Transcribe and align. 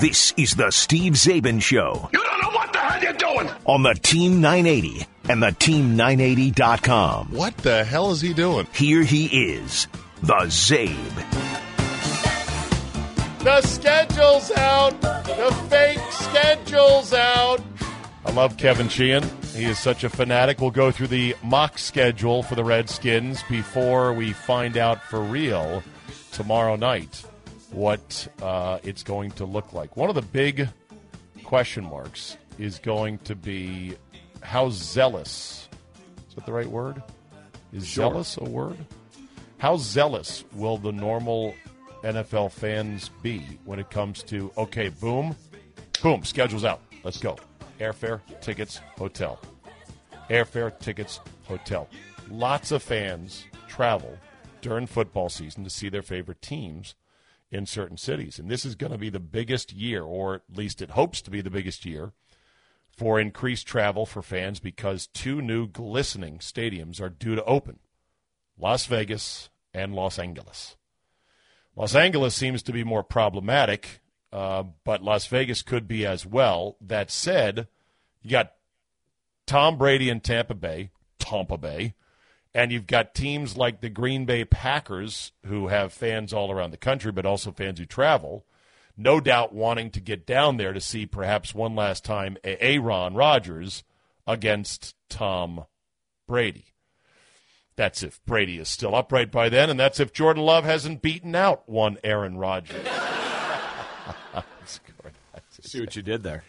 This 0.00 0.32
is 0.38 0.56
the 0.56 0.70
Steve 0.70 1.12
Czaban 1.12 1.60
Show. 1.60 2.08
You 2.10 2.24
don't 2.24 2.42
know 2.42 2.56
what 2.56 2.72
the 2.72 2.78
hell 2.78 3.02
you're 3.02 3.12
doing. 3.12 3.50
On 3.66 3.82
the 3.82 3.92
Team 3.92 4.40
980 4.40 5.06
and 5.28 5.42
the 5.42 5.48
Team980.com. 5.48 7.32
What 7.32 7.54
the 7.58 7.84
hell 7.84 8.10
is 8.10 8.22
he 8.22 8.32
doing? 8.32 8.66
Here 8.72 9.02
he 9.02 9.26
is, 9.26 9.88
the 10.22 10.46
Czabe. 10.46 10.96
The 13.44 13.60
schedule's 13.60 14.50
out. 14.52 14.98
The 15.02 15.54
fake 15.68 16.00
schedule's 16.12 17.12
out. 17.12 17.60
I 18.24 18.30
love 18.30 18.56
Kevin 18.56 18.88
Sheehan. 18.88 19.28
He 19.54 19.66
is 19.66 19.78
such 19.78 20.02
a 20.02 20.08
fanatic. 20.08 20.62
We'll 20.62 20.70
go 20.70 20.90
through 20.90 21.08
the 21.08 21.36
mock 21.42 21.78
schedule 21.78 22.42
for 22.42 22.54
the 22.54 22.64
Redskins 22.64 23.42
before 23.50 24.14
we 24.14 24.32
find 24.32 24.78
out 24.78 25.02
for 25.04 25.20
real 25.20 25.82
tomorrow 26.32 26.76
night 26.76 27.22
what 27.72 28.28
uh, 28.42 28.78
it's 28.82 29.02
going 29.02 29.30
to 29.32 29.44
look 29.44 29.72
like. 29.72 29.96
One 29.96 30.08
of 30.08 30.14
the 30.14 30.22
big 30.22 30.68
question 31.44 31.84
marks 31.84 32.36
is 32.58 32.78
going 32.78 33.18
to 33.18 33.34
be 33.34 33.94
how 34.42 34.70
zealous 34.70 35.68
is 36.28 36.34
that 36.34 36.46
the 36.46 36.52
right 36.52 36.66
word? 36.66 37.02
Is 37.72 37.86
Sure. 37.86 38.10
zealous 38.10 38.36
a 38.36 38.44
word? 38.44 38.76
How 39.58 39.76
zealous 39.76 40.44
will 40.52 40.78
the 40.78 40.92
normal 40.92 41.54
NFL 42.02 42.50
fans 42.52 43.10
be 43.22 43.58
when 43.64 43.78
it 43.78 43.90
comes 43.90 44.22
to 44.24 44.50
okay, 44.56 44.88
boom, 44.88 45.36
boom, 46.02 46.24
schedule's 46.24 46.64
out. 46.64 46.80
Let's 47.04 47.18
go. 47.18 47.36
Airfare, 47.78 48.20
tickets, 48.40 48.80
hotel. 48.98 49.38
Airfare, 50.28 50.78
tickets, 50.78 51.20
hotel. 51.44 51.88
Lots 52.30 52.72
of 52.72 52.82
fans 52.82 53.44
travel 53.68 54.16
during 54.60 54.86
football 54.86 55.28
season 55.28 55.64
to 55.64 55.70
see 55.70 55.88
their 55.88 56.02
favorite 56.02 56.42
teams 56.42 56.94
in 57.50 57.66
certain 57.66 57.96
cities. 57.96 58.38
And 58.38 58.50
this 58.50 58.64
is 58.64 58.74
going 58.74 58.92
to 58.92 58.98
be 58.98 59.10
the 59.10 59.20
biggest 59.20 59.72
year, 59.72 60.02
or 60.02 60.36
at 60.36 60.42
least 60.54 60.80
it 60.80 60.90
hopes 60.90 61.20
to 61.22 61.30
be 61.30 61.40
the 61.40 61.50
biggest 61.50 61.84
year, 61.84 62.12
for 62.96 63.18
increased 63.18 63.66
travel 63.66 64.06
for 64.06 64.22
fans 64.22 64.60
because 64.60 65.06
two 65.06 65.40
new 65.40 65.66
glistening 65.66 66.38
stadiums 66.38 67.00
are 67.00 67.08
due 67.08 67.34
to 67.34 67.44
open 67.44 67.78
Las 68.58 68.86
Vegas 68.86 69.48
and 69.72 69.94
Los 69.94 70.18
Angeles. 70.18 70.76
Los 71.76 71.94
Angeles 71.94 72.34
seems 72.34 72.62
to 72.62 72.72
be 72.72 72.84
more 72.84 73.02
problematic, 73.02 74.00
uh, 74.32 74.64
but 74.84 75.02
Las 75.02 75.26
Vegas 75.26 75.62
could 75.62 75.88
be 75.88 76.04
as 76.04 76.26
well. 76.26 76.76
That 76.80 77.10
said, 77.10 77.68
you 78.22 78.30
got 78.30 78.52
Tom 79.46 79.78
Brady 79.78 80.10
in 80.10 80.20
Tampa 80.20 80.54
Bay, 80.54 80.90
Tampa 81.18 81.56
Bay, 81.56 81.94
and 82.54 82.72
you've 82.72 82.86
got 82.86 83.14
teams 83.14 83.56
like 83.56 83.80
the 83.80 83.88
Green 83.88 84.24
Bay 84.24 84.44
Packers 84.44 85.32
who 85.46 85.68
have 85.68 85.92
fans 85.92 86.32
all 86.32 86.50
around 86.50 86.72
the 86.72 86.76
country, 86.76 87.12
but 87.12 87.26
also 87.26 87.52
fans 87.52 87.78
who 87.78 87.86
travel. 87.86 88.44
No 88.96 89.20
doubt 89.20 89.54
wanting 89.54 89.90
to 89.90 90.00
get 90.00 90.26
down 90.26 90.56
there 90.56 90.72
to 90.72 90.80
see 90.80 91.06
perhaps 91.06 91.54
one 91.54 91.74
last 91.74 92.04
time 92.04 92.36
Aaron 92.44 93.14
Rodgers 93.14 93.84
against 94.26 94.94
Tom 95.08 95.64
Brady. 96.26 96.66
That's 97.76 98.02
if 98.02 98.22
Brady 98.26 98.58
is 98.58 98.68
still 98.68 98.94
upright 98.94 99.30
by 99.30 99.48
then, 99.48 99.70
and 99.70 99.80
that's 99.80 100.00
if 100.00 100.12
Jordan 100.12 100.42
Love 100.42 100.64
hasn't 100.64 101.00
beaten 101.00 101.34
out 101.34 101.66
one 101.68 101.96
Aaron 102.04 102.36
Rodgers. 102.36 102.86
See 105.62 105.80
what 105.80 105.96
you 105.96 106.02
did 106.02 106.22
there. 106.22 106.44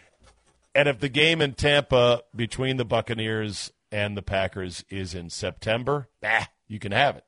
And 0.74 0.88
if 0.88 1.00
the 1.00 1.08
game 1.08 1.40
in 1.40 1.54
Tampa 1.54 2.22
between 2.34 2.76
the 2.76 2.84
Buccaneers 2.84 3.72
and 3.92 4.16
the 4.16 4.22
Packers 4.22 4.84
is 4.88 5.14
in 5.14 5.30
September, 5.30 6.08
bah, 6.20 6.46
you 6.66 6.78
can 6.78 6.92
have 6.92 7.16
it. 7.16 7.24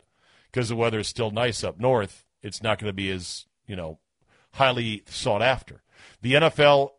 Because 0.51 0.71
the 0.71 0.77
weather 0.77 1.01
is 1.01 1.09
still 1.09 1.31
nice 1.31 1.63
up 1.63 1.79
north, 1.79 2.25
it's 2.43 2.63
not 2.63 2.79
going 2.79 2.89
to 2.89 2.95
be 2.95 3.11
as, 3.11 3.47
you 3.67 3.77
know, 3.77 3.99
highly 4.55 5.03
sought 5.07 5.43
after. 5.43 5.83
The 6.23 6.35
NFL 6.35 6.91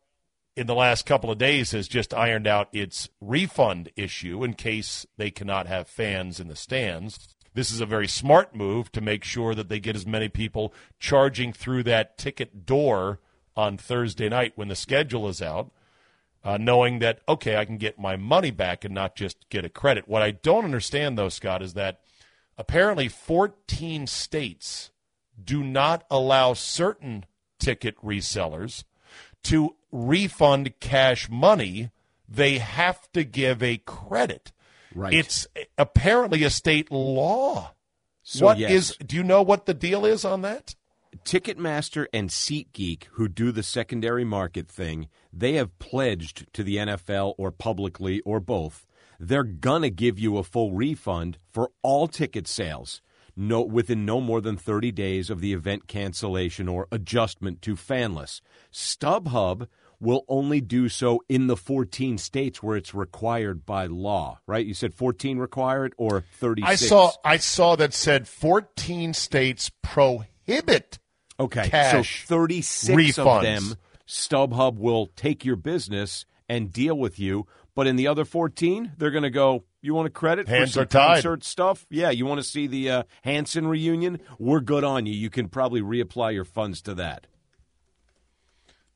in 0.55 0.67
the 0.67 0.75
last 0.75 1.05
couple 1.05 1.31
of 1.31 1.37
days 1.37 1.71
has 1.71 1.87
just 1.87 2.13
ironed 2.13 2.47
out 2.47 2.69
its 2.71 3.09
refund 3.19 3.91
issue 3.95 4.43
in 4.43 4.53
case 4.53 5.05
they 5.17 5.31
cannot 5.31 5.67
have 5.67 5.87
fans 5.87 6.39
in 6.39 6.47
the 6.47 6.55
stands. 6.55 7.35
This 7.53 7.71
is 7.71 7.81
a 7.81 7.85
very 7.85 8.07
smart 8.07 8.55
move 8.55 8.91
to 8.91 9.01
make 9.01 9.23
sure 9.23 9.55
that 9.55 9.69
they 9.69 9.79
get 9.79 9.95
as 9.95 10.05
many 10.05 10.29
people 10.29 10.73
charging 10.99 11.53
through 11.53 11.83
that 11.83 12.17
ticket 12.17 12.65
door 12.65 13.19
on 13.55 13.77
Thursday 13.77 14.29
night 14.29 14.53
when 14.55 14.67
the 14.67 14.75
schedule 14.75 15.27
is 15.27 15.41
out, 15.41 15.71
uh, 16.45 16.57
knowing 16.57 16.99
that, 16.99 17.19
okay, 17.27 17.57
I 17.57 17.65
can 17.65 17.77
get 17.77 17.97
my 17.99 18.15
money 18.15 18.51
back 18.51 18.85
and 18.85 18.93
not 18.93 19.15
just 19.15 19.49
get 19.49 19.65
a 19.65 19.69
credit. 19.69 20.07
What 20.07 20.21
I 20.21 20.31
don't 20.31 20.63
understand, 20.63 21.17
though, 21.17 21.29
Scott, 21.29 21.63
is 21.63 21.73
that 21.73 22.01
apparently 22.55 23.07
14 23.07 24.05
states 24.05 24.91
do 25.43 25.63
not 25.63 26.05
allow 26.09 26.53
certain 26.53 27.25
ticket 27.59 27.97
resellers 28.01 28.83
to 29.43 29.75
refund 29.91 30.79
cash 30.79 31.29
money. 31.29 31.89
They 32.29 32.59
have 32.59 33.11
to 33.13 33.23
give 33.23 33.63
a 33.63 33.77
credit. 33.79 34.51
Right. 34.93 35.13
It's 35.13 35.47
apparently 35.77 36.43
a 36.43 36.49
state 36.49 36.91
law. 36.91 37.71
So, 38.23 38.45
What 38.45 38.57
yes. 38.59 38.71
is? 38.71 38.97
Do 39.05 39.15
you 39.15 39.23
know 39.23 39.41
what 39.41 39.65
the 39.65 39.73
deal 39.73 40.05
is 40.05 40.23
on 40.23 40.41
that? 40.43 40.75
Ticketmaster 41.23 42.07
and 42.13 42.29
SeatGeek, 42.29 43.05
who 43.13 43.27
do 43.27 43.51
the 43.51 43.63
secondary 43.63 44.23
market 44.23 44.67
thing, 44.67 45.07
they 45.35 45.53
have 45.53 45.77
pledged 45.79 46.51
to 46.53 46.63
the 46.63 46.77
NFL 46.77 47.35
or 47.37 47.51
publicly 47.51 48.21
or 48.21 48.39
both, 48.39 48.85
they're 49.19 49.43
gonna 49.43 49.89
give 49.89 50.17
you 50.17 50.37
a 50.37 50.43
full 50.43 50.73
refund 50.73 51.37
for 51.51 51.71
all 51.81 52.07
ticket 52.07 52.47
sales. 52.47 53.01
No, 53.35 53.61
within 53.61 54.05
no 54.05 54.21
more 54.21 54.39
than 54.39 54.55
30 54.55 54.93
days 54.93 55.29
of 55.29 55.41
the 55.41 55.51
event 55.51 55.87
cancellation 55.87 56.69
or 56.69 56.87
adjustment 56.89 57.61
to 57.63 57.75
fanless. 57.75 58.39
StubHub 58.71 59.67
will 59.99 60.23
only 60.29 60.61
do 60.61 60.87
so 60.87 61.21
in 61.27 61.47
the 61.47 61.57
14 61.57 62.17
states 62.17 62.61
where 62.63 62.77
it's 62.77 62.93
required 62.93 63.65
by 63.65 63.87
law, 63.87 64.39
right? 64.47 64.65
You 64.65 64.73
said 64.73 64.93
14 64.93 65.37
required 65.37 65.93
or 65.97 66.23
36? 66.39 66.69
I 66.69 66.75
saw 66.75 67.11
I 67.25 67.37
saw 67.37 67.75
that 67.75 67.93
said 67.93 68.27
14 68.27 69.13
states 69.13 69.69
prohibit 69.81 70.99
Okay, 71.39 71.67
cash 71.67 72.25
so 72.27 72.35
36 72.35 72.95
refunds. 73.17 73.37
of 73.37 73.41
them, 73.41 73.75
StubHub 74.07 74.77
will 74.77 75.07
take 75.15 75.45
your 75.45 75.55
business 75.55 76.25
and 76.47 76.71
deal 76.71 76.97
with 76.97 77.19
you. 77.19 77.47
But 77.73 77.87
in 77.87 77.97
the 77.97 78.07
other 78.07 78.23
14, 78.23 78.93
they're 78.97 79.11
going 79.11 79.23
to 79.23 79.29
go, 79.29 79.65
you 79.81 79.93
want 79.93 80.07
a 80.07 80.11
credit 80.11 80.47
Hands 80.47 80.69
for 80.69 80.79
some 80.79 80.87
concert 80.87 81.43
stuff? 81.43 81.85
Yeah, 81.89 82.09
you 82.09 82.25
want 82.25 82.39
to 82.39 82.47
see 82.47 82.67
the 82.67 82.89
uh, 82.89 83.03
Hanson 83.23 83.67
reunion? 83.67 84.19
We're 84.39 84.61
good 84.61 84.83
on 84.83 85.05
you. 85.05 85.13
You 85.13 85.29
can 85.29 85.49
probably 85.49 85.81
reapply 85.81 86.33
your 86.33 86.45
funds 86.45 86.81
to 86.83 86.93
that. 86.95 87.27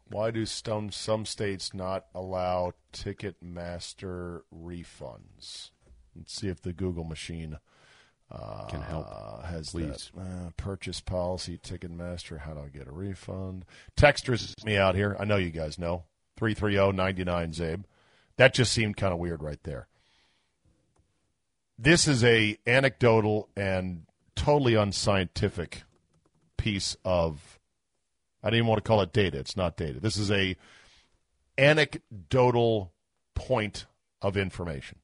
Why 0.07 0.31
do 0.31 0.45
some 0.47 0.91
some 0.91 1.25
states 1.25 1.73
not 1.73 2.05
allow 2.15 2.71
Ticketmaster 2.91 4.41
refunds? 4.51 5.69
Let's 6.15 6.33
see 6.33 6.47
if 6.47 6.61
the 6.61 6.73
Google 6.73 7.03
machine 7.03 7.57
uh, 8.31 8.65
Can 8.67 8.81
help, 8.81 9.43
Has 9.45 9.71
please. 9.71 10.11
that. 10.15 10.21
Uh, 10.21 10.49
purchase 10.57 11.01
policy 11.01 11.57
Ticketmaster. 11.57 12.39
How 12.39 12.53
do 12.53 12.61
I 12.61 12.67
get 12.67 12.87
a 12.87 12.91
refund? 12.91 13.65
Texters 13.97 14.63
me 14.63 14.77
out 14.77 14.95
here. 14.95 15.15
I 15.19 15.25
know 15.25 15.37
you 15.37 15.49
guys 15.49 15.79
know 15.79 16.03
three 16.37 16.53
three 16.53 16.73
zero 16.73 16.91
ninety 16.91 17.23
nine 17.23 17.51
Czabe. 17.51 17.83
That 18.37 18.53
just 18.53 18.71
seemed 18.71 18.97
kind 18.97 19.11
of 19.13 19.19
weird 19.19 19.41
right 19.41 19.61
there. 19.63 19.87
This 21.77 22.07
is 22.07 22.23
a 22.23 22.57
anecdotal 22.67 23.49
and 23.55 24.03
totally 24.35 24.75
unscientific 24.75 25.83
piece 26.57 26.95
of 27.03 27.59
I 28.43 28.49
don't 28.49 28.57
even 28.57 28.67
want 28.67 28.83
to 28.83 28.87
call 28.87 29.01
it 29.01 29.11
data. 29.11 29.39
It's 29.39 29.57
not 29.57 29.75
data. 29.75 29.99
This 29.99 30.17
is 30.17 30.29
a 30.31 30.55
anecdotal 31.57 32.93
point 33.35 33.85
of 34.21 34.37
information. 34.37 34.99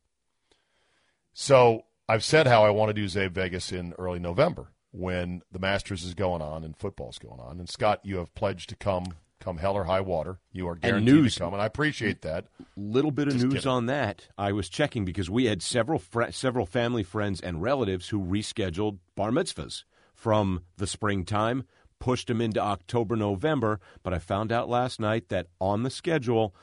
So 1.34 1.84
I've 2.08 2.24
said 2.24 2.48
how 2.48 2.64
I 2.64 2.70
want 2.70 2.90
to 2.90 2.94
do 2.94 3.06
Czabe 3.06 3.32
Vegas 3.32 3.72
in 3.72 3.94
early 3.98 4.20
November 4.20 4.68
when 4.92 5.42
the 5.52 5.60
Masters 5.60 6.04
is 6.04 6.14
going 6.14 6.42
on 6.42 6.64
and 6.64 6.78
football's 6.78 7.18
going 7.20 7.40
on. 7.40 7.60
And 7.60 7.70
Scott, 7.70 8.00
you 8.04 8.18
have 8.18 8.34
pledged 8.36 8.70
to 8.70 8.76
come 8.76 9.06
come 9.42 9.58
hell 9.58 9.76
or 9.76 9.84
high 9.84 10.02
water. 10.02 10.40
You 10.54 10.68
are 10.70 10.76
guaranteed 10.76 11.14
news. 11.14 11.34
to 11.36 11.42
come, 11.42 11.54
and 11.54 11.62
I 11.62 11.66
appreciate 11.66 12.22
that. 12.24 12.46
Little 12.78 13.12
bit 13.12 13.28
of 13.28 13.34
Just 13.34 13.46
news 13.46 13.54
kidding. 13.56 13.70
on 13.72 13.86
that. 13.88 14.28
I 14.38 14.52
was 14.54 14.70
checking 14.70 15.06
because 15.06 15.30
we 15.30 15.46
had 15.46 15.62
several 15.62 16.00
fr- 16.00 16.32
several 16.32 16.66
family 16.66 17.04
friends 17.04 17.42
and 17.42 17.62
relatives 17.62 18.10
who 18.10 18.20
rescheduled 18.20 19.00
bar 19.16 19.32
mitzvahs 19.32 19.84
from 20.14 20.64
the 20.78 20.88
springtime, 20.88 21.66
pushed 22.00 22.28
them 22.28 22.40
into 22.42 22.60
October, 22.60 23.16
November. 23.16 23.80
But 24.04 24.14
I 24.14 24.20
found 24.20 24.52
out 24.52 24.70
last 24.70 25.00
night 25.00 25.30
that 25.30 25.48
on 25.60 25.84
the 25.84 25.90
schedule, 25.92 26.56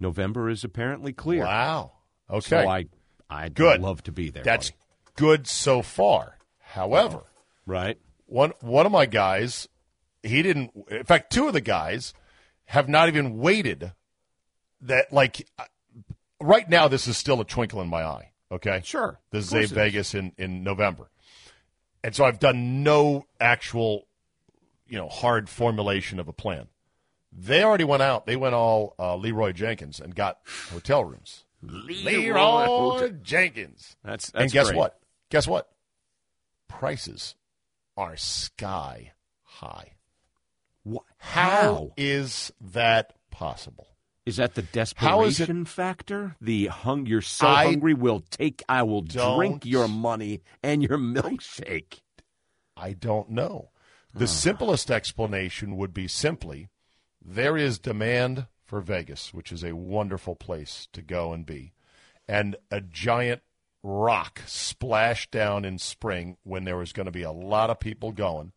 November 0.00 0.48
is 0.50 0.64
apparently 0.64 1.12
clear. 1.12 1.44
Wow. 1.44 1.92
Okay. 2.30 2.40
So 2.40 2.68
I 2.68 2.86
I'd 3.30 3.54
Good. 3.54 3.80
love 3.80 4.02
to 4.04 4.12
be 4.12 4.30
there. 4.30 4.42
That's 4.42 4.70
buddy. 4.70 4.80
good 5.16 5.46
so 5.46 5.82
far. 5.82 6.38
However, 6.60 7.22
right. 7.66 7.98
one 8.26 8.52
one 8.60 8.86
of 8.86 8.92
my 8.92 9.06
guys, 9.06 9.68
he 10.22 10.42
didn't. 10.42 10.72
In 10.90 11.04
fact, 11.04 11.32
two 11.32 11.46
of 11.46 11.52
the 11.54 11.60
guys 11.60 12.14
have 12.66 12.88
not 12.88 13.08
even 13.08 13.38
waited. 13.38 13.92
That 14.82 15.12
like 15.12 15.46
uh, 15.58 15.64
right 16.40 16.68
now, 16.68 16.88
this 16.88 17.06
is 17.08 17.16
still 17.16 17.40
a 17.40 17.44
twinkle 17.44 17.80
in 17.80 17.88
my 17.88 18.02
eye. 18.04 18.32
Okay, 18.50 18.80
Sure. 18.84 19.18
This 19.30 19.52
is 19.52 19.72
a 19.72 19.74
Vegas 19.74 20.14
in 20.14 20.32
in 20.38 20.62
November, 20.62 21.10
and 22.02 22.14
so 22.14 22.24
I've 22.24 22.38
done 22.38 22.82
no 22.82 23.26
actual, 23.40 24.06
you 24.86 24.96
know, 24.96 25.08
hard 25.08 25.48
formulation 25.50 26.18
of 26.18 26.28
a 26.28 26.32
plan. 26.32 26.68
They 27.30 27.62
already 27.62 27.84
went 27.84 28.02
out. 28.02 28.24
They 28.24 28.36
went 28.36 28.54
all 28.54 28.94
uh, 28.98 29.16
Leeroy 29.16 29.52
Jenkins 29.52 30.00
and 30.00 30.14
got 30.14 30.38
hotel 30.70 31.04
rooms. 31.04 31.44
Leeroy 31.62 33.12
Jenkins. 33.22 33.96
That's, 34.04 34.30
that's 34.30 34.42
and 34.42 34.52
guess 34.52 34.66
great. 34.68 34.76
what? 34.76 35.00
Guess 35.30 35.46
what? 35.46 35.68
Prices 36.68 37.34
are 37.96 38.16
sky 38.16 39.12
high. 39.42 39.94
How 40.86 41.04
How 41.18 41.92
is 41.96 42.52
that 42.60 43.14
possible? 43.30 43.88
is 44.28 44.36
that 44.36 44.54
the 44.54 44.62
How 44.96 45.22
is 45.22 45.40
it- 45.40 45.46
desperation 45.46 45.64
factor? 45.64 46.36
The 46.40 46.66
hung 46.66 47.06
you're 47.06 47.22
so 47.22 47.46
I 47.46 47.64
hungry 47.64 47.94
will 47.94 48.20
take 48.20 48.62
I 48.68 48.82
will 48.82 49.00
drink 49.00 49.64
your 49.64 49.88
money 49.88 50.42
and 50.62 50.82
your 50.82 50.98
milkshake. 50.98 52.00
I 52.76 52.92
don't 52.92 53.30
know. 53.30 53.70
The 54.14 54.24
ah. 54.24 54.28
simplest 54.28 54.90
explanation 54.90 55.76
would 55.76 55.94
be 55.94 56.08
simply 56.08 56.68
there 57.24 57.56
is 57.56 57.78
demand 57.78 58.46
for 58.68 58.80
Vegas, 58.82 59.32
which 59.32 59.50
is 59.50 59.64
a 59.64 59.74
wonderful 59.74 60.36
place 60.36 60.86
to 60.92 61.00
go 61.00 61.32
and 61.32 61.46
be, 61.46 61.72
and 62.28 62.54
a 62.70 62.82
giant 62.82 63.40
rock 63.82 64.42
splashed 64.46 65.30
down 65.30 65.64
in 65.64 65.78
spring 65.78 66.36
when 66.44 66.64
there 66.64 66.76
was 66.76 66.92
going 66.92 67.06
to 67.06 67.12
be 67.12 67.22
a 67.22 67.32
lot 67.32 67.70
of 67.70 67.80
people 67.80 68.12
going, 68.12 68.52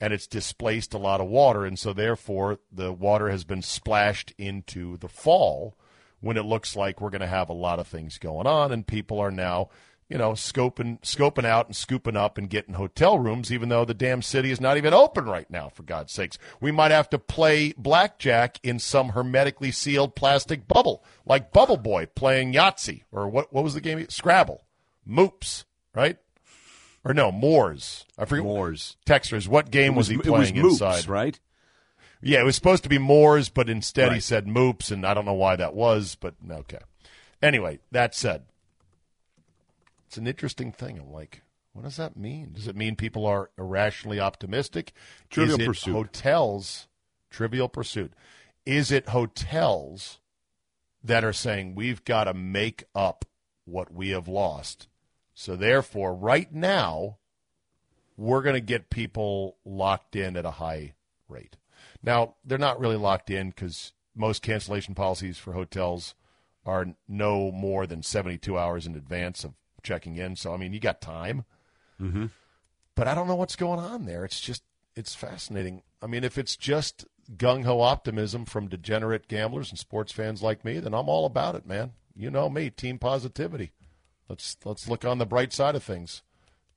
and 0.00 0.12
it's 0.14 0.26
displaced 0.26 0.94
a 0.94 0.98
lot 0.98 1.20
of 1.20 1.28
water, 1.28 1.66
and 1.66 1.78
so 1.78 1.92
therefore 1.92 2.58
the 2.72 2.92
water 2.92 3.28
has 3.28 3.44
been 3.44 3.60
splashed 3.60 4.32
into 4.38 4.96
the 4.96 5.08
fall 5.08 5.76
when 6.20 6.38
it 6.38 6.46
looks 6.46 6.74
like 6.74 7.00
we're 7.00 7.10
going 7.10 7.20
to 7.20 7.26
have 7.26 7.50
a 7.50 7.54
lot 7.54 7.78
of 7.78 7.86
things 7.86 8.16
going 8.16 8.46
on, 8.46 8.72
and 8.72 8.86
people 8.86 9.20
are 9.20 9.30
now 9.30 9.68
you 10.12 10.18
know, 10.18 10.32
scoping 10.32 11.00
scoping 11.00 11.46
out 11.46 11.64
and 11.64 11.74
scooping 11.74 12.18
up 12.18 12.36
and 12.36 12.50
getting 12.50 12.74
hotel 12.74 13.18
rooms, 13.18 13.50
even 13.50 13.70
though 13.70 13.86
the 13.86 13.94
damn 13.94 14.20
city 14.20 14.50
is 14.50 14.60
not 14.60 14.76
even 14.76 14.92
open 14.92 15.24
right 15.24 15.50
now. 15.50 15.70
For 15.70 15.84
God's 15.84 16.12
sakes, 16.12 16.36
we 16.60 16.70
might 16.70 16.90
have 16.90 17.08
to 17.10 17.18
play 17.18 17.72
blackjack 17.78 18.60
in 18.62 18.78
some 18.78 19.10
hermetically 19.10 19.70
sealed 19.70 20.14
plastic 20.14 20.68
bubble, 20.68 21.02
like 21.24 21.50
Bubble 21.50 21.78
Boy 21.78 22.04
playing 22.14 22.52
Yahtzee 22.52 23.04
or 23.10 23.26
what? 23.26 23.54
What 23.54 23.64
was 23.64 23.72
the 23.72 23.80
game? 23.80 24.06
Scrabble, 24.10 24.66
Moops, 25.08 25.64
right? 25.94 26.18
Or 27.06 27.14
no, 27.14 27.32
Moors. 27.32 28.04
I 28.18 28.26
forget. 28.26 28.44
Moors. 28.44 28.98
Texters. 29.06 29.48
What 29.48 29.70
game 29.70 29.94
was, 29.94 30.08
he 30.08 30.16
it 30.16 30.26
was 30.26 30.50
playing 30.50 30.54
moops, 30.56 30.72
inside? 30.72 31.08
right? 31.08 31.40
Yeah, 32.20 32.40
it 32.40 32.44
was 32.44 32.54
supposed 32.54 32.82
to 32.82 32.90
be 32.90 32.98
Moors, 32.98 33.48
but 33.48 33.70
instead 33.70 34.12
he 34.12 34.20
said 34.20 34.46
Moops, 34.46 34.92
and 34.92 35.06
I 35.06 35.14
don't 35.14 35.24
know 35.24 35.32
why 35.32 35.56
that 35.56 35.74
was, 35.74 36.16
but 36.20 36.34
okay. 36.50 36.80
Anyway, 37.40 37.78
that 37.90 38.14
said, 38.14 38.44
it's 40.12 40.18
an 40.18 40.26
interesting 40.26 40.72
thing. 40.72 40.98
I'm 40.98 41.10
like, 41.10 41.40
what 41.72 41.84
does 41.84 41.96
that 41.96 42.18
mean? 42.18 42.52
Does 42.52 42.68
it 42.68 42.76
mean 42.76 42.96
people 42.96 43.24
are 43.24 43.48
irrationally 43.56 44.20
optimistic? 44.20 44.92
Trivial 45.30 45.58
Is 45.58 45.62
it 45.62 45.66
Pursuit. 45.68 45.92
hotels, 45.94 46.88
trivial 47.30 47.66
pursuit. 47.70 48.12
Is 48.66 48.92
it 48.92 49.08
hotels 49.08 50.20
that 51.02 51.24
are 51.24 51.32
saying 51.32 51.74
we've 51.74 52.04
got 52.04 52.24
to 52.24 52.34
make 52.34 52.84
up 52.94 53.24
what 53.64 53.90
we 53.90 54.10
have 54.10 54.28
lost? 54.28 54.86
So 55.32 55.56
therefore, 55.56 56.14
right 56.14 56.52
now, 56.52 57.16
we're 58.18 58.42
going 58.42 58.52
to 58.52 58.60
get 58.60 58.90
people 58.90 59.56
locked 59.64 60.14
in 60.14 60.36
at 60.36 60.44
a 60.44 60.50
high 60.50 60.92
rate. 61.26 61.56
Now, 62.02 62.34
they're 62.44 62.58
not 62.58 62.78
really 62.78 62.96
locked 62.96 63.30
in 63.30 63.48
because 63.48 63.94
most 64.14 64.42
cancellation 64.42 64.94
policies 64.94 65.38
for 65.38 65.54
hotels 65.54 66.14
are 66.66 66.88
no 67.08 67.50
more 67.50 67.86
than 67.86 68.02
72 68.02 68.58
hours 68.58 68.86
in 68.86 68.94
advance 68.94 69.42
of 69.42 69.54
checking 69.82 70.16
in. 70.16 70.36
So, 70.36 70.52
I 70.52 70.56
mean, 70.56 70.72
you 70.72 70.80
got 70.80 71.00
time. 71.00 71.44
Mm-hmm. 72.00 72.26
But 72.94 73.08
I 73.08 73.14
don't 73.14 73.28
know 73.28 73.36
what's 73.36 73.56
going 73.56 73.80
on 73.80 74.04
there. 74.04 74.24
It's 74.24 74.40
just, 74.40 74.62
it's 74.94 75.14
fascinating. 75.14 75.82
I 76.02 76.06
mean, 76.06 76.24
if 76.24 76.36
it's 76.36 76.56
just 76.56 77.06
gung 77.36 77.64
ho 77.64 77.80
optimism 77.80 78.44
from 78.44 78.68
degenerate 78.68 79.28
gamblers 79.28 79.70
and 79.70 79.78
sports 79.78 80.12
fans 80.12 80.42
like 80.42 80.64
me, 80.64 80.78
then 80.80 80.94
I'm 80.94 81.08
all 81.08 81.26
about 81.26 81.54
it, 81.54 81.66
man. 81.66 81.92
You 82.14 82.30
know 82.30 82.50
me, 82.50 82.70
team 82.70 82.98
positivity. 82.98 83.72
Let's 84.28 84.56
let's 84.64 84.88
look 84.88 85.04
on 85.04 85.18
the 85.18 85.26
bright 85.26 85.52
side 85.52 85.74
of 85.74 85.82
things. 85.82 86.22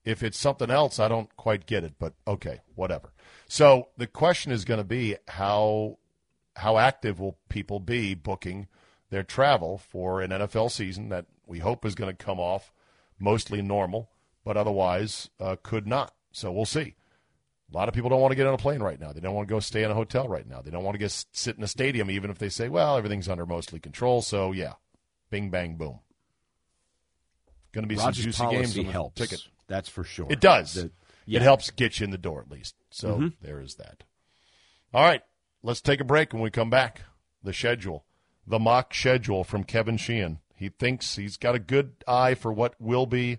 If 0.03 0.21
it's 0.21 0.37
something 0.37 0.69
else, 0.69 0.99
I 0.99 1.07
don't 1.07 1.35
quite 1.35 1.65
get 1.65 1.83
it, 1.83 1.93
but 1.99 2.13
okay, 2.27 2.61
whatever. 2.75 3.11
So 3.47 3.89
the 3.97 4.07
question 4.07 4.51
is 4.51 4.65
going 4.65 4.79
to 4.79 4.85
be 4.85 5.15
how 5.27 5.97
how 6.57 6.77
active 6.77 7.19
will 7.19 7.37
people 7.49 7.79
be 7.79 8.13
booking 8.13 8.67
their 9.09 9.23
travel 9.23 9.77
for 9.77 10.21
an 10.21 10.31
NFL 10.31 10.71
season 10.71 11.09
that 11.09 11.25
we 11.45 11.59
hope 11.59 11.85
is 11.85 11.95
going 11.95 12.15
to 12.15 12.25
come 12.25 12.39
off 12.39 12.71
mostly 13.19 13.61
normal, 13.61 14.09
but 14.43 14.57
otherwise 14.57 15.29
uh, 15.39 15.55
could 15.63 15.87
not. 15.87 16.13
So 16.31 16.51
we'll 16.51 16.65
see. 16.65 16.95
A 17.73 17.75
lot 17.75 17.87
of 17.87 17.95
people 17.95 18.09
don't 18.09 18.21
want 18.21 18.31
to 18.31 18.35
get 18.35 18.45
on 18.47 18.53
a 18.53 18.57
plane 18.57 18.81
right 18.83 18.99
now. 18.99 19.11
They 19.11 19.19
don't 19.19 19.33
want 19.33 19.47
to 19.47 19.53
go 19.53 19.59
stay 19.59 19.83
in 19.83 19.89
a 19.91 19.95
hotel 19.95 20.27
right 20.27 20.47
now. 20.47 20.61
They 20.61 20.69
don't 20.71 20.83
want 20.83 20.95
to 20.95 20.99
get 20.99 21.11
sit 21.31 21.57
in 21.57 21.63
a 21.63 21.67
stadium, 21.67 22.11
even 22.11 22.29
if 22.29 22.37
they 22.37 22.49
say, 22.49 22.69
"Well, 22.69 22.95
everything's 22.97 23.27
under 23.27 23.45
mostly 23.45 23.79
control." 23.79 24.21
So 24.21 24.51
yeah, 24.51 24.73
bing 25.29 25.49
bang 25.49 25.75
boom. 25.75 25.99
Going 27.71 27.83
to 27.83 27.87
be 27.87 27.95
Rogers 27.95 28.35
some 28.37 28.51
juicy 28.51 28.55
games 28.75 28.77
on 28.77 28.85
helps. 28.85 29.19
ticket. 29.19 29.41
That's 29.67 29.89
for 29.89 30.03
sure. 30.03 30.27
It 30.29 30.39
does. 30.39 30.75
The- 30.75 30.91
yeah. 31.25 31.39
It 31.39 31.43
helps 31.43 31.71
get 31.71 31.99
you 31.99 32.03
in 32.03 32.11
the 32.11 32.17
door 32.19 32.39
at 32.39 32.51
least. 32.51 32.75
So 32.91 33.15
Mm-hmm. 33.15 33.27
there 33.41 33.59
is 33.59 33.75
that. 33.75 34.03
All 34.93 35.03
right, 35.03 35.21
let's 35.63 35.81
take 35.81 35.99
a 35.99 36.03
break. 36.05 36.31
When 36.33 36.41
we 36.43 36.51
come 36.51 36.69
back, 36.69 37.01
the 37.43 37.51
schedule, 37.51 38.05
the 38.45 38.59
mock 38.59 38.93
schedule 38.93 39.43
from 39.43 39.63
Kevin 39.63 39.97
Sheehan. 39.97 40.39
He 40.65 40.69
thinks 40.69 41.15
he's 41.15 41.37
got 41.37 41.53
a 41.53 41.59
good 41.59 41.91
eye 42.07 42.33
for 42.33 42.51
what 42.51 42.73
will 42.81 43.05
be 43.05 43.37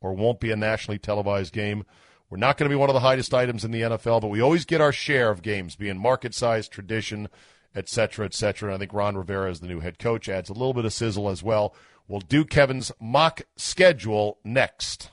or 0.00 0.12
won't 0.12 0.40
be 0.40 0.50
a 0.50 0.56
nationally 0.56 0.98
televised 0.98 1.52
game. 1.52 1.84
We're 2.28 2.36
not 2.36 2.58
going 2.58 2.68
to 2.68 2.74
be 2.74 2.78
one 2.78 2.90
of 2.90 2.94
the 2.94 3.00
highest 3.00 3.32
items 3.32 3.64
in 3.64 3.70
the 3.70 3.82
NFL, 3.82 4.22
but 4.22 4.26
we 4.26 4.40
always 4.40 4.64
get 4.64 4.80
our 4.80 4.90
share 4.90 5.30
of 5.30 5.40
games, 5.40 5.76
being 5.76 5.96
market 5.96 6.34
size, 6.34 6.66
tradition, 6.66 7.28
et 7.76 7.88
cetera, 7.88 8.26
et 8.26 8.34
cetera. 8.34 8.70
And 8.70 8.74
I 8.74 8.78
think 8.78 8.92
Ron 8.92 9.16
Rivera, 9.16 9.52
as 9.52 9.60
the 9.60 9.68
new 9.68 9.78
head 9.78 10.00
coach, 10.00 10.28
adds 10.28 10.50
a 10.50 10.52
little 10.52 10.74
bit 10.74 10.84
of 10.84 10.92
sizzle 10.92 11.28
as 11.28 11.44
well. 11.44 11.76
We'll 12.08 12.18
do 12.18 12.44
Kevin's 12.44 12.90
mock 13.00 13.42
schedule 13.56 14.38
next. 14.42 15.12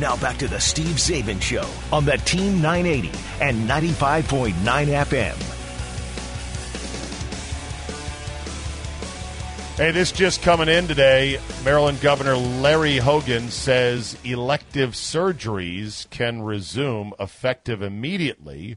Now 0.00 0.16
back 0.16 0.36
to 0.38 0.48
the 0.48 0.58
Steve 0.58 0.96
Czaban 0.96 1.40
Show 1.40 1.68
on 1.92 2.04
the 2.04 2.16
Team 2.16 2.60
980 2.60 3.12
and 3.40 3.68
95.9 3.68 4.52
FM. 4.54 5.57
Hey, 9.78 9.92
this 9.92 10.10
just 10.10 10.42
coming 10.42 10.68
in 10.68 10.88
today. 10.88 11.38
Maryland 11.64 12.00
Governor 12.00 12.34
Larry 12.34 12.96
Hogan 12.96 13.48
says 13.48 14.18
elective 14.24 14.90
surgeries 14.90 16.10
can 16.10 16.42
resume 16.42 17.12
effective 17.20 17.80
immediately. 17.80 18.76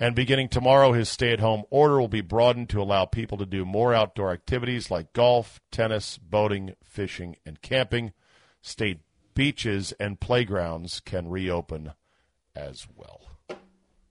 And 0.00 0.16
beginning 0.16 0.48
tomorrow, 0.48 0.90
his 0.90 1.08
stay 1.08 1.32
at 1.32 1.38
home 1.38 1.62
order 1.70 2.00
will 2.00 2.08
be 2.08 2.20
broadened 2.20 2.68
to 2.70 2.82
allow 2.82 3.04
people 3.04 3.38
to 3.38 3.46
do 3.46 3.64
more 3.64 3.94
outdoor 3.94 4.32
activities 4.32 4.90
like 4.90 5.12
golf, 5.12 5.60
tennis, 5.70 6.18
boating, 6.18 6.74
fishing, 6.82 7.36
and 7.46 7.62
camping. 7.62 8.12
State 8.60 9.02
beaches 9.34 9.92
and 10.00 10.18
playgrounds 10.18 10.98
can 10.98 11.28
reopen 11.28 11.92
as 12.56 12.88
well. 12.96 13.20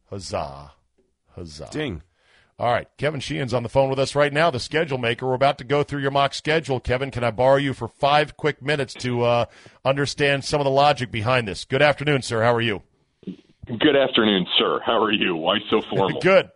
Huzzah. 0.09 0.71
Huzzah. 1.35 1.67
Ding. 1.69 2.01
All 2.59 2.71
right, 2.71 2.87
Kevin 2.97 3.19
Sheehan's 3.19 3.53
on 3.53 3.63
the 3.63 3.69
phone 3.69 3.89
with 3.89 3.97
us 3.99 4.15
right 4.15 4.31
now, 4.31 4.51
the 4.51 4.59
schedule 4.59 4.97
maker. 4.99 5.25
We're 5.27 5.33
about 5.33 5.57
to 5.57 5.63
go 5.63 5.81
through 5.83 6.01
your 6.01 6.11
mock 6.11 6.33
schedule. 6.35 6.79
Kevin, 6.79 7.09
can 7.09 7.23
I 7.23 7.31
borrow 7.31 7.55
you 7.57 7.73
for 7.73 7.87
five 7.87 8.37
quick 8.37 8.61
minutes 8.61 8.93
to 8.95 9.23
uh, 9.23 9.45
understand 9.83 10.45
some 10.45 10.61
of 10.61 10.65
the 10.65 10.71
logic 10.71 11.11
behind 11.11 11.47
this? 11.47 11.65
Good 11.65 11.81
afternoon, 11.81 12.21
sir. 12.21 12.43
How 12.43 12.53
are 12.53 12.61
you? 12.61 12.83
Good 13.65 13.95
afternoon, 13.95 14.45
sir. 14.57 14.79
How 14.85 15.01
are 15.01 15.11
you? 15.11 15.35
Why 15.35 15.57
so 15.69 15.81
formal? 15.89 16.19
Good. 16.21 16.49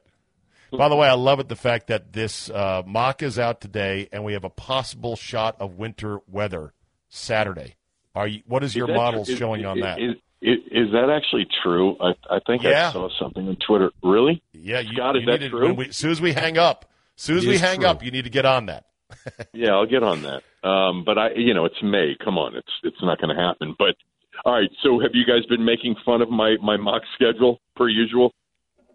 By 0.72 0.90
the 0.90 0.96
way, 0.96 1.08
I 1.08 1.14
love 1.14 1.40
it 1.40 1.48
the 1.48 1.56
fact 1.56 1.88
that 1.88 2.14
this 2.14 2.50
uh, 2.50 2.84
mock 2.86 3.24
is 3.24 3.40
out 3.40 3.60
today, 3.62 4.10
and 4.12 4.24
we 4.24 4.34
have 4.34 4.44
a 4.44 4.50
possible 4.50 5.16
shot 5.16 5.56
of 5.60 5.78
winter 5.78 6.20
weather 6.28 6.74
Saturday. 7.10 7.76
Are 8.14 8.28
you? 8.28 8.42
What 8.48 8.64
is 8.64 8.76
your 8.76 8.90
Is 8.90 8.96
models 8.96 9.30
is- 9.30 9.38
showing 9.38 9.66
on 9.66 9.78
is- 9.80 9.84
that? 9.84 10.00
Is, 10.42 10.60
is, 10.72 10.92
that 10.94 11.10
actually 11.10 11.48
true? 11.64 11.98
I, 12.00 12.14
I 12.30 12.40
think 12.46 12.64
Yeah. 12.64 12.90
I 12.90 12.94
saw 12.94 13.10
something 13.20 13.48
on 13.48 13.56
Twitter. 13.58 13.90
Really? 14.04 14.42
yeah, 14.54 14.80
you, 14.80 14.94
Scott, 14.94 15.16
you 15.16 15.22
is 15.22 15.26
that 15.42 15.50
true? 15.50 15.74
we- 15.74 15.88
as 15.90 15.96
soon 15.96 16.12
as 16.12 16.22
we 16.22 16.34
hang 16.34 16.58
up, 16.58 16.86
as 17.18 17.24
soon 17.24 17.38
as 17.40 17.46
It 17.46 17.50
we 17.50 17.58
hang 17.58 17.80
true. 17.80 17.88
up, 17.90 18.04
you 18.04 18.12
need 18.12 18.26
to 18.26 18.30
get 18.30 18.46
on 18.46 18.68
that. 18.68 18.86
Yeah, 19.54 19.72
I'll 19.72 19.86
get 19.88 20.04
on 20.04 20.22
that. 20.24 20.44
Um, 20.68 21.04
but 21.04 21.18
I, 21.18 21.30
you 21.36 21.54
know, 21.54 21.66
it's 21.66 21.82
May. 21.82 22.16
Come 22.24 22.38
on, 22.38 22.56
it's 22.56 22.72
it's 22.84 23.02
not 23.02 23.20
going 23.20 23.36
to 23.36 23.42
happen. 23.42 23.74
But 23.80 23.96
all 24.46 24.54
right. 24.54 24.70
So 24.84 25.00
have 25.00 25.12
you 25.14 25.26
guys 25.26 25.46
been 25.48 25.64
making 25.66 25.96
fun 26.06 26.22
of 26.22 26.30
my 26.30 26.58
my 26.62 26.78
mock 26.78 27.02
schedule 27.16 27.60
per 27.76 27.88
usual? 27.88 28.34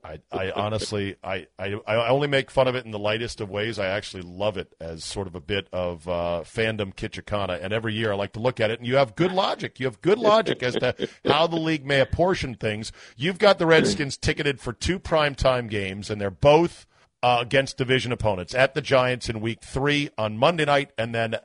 I, 0.05 0.19
I 0.33 0.51
honestly, 0.51 1.15
I, 1.23 1.47
I, 1.59 1.75
I 1.87 2.09
only 2.09 2.27
make 2.27 2.51
fun 2.51 2.67
of 2.67 2.75
it 2.75 2.85
in 2.85 2.91
the 2.91 2.99
lightest 2.99 3.41
of 3.41 3.51
ways. 3.51 3.79
I 3.79 3.87
actually 3.87 4.25
love 4.25 4.57
it 4.57 4.75
as 4.81 5.05
sort 5.05 5.29
of 5.29 5.37
a 5.37 5.41
bit 5.41 5.69
of 5.73 6.09
uh, 6.09 6.43
fandom 6.45 6.93
kitchikana. 6.93 7.63
And 7.63 7.73
every 7.73 7.95
year 7.95 8.13
I 8.13 8.17
like 8.17 8.33
to 8.33 8.41
look 8.41 8.59
at 8.59 8.73
it, 8.73 8.81
and 8.81 8.87
you 8.87 8.97
have 8.97 9.15
good 9.15 9.31
logic. 9.31 9.79
You 9.79 9.87
have 9.87 10.01
good 10.01 10.19
logic 10.19 10.61
as 10.63 10.75
to 10.75 11.09
how 11.25 11.47
the 11.47 11.57
league 11.57 11.87
may 11.87 12.01
apportion 12.01 12.57
things. 12.57 12.91
You've 13.17 13.39
got 13.39 13.61
the 13.61 13.67
Redskins 13.67 14.17
ticketed 14.17 14.61
for 14.61 14.73
two 14.73 14.99
primetime 14.99 15.71
games, 15.71 16.11
and 16.11 16.21
they're 16.21 16.31
both 16.31 16.87
uh, 17.23 17.39
against 17.41 17.79
division 17.79 18.11
opponents 18.11 18.55
at 18.55 18.75
the 18.75 18.81
Giants 18.81 19.29
in 19.29 19.41
week 19.41 19.63
three 19.63 20.11
on 20.19 20.37
Monday 20.37 20.65
night, 20.65 20.91
and 20.99 21.15
then 21.15 21.37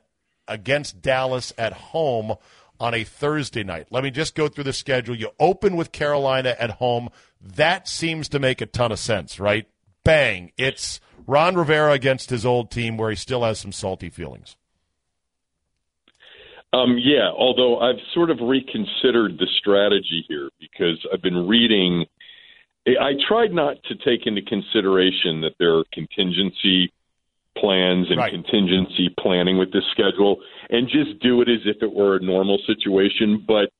against 0.48 1.00
Dallas 1.00 1.52
at 1.56 1.72
home 1.74 2.34
on 2.80 2.94
a 2.94 3.04
Thursday 3.04 3.64
night. 3.64 3.88
Let 3.90 4.04
me 4.04 4.10
just 4.10 4.34
go 4.34 4.48
through 4.48 4.64
the 4.64 4.72
schedule. 4.72 5.14
You 5.14 5.30
open 5.38 5.76
with 5.76 5.92
Carolina 5.92 6.56
at 6.58 6.72
home. 6.72 7.08
That 7.40 7.88
seems 7.88 8.28
to 8.30 8.38
make 8.38 8.60
a 8.60 8.66
ton 8.66 8.92
of 8.92 8.98
sense, 8.98 9.38
right? 9.40 9.66
Bang. 10.04 10.52
It's 10.56 11.00
Ron 11.26 11.56
Rivera 11.56 11.92
against 11.92 12.30
his 12.30 12.46
old 12.46 12.70
team 12.70 12.96
where 12.96 13.10
he 13.10 13.16
still 13.16 13.42
has 13.42 13.58
some 13.58 13.72
salty 13.72 14.10
feelings. 14.10 14.56
Um, 16.72 16.98
yeah, 16.98 17.30
although 17.36 17.78
I've 17.78 18.00
sort 18.14 18.30
of 18.30 18.38
reconsidered 18.42 19.38
the 19.38 19.46
strategy 19.58 20.24
here 20.28 20.50
because 20.60 20.98
I've 21.12 21.22
been 21.22 21.46
reading. 21.46 22.04
I 22.86 23.12
tried 23.26 23.52
not 23.52 23.76
to 23.84 23.94
take 23.96 24.26
into 24.26 24.42
consideration 24.42 25.40
that 25.42 25.54
there 25.58 25.76
are 25.76 25.84
contingency 25.92 26.92
plans 27.60 28.06
and 28.10 28.18
right. 28.18 28.32
contingency 28.32 29.08
planning 29.18 29.58
with 29.58 29.72
this 29.72 29.84
schedule 29.92 30.36
and 30.70 30.88
just 30.88 31.18
do 31.20 31.40
it 31.42 31.48
as 31.48 31.60
if 31.64 31.82
it 31.82 31.92
were 31.92 32.16
a 32.16 32.20
normal 32.20 32.58
situation. 32.66 33.44
But 33.46 33.70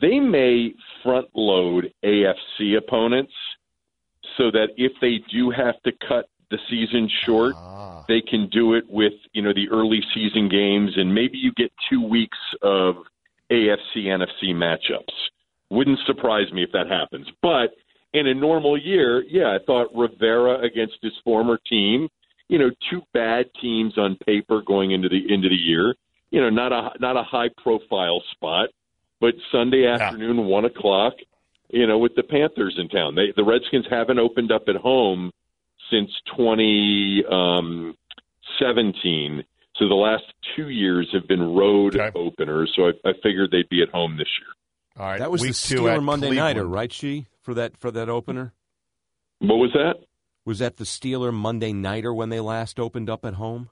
they 0.00 0.20
may 0.20 0.72
front 1.02 1.28
load 1.34 1.92
AFC 2.04 2.76
opponents 2.76 3.32
so 4.36 4.50
that 4.50 4.68
if 4.76 4.92
they 5.00 5.20
do 5.32 5.50
have 5.50 5.80
to 5.82 5.92
cut 6.06 6.28
the 6.50 6.58
season 6.68 7.08
short, 7.24 7.54
ah. 7.56 8.04
they 8.08 8.20
can 8.20 8.48
do 8.50 8.74
it 8.74 8.84
with, 8.88 9.14
you 9.32 9.42
know, 9.42 9.52
the 9.52 9.68
early 9.70 10.00
season 10.14 10.48
games 10.48 10.92
and 10.96 11.12
maybe 11.12 11.38
you 11.38 11.52
get 11.56 11.72
two 11.90 12.02
weeks 12.06 12.38
of 12.62 12.96
AFC 13.50 14.04
NFC 14.04 14.50
matchups. 14.50 15.14
Wouldn't 15.70 15.98
surprise 16.06 16.52
me 16.52 16.62
if 16.62 16.70
that 16.72 16.88
happens. 16.88 17.26
But 17.42 17.70
in 18.12 18.28
a 18.28 18.34
normal 18.34 18.78
year, 18.78 19.24
yeah, 19.28 19.48
I 19.48 19.58
thought 19.64 19.88
Rivera 19.94 20.60
against 20.60 20.96
his 21.02 21.12
former 21.24 21.58
team 21.68 22.08
you 22.48 22.58
know, 22.58 22.70
two 22.90 23.02
bad 23.12 23.46
teams 23.60 23.98
on 23.98 24.16
paper 24.24 24.62
going 24.62 24.92
into 24.92 25.08
the 25.08 25.32
end 25.32 25.44
of 25.44 25.50
the 25.50 25.56
year. 25.56 25.94
You 26.30 26.40
know, 26.40 26.50
not 26.50 26.72
a 26.72 26.90
not 27.00 27.16
a 27.16 27.22
high 27.22 27.50
profile 27.62 28.22
spot, 28.32 28.70
but 29.20 29.34
Sunday 29.52 29.86
afternoon, 29.86 30.38
yeah. 30.38 30.44
one 30.44 30.64
o'clock. 30.64 31.14
You 31.68 31.86
know, 31.86 31.98
with 31.98 32.14
the 32.14 32.22
Panthers 32.22 32.76
in 32.78 32.88
town, 32.88 33.14
they 33.14 33.32
the 33.34 33.44
Redskins 33.44 33.86
haven't 33.90 34.18
opened 34.18 34.52
up 34.52 34.64
at 34.68 34.76
home 34.76 35.32
since 35.90 36.10
twenty 36.36 37.24
um, 37.30 37.96
seventeen. 38.58 39.44
So 39.76 39.88
the 39.88 39.94
last 39.94 40.24
two 40.56 40.68
years 40.70 41.08
have 41.12 41.28
been 41.28 41.42
road 41.42 41.96
okay. 41.96 42.16
openers. 42.18 42.72
So 42.74 42.88
I, 42.88 43.08
I 43.08 43.12
figured 43.22 43.50
they'd 43.50 43.68
be 43.68 43.82
at 43.82 43.90
home 43.90 44.16
this 44.16 44.28
year. 44.40 44.48
All 44.98 45.10
right, 45.10 45.18
that 45.18 45.30
was 45.30 45.42
Week 45.42 45.50
the 45.50 45.54
Steeler 45.54 46.02
Monday 46.02 46.28
Cleveland. 46.28 46.56
nighter, 46.56 46.66
right? 46.66 46.92
She 46.92 47.26
for 47.42 47.54
that 47.54 47.76
for 47.76 47.90
that 47.90 48.08
opener. 48.08 48.52
What 49.40 49.56
was 49.56 49.70
that? 49.74 49.96
Was 50.46 50.60
that 50.60 50.76
the 50.76 50.84
Steeler 50.84 51.34
Monday 51.34 51.72
Nighter 51.72 52.14
when 52.14 52.30
they 52.30 52.40
last 52.40 52.78
opened 52.80 53.10
up 53.10 53.24
at 53.24 53.34
home? 53.34 53.68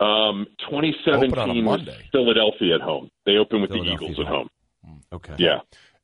Um, 0.00 0.46
2017 0.70 1.64
was 1.64 1.80
Philadelphia 2.12 2.76
at 2.76 2.80
home. 2.80 3.10
They 3.26 3.36
opened 3.36 3.62
with 3.62 3.70
the 3.70 3.82
Eagles 3.82 4.20
at 4.20 4.26
home. 4.26 4.48
home. 4.84 5.00
Okay. 5.12 5.34
Yeah. 5.36 5.58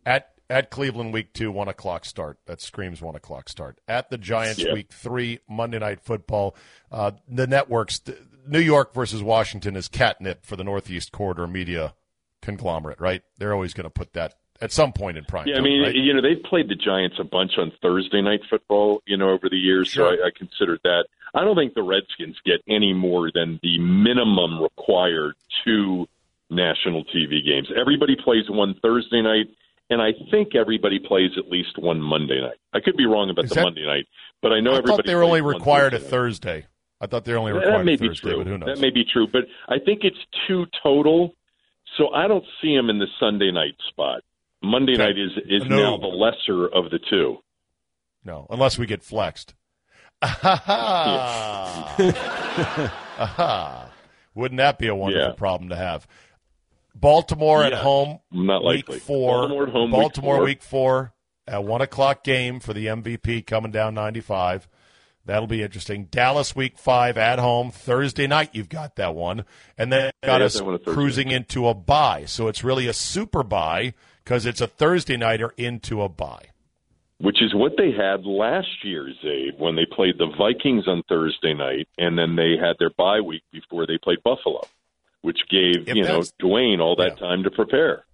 At 0.04 0.32
at 0.50 0.70
Cleveland 0.70 1.12
week 1.12 1.32
two, 1.32 1.52
one 1.52 1.68
o'clock 1.68 2.04
start. 2.04 2.38
That 2.46 2.60
screams 2.60 3.00
one 3.00 3.14
o'clock 3.14 3.48
start. 3.48 3.80
At 3.86 4.10
the 4.10 4.18
Giants 4.18 4.58
yeah. 4.58 4.74
week 4.74 4.92
three, 4.92 5.38
Monday 5.48 5.78
night 5.78 6.00
football. 6.00 6.56
Uh, 6.90 7.12
the 7.28 7.46
networks, 7.46 8.02
New 8.46 8.58
York 8.58 8.92
versus 8.92 9.22
Washington 9.22 9.76
is 9.76 9.86
catnip 9.86 10.44
for 10.44 10.56
the 10.56 10.64
Northeast 10.64 11.12
Corridor 11.12 11.46
media 11.46 11.94
conglomerate, 12.42 13.00
right? 13.00 13.22
They're 13.38 13.54
always 13.54 13.72
going 13.72 13.84
to 13.84 13.90
put 13.90 14.12
that 14.14 14.34
at 14.60 14.72
some 14.72 14.92
point 14.92 15.18
in 15.18 15.24
prime. 15.24 15.46
Yeah, 15.46 15.56
time, 15.56 15.64
I 15.64 15.68
mean, 15.68 15.82
right? 15.82 15.94
you 15.94 16.14
know, 16.14 16.22
they've 16.22 16.42
played 16.42 16.68
the 16.68 16.74
Giants 16.74 17.16
a 17.18 17.24
bunch 17.24 17.52
on 17.58 17.72
Thursday 17.82 18.22
night 18.22 18.40
football, 18.48 19.02
you 19.06 19.16
know, 19.16 19.30
over 19.30 19.48
the 19.48 19.56
years, 19.56 19.88
sure. 19.88 20.16
so 20.16 20.22
I, 20.22 20.28
I 20.28 20.30
considered 20.36 20.80
that. 20.84 21.06
I 21.34 21.40
don't 21.40 21.56
think 21.56 21.74
the 21.74 21.82
Redskins 21.82 22.36
get 22.44 22.60
any 22.68 22.92
more 22.92 23.30
than 23.34 23.58
the 23.62 23.78
minimum 23.78 24.62
required 24.62 25.34
two 25.64 26.06
national 26.50 27.04
TV 27.04 27.44
games. 27.44 27.68
Everybody 27.76 28.16
plays 28.16 28.48
one 28.48 28.74
Thursday 28.80 29.20
night, 29.20 29.46
and 29.90 30.00
I 30.00 30.12
think 30.30 30.54
everybody 30.54 31.00
plays 31.00 31.32
at 31.36 31.50
least 31.50 31.76
one 31.76 32.00
Monday 32.00 32.40
night. 32.40 32.58
I 32.72 32.80
could 32.80 32.96
be 32.96 33.06
wrong 33.06 33.30
about 33.30 33.46
Is 33.46 33.50
the 33.50 33.56
that, 33.56 33.64
Monday 33.64 33.84
night, 33.84 34.06
but 34.42 34.52
I 34.52 34.60
know 34.60 34.72
I 34.72 34.78
everybody. 34.78 34.96
thought 34.96 35.06
they 35.06 35.14
were 35.14 35.24
only 35.24 35.40
required 35.40 35.94
a 35.94 35.98
Thursday. 35.98 36.66
I 37.00 37.06
thought 37.06 37.24
they 37.24 37.32
were 37.32 37.38
only 37.38 37.52
required 37.52 37.80
that 37.80 37.84
may 37.84 37.96
be 37.96 38.08
Thursday, 38.08 38.36
but 38.36 38.46
who 38.46 38.58
knows? 38.58 38.66
That 38.68 38.80
may 38.80 38.90
be 38.90 39.04
true, 39.04 39.26
but 39.26 39.42
I 39.68 39.78
think 39.78 40.04
it's 40.04 40.16
two 40.46 40.66
total. 40.82 41.34
So 41.98 42.08
I 42.10 42.26
don't 42.28 42.44
see 42.60 42.74
them 42.74 42.90
in 42.90 42.98
the 42.98 43.06
Sunday 43.20 43.50
night 43.50 43.74
spot. 43.88 44.22
Monday 44.64 44.94
okay. 44.94 45.06
night 45.06 45.18
is 45.18 45.32
is 45.48 45.68
no. 45.68 45.76
now 45.76 45.96
the 45.98 46.06
lesser 46.06 46.66
of 46.66 46.90
the 46.90 46.98
two. 47.10 47.38
No, 48.24 48.46
unless 48.50 48.78
we 48.78 48.86
get 48.86 49.02
flexed. 49.02 49.54
Wouldn't 54.34 54.58
that 54.58 54.78
be 54.78 54.88
a 54.88 54.94
wonderful 54.94 55.28
yeah. 55.28 55.34
problem 55.34 55.68
to 55.68 55.76
have? 55.76 56.08
Baltimore 56.94 57.60
yeah. 57.60 57.68
at 57.68 57.74
home, 57.74 58.20
not 58.30 58.64
week 58.64 58.88
likely. 58.88 59.00
four. 59.00 59.40
Baltimore 59.40 59.62
at 59.64 59.72
home, 59.72 59.90
Baltimore 59.90 60.42
week 60.42 60.44
four. 60.44 60.44
week 60.44 60.62
four. 60.62 61.10
At 61.46 61.62
one 61.62 61.82
o'clock 61.82 62.24
game 62.24 62.58
for 62.58 62.72
the 62.72 62.86
MVP 62.86 63.46
coming 63.46 63.70
down 63.70 63.94
ninety 63.94 64.20
five. 64.20 64.66
That'll 65.26 65.46
be 65.46 65.62
interesting. 65.62 66.06
Dallas 66.06 66.56
week 66.56 66.78
five 66.78 67.18
at 67.18 67.38
home 67.38 67.70
Thursday 67.70 68.26
night. 68.26 68.50
You've 68.52 68.68
got 68.68 68.96
that 68.96 69.14
one, 69.14 69.44
and 69.76 69.92
then 69.92 70.10
got 70.22 70.42
us 70.42 70.60
cruising 70.86 71.30
into 71.30 71.68
a 71.68 71.74
bye. 71.74 72.24
So 72.26 72.48
it's 72.48 72.64
really 72.64 72.86
a 72.86 72.92
super 72.92 73.42
bye 73.42 73.94
because 74.24 74.46
it's 74.46 74.60
a 74.60 74.66
Thursday 74.66 75.16
nighter 75.16 75.52
into 75.56 76.02
a 76.02 76.08
bye. 76.08 76.46
Which 77.18 77.42
is 77.42 77.54
what 77.54 77.72
they 77.78 77.92
had 77.92 78.26
last 78.26 78.82
year, 78.82 79.08
Czabe, 79.24 79.58
when 79.58 79.76
they 79.76 79.86
played 79.86 80.18
the 80.18 80.26
Vikings 80.36 80.88
on 80.88 81.02
Thursday 81.08 81.54
night, 81.54 81.88
and 81.96 82.18
then 82.18 82.34
they 82.34 82.56
had 82.60 82.76
their 82.78 82.90
bye 82.90 83.20
week 83.20 83.42
before 83.52 83.86
they 83.86 83.98
played 84.02 84.18
Buffalo, 84.24 84.62
which 85.22 85.38
gave 85.48 85.88
if 85.88 85.94
you 85.94 86.02
know 86.02 86.22
Dwayne 86.42 86.80
all 86.80 86.96
that 86.96 87.12
yeah. 87.16 87.28
time 87.28 87.44
to 87.44 87.50
prepare. 87.50 88.04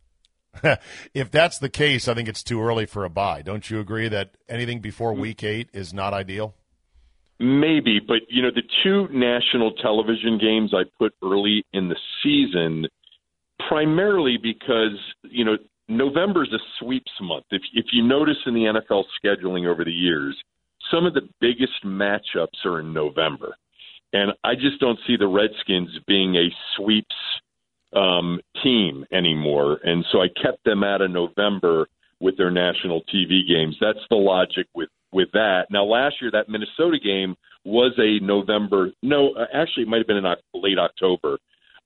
if 1.15 1.31
that's 1.31 1.59
the 1.59 1.69
case, 1.69 2.09
I 2.09 2.15
think 2.15 2.29
it's 2.29 2.43
too 2.43 2.61
early 2.61 2.85
for 2.85 3.05
a 3.05 3.11
bye. 3.11 3.43
Don't 3.43 3.71
you 3.71 3.81
agree 3.81 4.09
that 4.09 4.33
anything 4.49 4.81
before 4.81 5.15
mm. 5.15 5.21
week 5.21 5.43
eight 5.45 5.71
is 5.73 5.95
not 5.95 6.13
ideal? 6.13 6.55
Maybe, 7.39 8.01
but 8.07 8.19
you 8.29 8.43
know 8.43 8.51
the 8.55 8.63
two 8.85 9.09
national 9.13 9.73
television 9.83 10.39
games 10.39 10.75
I 10.75 10.83
put 10.99 11.15
early 11.23 11.65
in 11.73 11.89
the 11.89 11.97
season 12.23 12.87
primarily 13.69 14.37
because 14.37 14.99
you 15.23 15.45
know 15.45 15.57
November 15.91 16.45
is 16.45 16.53
a 16.53 16.59
sweeps 16.79 17.11
month. 17.21 17.45
If 17.51 17.63
if 17.75 17.87
you 17.93 18.03
notice 18.03 18.37
in 18.47 18.55
the 18.55 18.81
NFL 18.91 19.05
scheduling 19.23 19.67
over 19.67 19.85
the 19.85 19.93
years, 19.93 20.37
some 20.91 21.05
of 21.05 21.15
the 21.15 21.29
biggest 21.41 21.85
matchups 21.85 22.65
are 22.65 22.81
in 22.81 22.93
November, 22.93 23.57
and 24.13 24.33
I 24.45 24.55
just 24.55 24.81
don't 24.81 24.99
see 25.07 25.17
the 25.17 25.27
Redskins 25.27 25.91
being 26.07 26.37
a 26.37 26.49
sweeps 26.77 27.15
um, 27.95 28.41
team 28.63 29.05
anymore. 29.13 29.81
And 29.83 30.05
so 30.13 30.23
I 30.23 30.29
kept 30.41 30.65
them 30.65 30.85
out 30.85 31.03
of 31.03 31.11
November 31.11 31.89
with 32.21 32.37
their 32.37 32.51
national 32.51 33.03
TV 33.13 33.47
games. 33.49 33.77
That's 33.81 33.99
the 34.11 34.17
logic 34.17 34.67
with 34.75 34.91
with 35.13 35.29
that. 35.33 35.67
Now, 35.71 35.85
last 35.85 36.17
year 36.21 36.31
that 36.31 36.49
Minnesota 36.49 36.99
game 37.03 37.35
was 37.65 37.93
a 37.99 38.25
November. 38.25 38.93
No, 39.03 39.35
actually, 39.53 39.83
it 39.83 39.89
might 39.89 39.99
have 39.99 40.07
been 40.07 40.19
in 40.19 40.35
late 40.55 40.79
October 40.79 41.39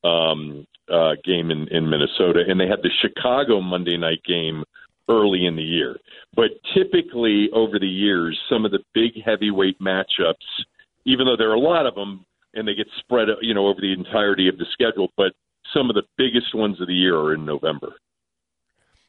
um, 0.05 0.67
uh, 0.93 1.13
game 1.25 1.51
in, 1.51 1.67
in 1.69 1.89
Minnesota, 1.89 2.45
and 2.47 2.61
they 2.61 2.67
had 2.67 2.83
the 2.83 2.91
Chicago 3.01 3.61
Monday 3.61 3.97
night 3.97 4.23
game 4.27 4.65
early 5.09 5.47
in 5.47 5.57
the 5.57 5.63
year. 5.63 5.97
But 6.35 6.51
typically, 6.75 7.49
over 7.53 7.79
the 7.79 7.89
years, 7.89 8.39
some 8.49 8.65
of 8.65 8.71
the 8.71 8.81
big 8.93 9.13
heavyweight 9.25 9.81
matchups, 9.81 10.35
even 11.05 11.27
though 11.27 11.37
there 11.37 11.51
are 11.51 11.55
a 11.55 11.61
lot 11.61 11.87
of 11.87 11.95
them, 11.95 12.25
and 12.55 12.69
they 12.69 12.75
get 12.75 12.87
spread, 12.99 13.29
you 13.41 13.55
know, 13.55 13.67
over 13.67 13.81
the 13.81 13.93
entirety 13.93 14.49
of 14.49 14.59
the 14.59 14.67
schedule, 14.73 15.09
but 15.17 15.33
some 15.75 15.91
of 15.91 15.97
the 15.97 16.05
biggest 16.17 16.55
ones 16.55 16.81
of 16.81 16.87
the 16.87 16.95
year 16.95 17.17
are 17.17 17.35
in 17.35 17.45
November. 17.45 17.95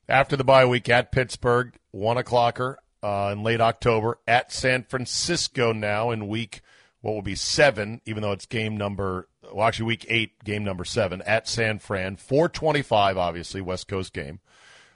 After 0.07 0.35
the 0.35 0.43
bye 0.43 0.65
week 0.65 0.89
at 0.89 1.11
Pittsburgh, 1.11 1.73
one 1.91 2.17
o'clocker 2.17 2.75
uh, 3.03 3.29
in 3.31 3.43
late 3.43 3.61
October 3.61 4.19
at 4.27 4.51
San 4.51 4.83
Francisco 4.83 5.73
now 5.73 6.11
in 6.11 6.27
week 6.27 6.61
what 7.01 7.13
will 7.13 7.21
be 7.21 7.35
seven, 7.35 8.01
even 8.05 8.23
though 8.23 8.31
it's 8.31 8.47
game 8.47 8.77
number 8.77 9.27
well, 9.55 9.65
actually 9.65 9.85
week 9.85 10.05
eight, 10.09 10.43
game 10.43 10.65
number 10.65 10.83
seven 10.83 11.21
at 11.21 11.47
San 11.47 11.79
Fran, 11.79 12.17
four 12.17 12.49
twenty-five, 12.49 13.17
obviously 13.17 13.61
West 13.61 13.87
Coast 13.87 14.11
game. 14.11 14.41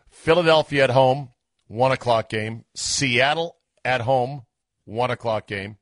Philadelphia 0.09 0.83
at 0.83 0.89
home, 0.89 1.29
one 1.67 1.93
o'clock 1.93 2.27
game. 2.27 2.65
Seattle 2.75 3.55
at 3.85 4.01
home, 4.01 4.41
one 4.83 5.11
o'clock 5.11 5.47
game. 5.47 5.77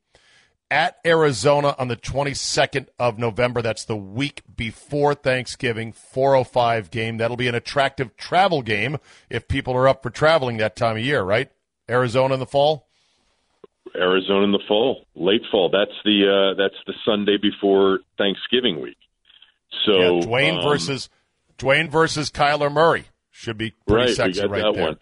At 0.70 0.98
Arizona 1.04 1.76
on 1.80 1.88
the 1.88 1.96
22nd 1.96 2.88
of 3.00 3.18
November. 3.18 3.64
That's 3.64 3.86
the 3.86 3.96
week 3.96 4.44
before 4.56 5.16
Thanksgiving, 5.16 5.92
405 5.92 6.92
game. 6.92 7.18
That'll 7.18 7.38
be 7.38 7.48
an 7.48 7.56
attractive 7.56 8.16
travel 8.16 8.62
game 8.62 8.98
if 9.30 9.48
people 9.48 9.74
are 9.74 9.88
up 9.88 10.04
for 10.04 10.12
traveling 10.12 10.58
that 10.58 10.76
time 10.76 10.98
of 10.98 11.04
year, 11.04 11.24
right? 11.24 11.50
Arizona 11.90 12.36
in 12.36 12.40
the 12.40 12.46
fall? 12.46 12.87
Arizona 13.96 14.44
in 14.44 14.52
the 14.52 14.64
fall, 14.68 15.06
late 15.16 15.44
fall. 15.52 15.70
That's 15.70 15.92
the 16.04 16.54
uh, 16.54 16.62
that's 16.62 16.76
the 16.86 16.94
Sunday 17.06 17.38
before 17.38 18.00
Thanksgiving 18.18 18.82
week. 18.82 18.98
So 19.86 19.94
yeah, 19.94 20.26
Dwayne 20.26 20.58
um, 20.58 20.64
versus 20.64 21.10
Dwayne 21.58 21.90
versus 21.90 22.30
Kyler 22.30 22.72
Murray 22.72 23.06
should 23.32 23.58
be 23.58 23.74
pretty 23.88 24.08
right, 24.08 24.16
sexy 24.16 24.46
right 24.46 24.74
there. 24.74 24.96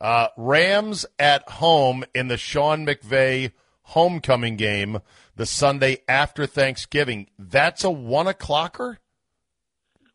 Uh, 0.00 0.28
Rams 0.36 1.06
at 1.18 1.48
home 1.48 2.04
in 2.14 2.28
the 2.28 2.36
Sean 2.36 2.86
McVay 2.86 3.52
homecoming 3.82 4.56
game 4.56 5.00
the 5.36 5.46
Sunday 5.46 5.98
after 6.06 6.46
Thanksgiving. 6.46 7.28
That's 7.38 7.84
a 7.84 7.90
one 7.90 8.26
o'clocker. 8.26 8.98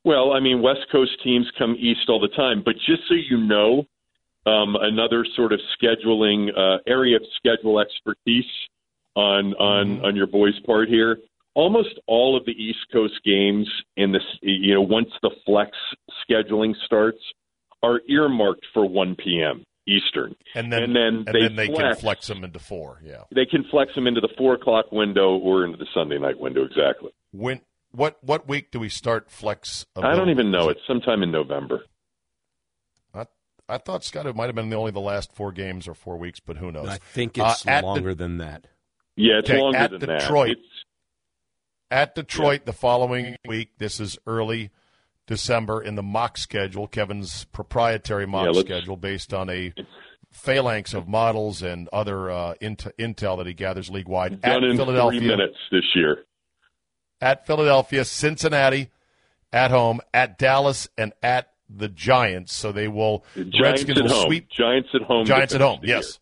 Well, 0.05 0.33
I 0.33 0.39
mean, 0.41 0.61
West 0.61 0.85
Coast 0.91 1.11
teams 1.23 1.47
come 1.57 1.75
east 1.79 2.09
all 2.09 2.19
the 2.19 2.27
time, 2.35 2.61
but 2.63 2.75
just 2.75 3.03
so 3.07 3.15
you 3.15 3.37
know, 3.37 3.85
um, 4.45 4.75
another 4.79 5.25
sort 5.35 5.53
of 5.53 5.59
scheduling 5.81 6.49
uh, 6.57 6.79
area 6.87 7.15
of 7.17 7.23
schedule 7.37 7.79
expertise 7.79 8.45
on 9.15 9.53
on 9.55 9.87
Mm-hmm. 9.97 10.05
on 10.05 10.15
your 10.15 10.27
boys' 10.27 10.59
part 10.65 10.89
here. 10.89 11.17
Almost 11.55 11.99
all 12.07 12.35
of 12.35 12.45
the 12.45 12.51
East 12.51 12.79
Coast 12.91 13.13
games 13.23 13.69
in 13.95 14.11
this, 14.11 14.23
you 14.41 14.73
know, 14.73 14.81
once 14.81 15.09
the 15.21 15.29
flex 15.45 15.71
scheduling 16.27 16.73
starts, 16.85 17.19
are 17.83 18.01
earmarked 18.09 18.65
for 18.73 18.87
1 18.89 19.15
p.m. 19.23 19.63
Eastern, 19.87 20.33
And 20.55 20.71
then 20.71 20.83
and 20.83 20.95
then 20.95 21.03
and 21.03 21.25
they 21.27 21.41
then 21.41 21.55
they 21.57 21.67
can 21.67 21.75
flex. 21.75 22.01
flex 22.01 22.27
them 22.27 22.43
into 22.45 22.57
four. 22.57 23.01
Yeah. 23.03 23.23
They 23.35 23.45
can 23.45 23.65
flex 23.69 23.93
them 23.93 24.07
into 24.07 24.21
the 24.21 24.29
four 24.37 24.53
o'clock 24.55 24.91
window 24.93 25.35
or 25.37 25.65
into 25.65 25.77
the 25.77 25.85
Sunday 25.93 26.17
night 26.17 26.39
window. 26.39 26.63
Exactly. 26.63 27.11
When 27.33 27.59
what 27.91 28.17
what 28.23 28.47
week 28.47 28.71
do 28.71 28.79
we 28.79 28.87
start 28.89 29.29
flex? 29.29 29.85
I 29.97 30.15
don't 30.15 30.29
even 30.29 30.49
know. 30.51 30.69
It's 30.69 30.79
sometime 30.87 31.21
in 31.21 31.31
November. 31.31 31.83
I, 33.73 33.75
I 33.75 33.77
thought 33.79 34.03
Scott 34.03 34.25
it 34.25 34.35
might 34.35 34.45
have 34.45 34.55
been 34.55 34.69
the 34.69 34.75
only 34.77 34.91
the 34.91 34.99
last 34.99 35.33
four 35.33 35.51
games 35.51 35.87
or 35.87 35.93
four 35.93 36.17
weeks, 36.17 36.39
but 36.39 36.57
who 36.57 36.71
knows? 36.71 36.87
I 36.89 36.97
think 36.97 37.37
Uh, 37.39 37.49
it's 37.51 37.65
at 37.67 37.81
the- 37.81 37.87
longer 37.87 38.13
than 38.15 38.37
that. 38.37 38.67
Yeah, 39.15 39.39
it's 39.39 39.49
Okay, 39.49 39.59
longer 39.61 39.77
at 39.77 39.91
than 39.91 39.99
Detroit. 39.99 40.47
that. 40.47 40.57
It's, 40.57 40.85
At 41.91 42.15
Detroit 42.15 42.65
the 42.65 42.73
following 42.73 43.35
week. 43.47 43.77
This 43.77 43.99
is 43.99 44.17
early 44.25 44.71
December 45.27 45.81
in 45.83 45.93
the 45.95 46.01
mock 46.03 46.37
schedule, 46.39 46.87
Kevin's 46.87 47.45
proprietary 47.45 48.25
mock 48.25 48.53
Yeah, 48.55 48.61
schedule 48.61 48.97
based 48.97 49.31
on 49.33 49.49
a 49.49 49.73
phalanx 50.31 50.95
of 50.95 51.07
models 51.07 51.61
and 51.61 51.87
other 51.93 52.31
uh, 52.31 52.55
int- 52.59 52.87
intel 52.97 53.37
that 53.37 53.45
he 53.45 53.53
gathers 53.53 53.91
league 53.91 54.07
wide. 54.07 54.33
At 54.33 54.41
done 54.41 54.63
in 54.63 54.75
Philadelphia, 54.77 55.19
three 55.19 55.27
minutes 55.29 55.57
this 55.71 55.83
year. 55.93 56.25
at 57.21 57.45
Philadelphia, 57.45 58.03
Cincinnati, 58.05 58.89
at 59.53 59.69
home, 59.69 60.01
at 60.13 60.39
Dallas, 60.39 60.89
and 60.97 61.13
at 61.21 61.52
the 61.75 61.89
Giants. 61.89 62.53
So 62.53 62.71
they 62.71 62.87
will 62.87 63.25
Giants 63.35 63.59
Redskins 63.61 63.97
at 63.99 64.03
will 64.05 64.11
home. 64.13 64.25
sweep 64.25 64.49
Giants 64.49 64.89
at 64.93 65.01
home. 65.01 65.25
Giants 65.25 65.55
at 65.55 65.61
home. 65.61 65.79
the 65.81 65.87
Yes. 65.87 66.19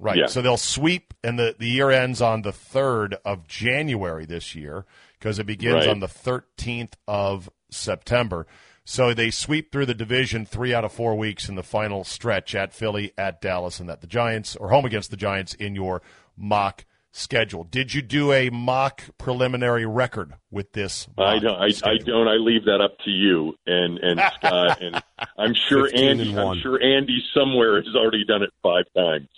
Right. 0.00 0.16
Yeah. 0.18 0.26
So 0.26 0.42
they'll 0.42 0.56
sweep, 0.56 1.12
and 1.24 1.38
the, 1.38 1.56
the 1.58 1.68
year 1.68 1.90
ends 1.90 2.22
on 2.22 2.42
the 2.42 2.52
3rd 2.52 3.14
of 3.24 3.48
January 3.48 4.24
this 4.26 4.54
year 4.54 4.84
because 5.18 5.38
it 5.40 5.46
begins 5.46 5.74
Right. 5.86 5.88
on 5.88 5.98
the 5.98 6.06
13th 6.06 6.92
of 7.08 7.50
September. 7.70 8.46
So 8.84 9.12
they 9.12 9.30
sweep 9.30 9.70
through 9.72 9.86
the 9.86 9.94
division 9.94 10.46
three 10.46 10.72
out 10.72 10.84
of 10.84 10.92
four 10.92 11.16
weeks 11.16 11.48
in 11.48 11.56
the 11.56 11.62
final 11.64 12.04
stretch 12.04 12.54
at 12.54 12.72
Philly, 12.72 13.12
at 13.18 13.40
Dallas, 13.42 13.80
and 13.80 13.90
at 13.90 14.00
the 14.00 14.06
Giants, 14.06 14.54
or 14.56 14.70
home 14.70 14.84
against 14.84 15.10
the 15.10 15.16
Giants 15.16 15.52
in 15.54 15.74
your 15.74 16.00
mock 16.36 16.84
schedule. 17.18 17.64
Did 17.64 17.94
you 17.94 18.02
do 18.02 18.32
a 18.32 18.50
mock 18.50 19.02
preliminary 19.18 19.84
record 19.86 20.34
with 20.50 20.72
this? 20.72 21.08
I 21.18 21.38
don't. 21.38 21.56
I, 21.56 21.70
I 21.84 21.98
don't. 21.98 22.28
I 22.28 22.34
leave 22.34 22.64
that 22.64 22.80
up 22.80 22.98
to 23.04 23.10
you 23.10 23.54
and 23.66 23.98
and 23.98 24.20
Scott 24.34 24.82
and 24.82 25.02
I'm 25.36 25.54
sure 25.54 25.88
Andy. 25.94 26.30
and. 26.30 26.40
I'm 26.40 26.60
sure 26.60 26.82
Andy 26.82 27.22
somewhere 27.34 27.82
has 27.82 27.94
already 27.94 28.24
done 28.24 28.42
it 28.42 28.50
five 28.62 28.84
times. 28.96 29.28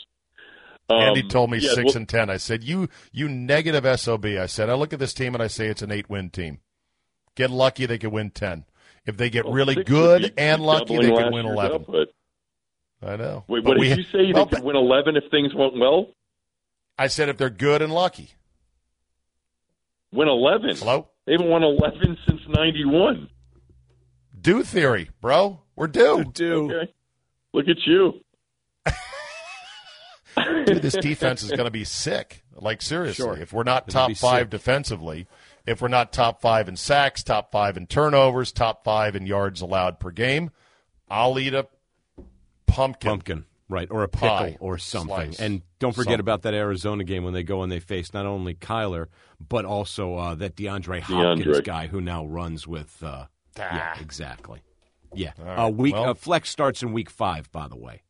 Um, 0.88 0.98
Andy 0.98 1.22
told 1.22 1.50
me 1.50 1.58
yeah, 1.58 1.72
six 1.72 1.86
well, 1.86 1.96
and 1.98 2.08
ten. 2.08 2.30
I 2.30 2.36
said, 2.36 2.64
"You, 2.64 2.88
you 3.12 3.28
negative 3.28 4.00
sob." 4.00 4.24
I 4.26 4.46
said, 4.46 4.68
"I 4.68 4.74
look 4.74 4.92
at 4.92 4.98
this 4.98 5.14
team 5.14 5.34
and 5.34 5.42
I 5.42 5.46
say 5.46 5.68
it's 5.68 5.82
an 5.82 5.92
eight-win 5.92 6.30
team. 6.30 6.58
Get 7.36 7.50
lucky, 7.50 7.86
they 7.86 7.98
could 7.98 8.12
win 8.12 8.30
ten. 8.30 8.64
If 9.06 9.16
they 9.16 9.30
get 9.30 9.44
well, 9.44 9.54
really 9.54 9.82
good 9.84 10.34
and 10.36 10.62
lucky, 10.62 10.96
they 10.96 11.10
could 11.10 11.32
win 11.32 11.46
eleven. 11.46 11.82
output. 11.82 12.08
I 13.02 13.16
know. 13.16 13.44
Wait, 13.48 13.64
But 13.64 13.70
what 13.70 13.78
we- 13.78 13.88
did 13.88 13.98
you 13.98 14.04
say? 14.04 14.32
well, 14.34 14.46
they 14.46 14.56
could 14.56 14.64
win 14.64 14.76
eleven 14.76 15.16
if 15.16 15.24
things 15.30 15.54
went 15.54 15.78
well. 15.78 16.08
I 17.00 17.06
said 17.06 17.28
if 17.30 17.38
they're 17.38 17.48
good 17.50 17.80
and 17.80 17.92
lucky. 17.92 18.32
Win 20.12 20.28
eleven. 20.28 20.76
Hello, 20.76 21.08
They 21.24 21.32
haven't 21.32 21.48
won 21.48 21.62
eleven 21.62 22.18
since 22.28 22.40
'91. 22.46 23.28
do 24.38 24.62
theory, 24.62 25.08
bro. 25.22 25.62
We're 25.76 25.86
due. 25.86 26.24
Do 26.24 26.70
Okay, 26.70 26.92
look 27.54 27.68
at 27.68 27.78
you. 27.86 28.20
Dude, 30.66 30.82
this 30.82 30.94
defense 30.96 31.42
is 31.42 31.50
going 31.50 31.64
to 31.64 31.70
be 31.70 31.84
sick. 31.84 32.44
Like 32.54 32.82
seriously, 32.82 33.24
Sure. 33.24 33.36
if 33.36 33.52
we're 33.52 33.62
not 33.62 33.88
It'll 33.88 34.06
top 34.08 34.16
five 34.16 34.42
sick. 34.42 34.50
defensively, 34.50 35.26
if 35.66 35.80
we're 35.80 35.88
not 35.88 36.12
top 36.12 36.42
five 36.42 36.68
in 36.68 36.76
sacks, 36.76 37.22
top 37.22 37.50
five 37.50 37.76
in 37.78 37.86
turnovers, 37.86 38.52
top 38.52 38.84
five 38.84 39.16
in 39.16 39.26
yards 39.26 39.60
allowed 39.62 39.98
per 39.98 40.10
game, 40.10 40.50
I'll 41.08 41.38
eat 41.38 41.54
a 41.54 41.66
pumpkin. 42.66 43.08
pumpkin, 43.10 43.44
right, 43.70 43.88
or 43.90 44.02
a 44.02 44.08
pickle 44.08 44.28
Pie. 44.28 44.56
or 44.60 44.76
something. 44.76 45.32
Slice. 45.32 45.40
And 45.40 45.62
don't 45.78 45.92
forget 45.92 46.04
Something. 46.12 46.20
about 46.20 46.42
that 46.42 46.52
Arizona 46.54 47.04
game 47.04 47.24
when 47.24 47.32
they 47.32 47.42
go 47.44 47.62
and 47.62 47.72
they 47.72 47.80
face 47.80 48.12
not 48.12 48.26
only 48.26 48.54
Kyler 48.54 49.06
but 49.48 49.64
also 49.64 50.16
uh, 50.16 50.34
that 50.34 50.54
DeAndre 50.56 51.00
Hopkins 51.00 51.46
DeAndre. 51.46 51.64
guy 51.64 51.86
who 51.86 52.00
now 52.02 52.26
runs 52.26 52.66
with. 52.66 53.02
Uh, 53.02 53.26
yeah, 53.56 53.94
Ah. 53.96 54.00
exactly. 54.00 54.60
Yeah, 55.14 55.32
right. 55.38 55.64
uh, 55.64 55.68
week 55.70 55.94
Well- 55.94 56.10
uh, 56.10 56.14
flex 56.14 56.50
starts 56.50 56.82
in 56.82 56.92
week 56.92 57.08
five. 57.08 57.50
By 57.52 57.68
the 57.68 57.76
way, 57.78 58.02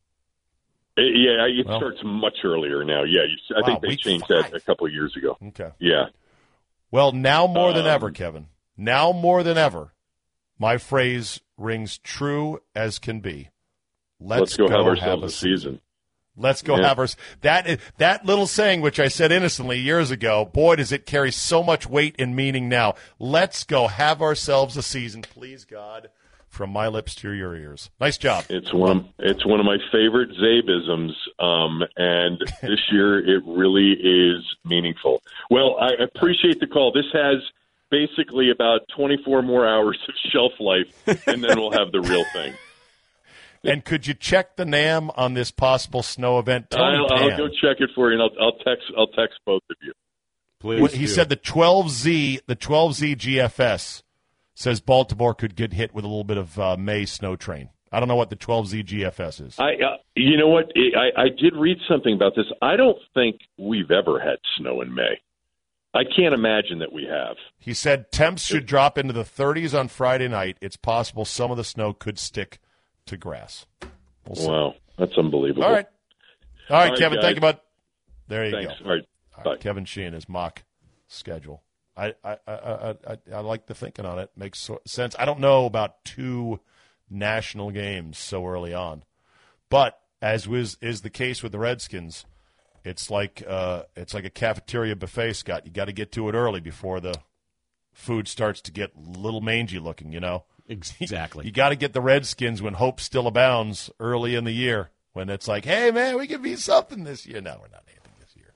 Uh, 0.97 1.03
Yeah, 1.03 1.45
it 1.47 1.65
Well- 1.65 1.79
starts 1.79 1.99
much 2.03 2.39
earlier 2.43 2.83
now. 2.83 3.03
Yeah, 3.03 3.21
you, 3.23 3.37
I 3.55 3.61
Wow, 3.61 3.65
think 3.65 3.81
they 3.81 3.95
changed 3.95 4.25
five. 4.27 4.51
that 4.51 4.53
a 4.53 4.59
couple 4.59 4.85
of 4.87 4.93
years 4.93 5.15
ago. 5.15 5.37
Okay. 5.47 5.71
Yeah. 5.79 6.07
Well, 6.91 7.13
now 7.13 7.47
more 7.47 7.71
than 7.71 7.83
Um, 7.85 7.91
ever, 7.91 8.11
Kevin. 8.11 8.47
Now 8.75 9.13
more 9.13 9.41
than 9.41 9.57
ever, 9.57 9.93
my 10.59 10.77
phrase 10.77 11.39
rings 11.57 11.97
true 11.97 12.59
as 12.75 12.99
can 12.99 13.21
be. 13.21 13.49
Let's, 14.21 14.39
Let's, 14.41 14.57
go, 14.57 14.67
have 14.69 14.85
ourselves 14.85 15.01
have 15.01 15.23
a 15.23 15.29
season. 15.29 15.81
Let's 16.37 16.61
go 16.61 16.77
Yeah. 16.77 16.87
have 16.87 16.99
our 16.99 17.07
that 17.41 17.79
that 17.97 18.25
little 18.25 18.47
saying, 18.47 18.81
which 18.81 18.99
I 18.99 19.09
said 19.09 19.31
innocently 19.31 19.79
years 19.79 20.11
ago. 20.11 20.45
Boy, 20.45 20.77
does 20.77 20.91
it 20.91 21.05
carry 21.05 21.31
so 21.31 21.61
much 21.61 21.87
weight 21.87 22.15
and 22.17 22.35
meaning 22.35 22.69
now. 22.69 22.95
Let's 23.19 23.63
go 23.63 23.87
have 23.87 24.21
ourselves 24.21 24.77
a 24.77 24.81
season, 24.81 25.23
please 25.23 25.65
God, 25.65 26.09
from 26.47 26.69
my 26.69 26.87
lips 26.87 27.15
to 27.15 27.31
your 27.31 27.55
ears. 27.55 27.89
Nice 27.99 28.17
job. 28.17 28.45
It's 28.49 28.73
one 28.73 28.97
of 28.97 29.05
it's 29.19 29.45
one 29.45 29.59
of 29.59 29.65
my 29.65 29.77
favorite 29.91 30.29
Czabisms, 30.31 31.11
um, 31.43 31.83
and 31.97 32.39
this 32.61 32.79
year 32.91 33.19
it 33.19 33.43
really 33.45 33.91
is 33.91 34.43
meaningful. 34.63 35.21
Well, 35.49 35.75
I 35.81 35.91
appreciate 36.01 36.61
the 36.61 36.67
call. 36.67 36.93
This 36.93 37.11
has 37.11 37.37
basically 37.89 38.51
about 38.51 38.81
24 38.95 39.41
more 39.41 39.67
hours 39.67 39.99
of 40.07 40.13
shelf 40.31 40.53
life, 40.61 41.27
and 41.27 41.43
then 41.43 41.59
we'll 41.59 41.71
have 41.71 41.91
the 41.91 41.99
real 41.99 42.23
thing. 42.31 42.53
And 43.63 43.85
could 43.85 44.07
you 44.07 44.13
check 44.13 44.55
the 44.55 44.65
NAM 44.65 45.11
on 45.15 45.33
this 45.33 45.51
possible 45.51 46.01
snow 46.01 46.39
event? 46.39 46.71
Tony 46.71 46.97
I'll, 46.97 47.13
I'll 47.13 47.37
go 47.37 47.47
check 47.47 47.77
it 47.79 47.91
for 47.93 48.11
you, 48.11 48.19
and 48.19 48.23
I'll, 48.23 48.45
I'll 48.45 48.57
text 48.57 48.85
I'll 48.97 49.07
text 49.07 49.39
both 49.45 49.61
of 49.69 49.77
you. 49.81 49.93
please. 50.59 50.81
What- 50.81 50.93
he 50.93 51.05
do. 51.05 51.11
said 51.11 51.29
the 51.29 51.37
12Z, 51.37 52.41
the 52.47 52.55
12Z 52.55 53.17
GFS 53.17 54.03
says 54.53 54.81
Baltimore 54.81 55.33
could 55.33 55.55
get 55.55 55.73
hit 55.73 55.93
with 55.93 56.05
a 56.05 56.07
little 56.07 56.23
bit 56.23 56.37
of 56.37 56.59
uh, 56.59 56.77
May 56.77 57.05
snow 57.05 57.35
train. 57.35 57.69
I 57.91 57.99
don't 57.99 58.07
know 58.07 58.15
what 58.15 58.29
the 58.29 58.35
12Z 58.35 58.85
GFS 58.85 59.47
is. 59.47 59.59
I, 59.59 59.73
uh, 59.73 59.97
you 60.15 60.37
know 60.37 60.47
what? 60.47 60.71
I, 60.75 61.23
I 61.23 61.25
did 61.27 61.55
read 61.55 61.77
something 61.89 62.13
about 62.13 62.35
this. 62.35 62.45
I 62.61 62.77
don't 62.77 62.97
think 63.13 63.41
we've 63.57 63.91
ever 63.91 64.19
had 64.19 64.37
snow 64.57 64.81
in 64.81 64.93
May. 64.93 65.19
I 65.93 66.03
can't 66.05 66.33
imagine 66.33 66.79
that 66.79 66.93
we 66.93 67.03
have. 67.03 67.35
He 67.59 67.73
said 67.73 68.11
temps 68.13 68.43
should 68.45 68.65
drop 68.65 68.97
into 68.97 69.11
the 69.11 69.25
30s 69.25 69.77
on 69.77 69.89
Friday 69.89 70.29
night. 70.29 70.57
It's 70.61 70.77
possible 70.77 71.25
some 71.25 71.51
of 71.51 71.57
the 71.57 71.65
snow 71.65 71.91
could 71.91 72.17
stick 72.17 72.59
to 73.11 73.17
grass. 73.17 73.65
We'll. 74.27 74.49
Wow, 74.49 74.75
that's 74.97 75.17
unbelievable. 75.17 75.63
All 75.63 75.71
right. 75.71 75.87
All 76.69 76.77
right, 76.77 76.89
right, 76.89 76.99
Kevin, 76.99 77.17
guys. 77.17 77.25
thank 77.25 77.35
you, 77.35 77.41
bud. 77.41 77.59
There 78.27 78.45
you 78.45 78.51
Thanks. 78.51 78.79
go. 78.79 78.85
All 78.85 78.91
right. 78.95 79.03
All 79.37 79.51
right, 79.51 79.59
Kevin 79.59 79.85
Sheehan, 79.85 80.13
his 80.13 80.27
mock 80.27 80.63
schedule. 81.07 81.63
I 81.95 82.13
I, 82.23 82.37
I, 82.47 82.53
I, 82.53 82.89
I, 83.07 83.17
I 83.33 83.39
like 83.41 83.67
the 83.67 83.75
thinking 83.75 84.05
on 84.05 84.19
it. 84.19 84.31
Makes 84.35 84.69
sense. 84.87 85.15
I 85.19 85.25
don't 85.25 85.39
know 85.39 85.65
about 85.65 86.03
two 86.05 86.59
national 87.09 87.71
games 87.71 88.17
so 88.17 88.45
early 88.45 88.73
on, 88.73 89.03
but 89.69 89.99
as 90.21 90.47
was 90.47 90.77
is 90.81 91.01
the 91.01 91.09
case 91.09 91.43
with 91.43 91.51
the 91.51 91.59
Redskins, 91.59 92.25
it's 92.85 93.09
like 93.09 93.43
uh, 93.47 93.83
it's 93.95 94.13
like 94.13 94.25
a 94.25 94.29
cafeteria 94.29 94.95
buffet. 94.95 95.33
Scott, 95.33 95.65
you 95.65 95.71
got 95.71 95.85
to 95.85 95.93
get 95.93 96.11
to 96.13 96.29
it 96.29 96.35
early 96.35 96.61
before 96.61 96.99
the 96.99 97.15
food 97.93 98.27
starts 98.27 98.61
to 98.61 98.71
get 98.71 98.91
a 98.95 99.19
little 99.19 99.41
mangy 99.41 99.79
looking. 99.79 100.13
You 100.13 100.19
know, 100.21 100.45
exactly. 100.71 101.45
you 101.47 101.51
got 101.51 101.69
to 101.69 101.75
get 101.75 101.93
the 101.93 102.01
Redskins 102.01 102.61
when 102.61 102.73
hope 102.75 102.99
still 102.99 103.27
abounds 103.27 103.89
early 103.99 104.35
in 104.35 104.43
the 104.43 104.51
year. 104.51 104.89
When 105.13 105.29
it's 105.29 105.47
like, 105.47 105.65
hey 105.65 105.91
man, 105.91 106.17
we 106.17 106.27
could 106.27 106.41
be 106.41 106.55
something 106.55 107.03
this 107.03 107.25
year. 107.25 107.41
No, 107.41 107.57
we're 107.61 107.67
not 107.67 107.83
anything 107.87 108.13
this 108.19 108.35
year. 108.35 108.53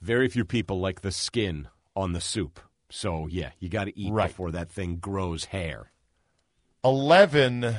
Very 0.00 0.28
few 0.28 0.44
people 0.44 0.78
like 0.80 1.00
the 1.00 1.10
skin 1.12 1.68
on 1.96 2.12
the 2.12 2.20
soup. 2.20 2.60
So 2.88 3.26
yeah, 3.26 3.50
you 3.58 3.68
got 3.68 3.84
to 3.84 3.98
eat 3.98 4.12
Right. 4.12 4.28
before 4.28 4.52
that 4.52 4.70
thing 4.70 4.96
grows 4.96 5.46
hair. 5.46 5.90
11 6.84 7.76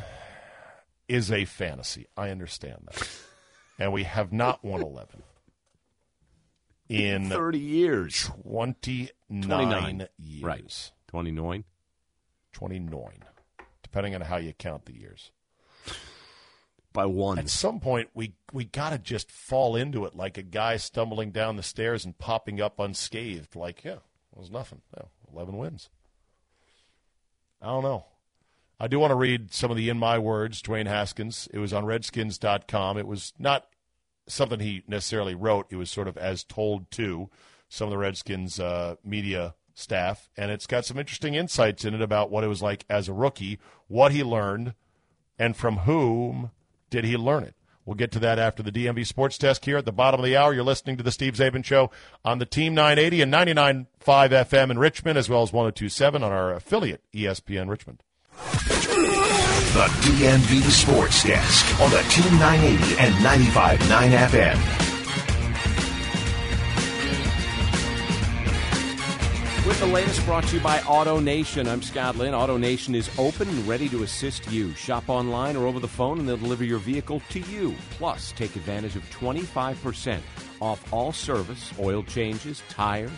is 1.08 1.32
a 1.32 1.46
fantasy. 1.46 2.08
I 2.18 2.30
understand 2.30 2.88
that. 2.92 3.08
and 3.80 3.94
we 3.94 4.04
have 4.04 4.34
not 4.34 4.64
won 4.66 4.82
11 4.82 5.24
in 6.90 7.30
Thirty 7.30 7.60
years, 7.60 8.30
29, 8.44 9.10
29. 9.42 10.08
years. 10.20 10.44
Right. 10.44 10.92
twenty 11.08 11.32
nine. 11.32 11.64
29, 12.52 13.24
depending 13.94 14.16
on 14.16 14.22
how 14.22 14.38
you 14.38 14.52
count 14.54 14.86
the 14.86 15.00
years. 15.00 15.30
by 16.94 17.06
one. 17.06 17.38
At 17.38 17.48
some 17.48 17.80
point, 17.80 18.10
we, 18.16 18.34
we 18.52 18.66
got 18.66 18.90
to 18.90 18.98
just 18.98 19.32
fall 19.32 19.76
into 19.76 20.06
it 20.06 20.16
like 20.16 20.36
a 20.36 20.42
guy 20.42 20.78
stumbling 20.78 21.30
down 21.30 21.58
the 21.58 21.64
stairs 21.64 22.04
and 22.04 22.18
popping 22.18 22.60
up 22.60 22.80
unscathed. 22.80 23.56
Like, 23.56 23.84
yeah, 23.84 24.00
it 24.32 24.40
was 24.40 24.50
nothing. 24.50 24.82
No, 24.98 25.10
11 25.32 25.58
wins. 25.58 25.90
I 27.62 27.68
don't 27.68 27.84
know. 27.84 28.06
I 28.80 28.88
do 28.88 29.00
want 29.00 29.12
to 29.12 29.16
read 29.16 29.54
some 29.54 29.70
of 29.70 29.78
the 29.78 29.90
In 29.90 30.00
My 30.00 30.18
Words, 30.18 30.64
Dwayne 30.64 30.88
Haskins. 30.88 31.48
It 31.54 31.60
was 31.60 31.72
on 31.72 31.86
redskins.com. 31.86 32.98
It 32.98 33.08
was 33.08 33.32
not 33.38 33.68
something 34.28 34.60
he 34.60 34.82
necessarily 34.88 35.36
wrote, 35.36 35.68
it 35.70 35.76
was 35.76 35.92
sort 35.92 36.08
of 36.08 36.18
as 36.18 36.44
told 36.44 36.90
to 36.92 37.30
some 37.70 37.88
of 37.88 37.92
the 37.92 37.98
Redskins 38.00 38.60
uh, 38.60 38.96
media 39.04 39.54
staff. 39.74 40.30
And 40.38 40.52
it's 40.52 40.68
got 40.68 40.86
some 40.86 40.98
interesting 40.98 41.36
insights 41.36 41.86
in 41.86 41.94
it 41.94 42.02
about 42.02 42.32
what 42.32 42.44
it 42.44 42.48
was 42.48 42.62
like 42.62 42.86
as 42.90 43.08
a 43.08 43.14
rookie, 43.14 43.60
what 43.88 44.12
he 44.12 44.24
learned, 44.24 44.74
and 45.38 45.56
from 45.56 45.80
whom 45.80 46.52
did 46.90 47.06
he 47.06 47.18
learn 47.18 47.44
it. 47.44 47.56
We'll 47.86 47.96
get 47.96 48.12
to 48.14 48.20
that 48.20 48.40
after 48.40 48.64
the 48.64 48.72
DMV 48.72 49.06
Sports 49.06 49.38
Desk 49.38 49.66
here 49.66 49.78
at 49.78 49.86
the 49.86 49.92
bottom 49.92 50.20
of 50.20 50.26
the 50.26 50.38
hour. 50.38 50.54
You're 50.54 50.64
listening 50.64 50.96
to 50.98 51.04
the 51.04 51.12
Steve 51.12 51.34
Czaban 51.34 51.66
Show 51.66 51.92
on 52.24 52.40
the 52.40 52.46
Team 52.46 52.74
980 52.74 53.22
and 53.24 53.34
99.5 53.34 53.88
FM 54.30 54.72
in 54.72 54.80
Richmond, 54.80 55.18
as 55.18 55.30
well 55.30 55.42
as 55.42 55.52
1027 55.52 56.24
on 56.24 56.32
our 56.32 56.54
affiliate, 56.54 57.02
ESPN 57.14 57.70
Richmond. 57.70 58.02
The 59.74 59.88
DMV 60.02 60.62
Sports 60.70 61.24
Desk 61.24 61.82
on 61.82 61.90
the 61.92 62.02
Team 62.04 62.40
980 62.40 63.00
and 63.00 63.16
95.9 63.16 64.18
FM. 64.30 64.83
With 69.74 69.80
the 69.80 69.88
latest 69.88 70.24
brought 70.28 70.44
to 70.44 70.58
you 70.58 70.62
by 70.62 70.82
Auto 70.82 71.20
Nation, 71.20 71.68
I'm 71.68 71.82
Scott 71.82 72.16
Lynn. 72.16 72.36
Auto 72.36 72.58
Nation 72.58 72.94
is 72.94 73.10
open 73.18 73.50
and 73.50 73.68
ready 73.68 73.90
to 73.90 74.04
assist 74.04 74.52
you. 74.52 74.72
Shop 74.76 75.10
online 75.10 75.56
or 75.56 75.66
over 75.66 75.80
the 75.80 75.88
phone 75.88 76.20
and 76.20 76.30
they'll 76.30 76.38
deliver 76.38 76.64
your 76.64 76.78
vehicle 76.78 77.24
to 77.30 77.40
you. 77.40 77.74
Plus, 77.90 78.34
take 78.34 78.56
advantage 78.56 78.96
of 78.96 79.02
25% 79.10 80.20
off 80.62 80.94
all 80.94 81.12
service, 81.12 81.74
oil 81.80 82.04
changes, 82.04 82.62
tires, 82.70 83.10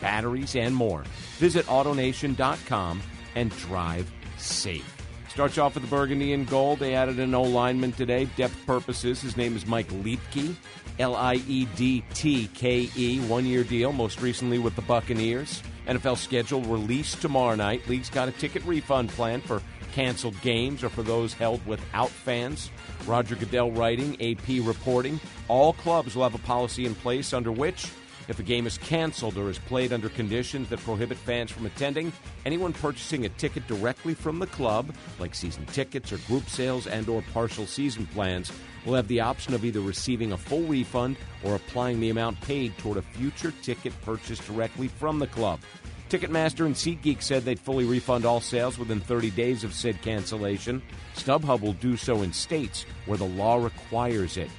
batteries, 0.00 0.56
and 0.56 0.74
more. 0.74 1.04
Visit 1.38 1.64
AutoNation.com 1.66 3.00
and 3.36 3.56
drive 3.58 4.10
safe. 4.36 4.96
Starts 5.28 5.58
off 5.58 5.74
with 5.74 5.84
the 5.84 5.90
burgundy 5.90 6.32
and 6.32 6.44
gold. 6.48 6.80
They 6.80 6.96
added 6.96 7.20
an 7.20 7.36
O 7.36 7.42
lineman 7.42 7.92
today, 7.92 8.24
depth 8.36 8.66
purposes. 8.66 9.20
His 9.20 9.36
name 9.36 9.54
is 9.54 9.64
Mike 9.64 9.88
Liedtke, 9.90 10.56
L 10.98 11.14
I 11.14 11.34
E 11.46 11.66
D 11.76 12.02
T 12.14 12.48
K 12.52 12.90
E, 12.96 13.20
one 13.20 13.46
year 13.46 13.62
deal, 13.62 13.92
most 13.92 14.20
recently 14.20 14.58
with 14.58 14.74
the 14.74 14.82
Buccaneers. 14.82 15.62
NFL 15.86 16.16
schedule 16.16 16.62
released 16.62 17.20
tomorrow 17.20 17.54
night. 17.56 17.88
League's 17.88 18.10
got 18.10 18.28
a 18.28 18.32
ticket 18.32 18.64
refund 18.64 19.10
plan 19.10 19.40
for 19.40 19.62
canceled 19.92 20.40
games 20.40 20.84
or 20.84 20.88
for 20.88 21.02
those 21.02 21.32
held 21.32 21.64
without 21.66 22.10
fans. 22.10 22.70
Roger 23.06 23.34
Goodell 23.34 23.72
writing, 23.72 24.14
AP 24.20 24.64
reporting. 24.66 25.20
All 25.48 25.72
clubs 25.72 26.14
will 26.14 26.22
have 26.22 26.34
a 26.34 26.46
policy 26.46 26.86
in 26.86 26.94
place 26.94 27.32
under 27.32 27.50
which, 27.50 27.86
if 28.30 28.38
a 28.38 28.44
game 28.44 28.66
is 28.66 28.78
canceled 28.78 29.36
or 29.36 29.50
is 29.50 29.58
played 29.58 29.92
under 29.92 30.08
conditions 30.08 30.68
that 30.68 30.78
prohibit 30.80 31.18
fans 31.18 31.50
from 31.50 31.66
attending, 31.66 32.12
anyone 32.46 32.72
purchasing 32.72 33.26
a 33.26 33.28
ticket 33.30 33.66
directly 33.66 34.14
from 34.14 34.38
the 34.38 34.46
club, 34.46 34.94
like 35.18 35.34
season 35.34 35.66
tickets 35.66 36.12
or 36.12 36.18
group 36.18 36.48
sales 36.48 36.86
and 36.86 37.08
or 37.08 37.22
partial 37.32 37.66
season 37.66 38.06
plans, 38.06 38.52
will 38.86 38.94
have 38.94 39.08
the 39.08 39.20
option 39.20 39.52
of 39.52 39.64
either 39.64 39.80
receiving 39.80 40.32
a 40.32 40.36
full 40.36 40.62
refund 40.62 41.16
or 41.42 41.56
applying 41.56 41.98
the 41.98 42.10
amount 42.10 42.40
paid 42.40 42.76
toward 42.78 42.98
a 42.98 43.02
future 43.02 43.52
ticket 43.62 43.92
purchased 44.02 44.46
directly 44.46 44.86
from 44.86 45.18
the 45.18 45.26
club. 45.26 45.58
Ticketmaster 46.08 46.66
and 46.66 46.74
SeatGeek 46.74 47.22
said 47.22 47.44
they'd 47.44 47.58
fully 47.58 47.84
refund 47.84 48.24
all 48.24 48.40
sales 48.40 48.78
within 48.78 49.00
30 49.00 49.30
days 49.30 49.64
of 49.64 49.74
said 49.74 50.00
cancellation. 50.02 50.82
StubHub 51.14 51.60
will 51.60 51.72
do 51.74 51.96
so 51.96 52.22
in 52.22 52.32
states 52.32 52.86
where 53.06 53.18
the 53.18 53.24
law 53.24 53.56
requires 53.56 54.36
it. 54.36 54.50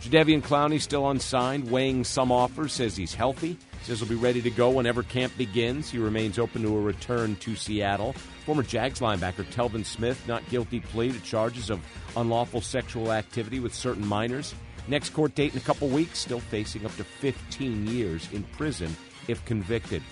Jadeveon 0.00 0.40
Clowney 0.40 0.80
still 0.80 1.10
unsigned, 1.10 1.70
weighing 1.70 2.04
some 2.04 2.32
offers, 2.32 2.72
says 2.72 2.96
he's 2.96 3.12
healthy. 3.12 3.58
Says 3.82 4.00
he'll 4.00 4.08
be 4.08 4.14
ready 4.14 4.40
to 4.40 4.50
go 4.50 4.70
whenever 4.70 5.02
camp 5.02 5.36
begins. 5.36 5.90
He 5.90 5.98
remains 5.98 6.38
open 6.38 6.62
to 6.62 6.74
a 6.74 6.80
return 6.80 7.36
to 7.36 7.54
Seattle. 7.54 8.14
Former 8.46 8.62
Jags 8.62 9.00
linebacker 9.00 9.44
Telvin 9.52 9.84
Smith 9.84 10.26
not 10.26 10.48
guilty 10.48 10.80
plea 10.80 11.12
to 11.12 11.20
charges 11.20 11.68
of 11.68 11.80
unlawful 12.16 12.62
sexual 12.62 13.12
activity 13.12 13.60
with 13.60 13.74
certain 13.74 14.06
minors. 14.06 14.54
Next 14.88 15.10
court 15.10 15.34
date 15.34 15.52
in 15.52 15.58
a 15.58 15.62
couple 15.62 15.88
weeks, 15.88 16.18
still 16.18 16.40
facing 16.40 16.86
up 16.86 16.96
to 16.96 17.04
15 17.04 17.86
years 17.86 18.26
in 18.32 18.42
prison 18.44 18.96
if 19.28 19.44
convicted. 19.44 20.02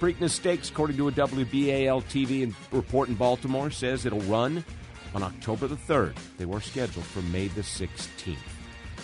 Preakness 0.00 0.30
Stakes, 0.30 0.70
according 0.70 0.96
to 0.96 1.08
a 1.08 1.12
WBAL 1.12 2.02
TV 2.04 2.52
report 2.72 3.08
in 3.08 3.14
Baltimore, 3.14 3.70
says 3.70 4.06
it'll 4.06 4.20
run 4.22 4.64
on 5.14 5.22
October 5.22 5.68
the 5.68 5.76
3rd. 5.76 6.16
They 6.36 6.44
were 6.46 6.60
scheduled 6.60 7.06
for 7.06 7.22
May 7.22 7.46
the 7.48 7.62
16th. 7.62 8.55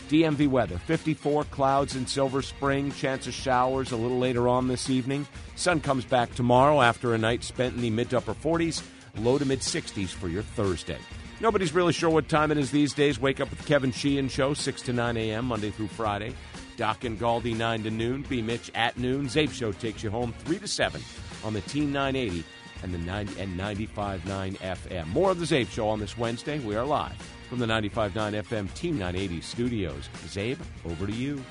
DMV 0.09 0.49
weather 0.49 0.79
54 0.79 1.45
clouds 1.45 1.97
in 1.97 2.07
Silver 2.07 2.43
Spring, 2.43 2.93
chance 2.93 3.27
of 3.27 3.35
showers 3.35 3.93
a 3.93 3.97
little 3.97 4.19
later 4.19 4.49
on 4.49 4.69
this 4.69 4.91
evening. 4.91 5.27
Sun 5.57 5.81
comes 5.81 6.05
back 6.05 6.35
tomorrow 6.35 6.81
after 6.81 7.15
a 7.15 7.19
night 7.19 7.45
spent 7.45 7.75
in 7.75 7.81
the 7.81 7.91
mid 7.91 8.11
to 8.11 8.19
upper 8.19 8.35
40s, 8.35 8.83
low 9.17 9.39
to 9.39 9.45
mid 9.45 9.61
60s 9.61 10.11
for 10.11 10.29
your 10.29 10.43
Thursday. 10.43 10.99
Nobody's 11.41 11.73
really 11.75 11.93
sure 11.93 12.11
what 12.11 12.29
time 12.29 12.53
it 12.53 12.59
is 12.59 12.71
these 12.71 12.95
days. 12.95 13.19
Wake 13.19 13.41
up 13.41 13.51
with 13.51 13.67
Kevin 13.67 13.91
Sheehan 13.91 14.29
Show, 14.29 14.55
6 14.55 14.83
to 14.83 14.93
9 14.93 15.17
a.m., 15.17 15.47
Monday 15.47 15.71
through 15.71 15.89
Friday. 15.89 16.35
Doc 16.77 17.05
and 17.05 17.19
Galdi 17.19 17.57
9 17.57 17.83
to 17.83 17.91
noon. 17.91 18.25
B. 18.29 18.41
Mitch 18.43 18.71
at 18.75 18.97
noon. 18.97 19.27
Czabe 19.27 19.51
Show 19.53 19.73
takes 19.73 20.03
you 20.03 20.11
home 20.11 20.33
3 20.45 20.59
to 20.61 20.69
7 20.69 21.03
on 21.43 21.53
the 21.53 21.61
Team 21.63 21.93
980 21.93 22.45
and 22.83 22.95
the 22.95 22.99
90 22.99 23.41
and 23.41 23.59
95.9 23.59 24.21
FM. 24.59 25.07
More 25.09 25.31
of 25.31 25.41
the 25.41 25.47
Czabe 25.47 25.71
Show 25.71 25.89
on 25.89 26.01
this 26.01 26.17
Wednesday. 26.17 26.59
We 26.61 26.77
are 26.77 26.85
live 26.85 27.17
from 27.53 27.59
the 27.59 27.67
95.9 27.67 28.13
FM 28.13 28.73
Team 28.73 28.99
980 28.99 29.43
studios. 29.43 30.09
Czabe, 30.25 30.57
over 30.87 31.07
to 31.07 31.13
you. 31.13 31.45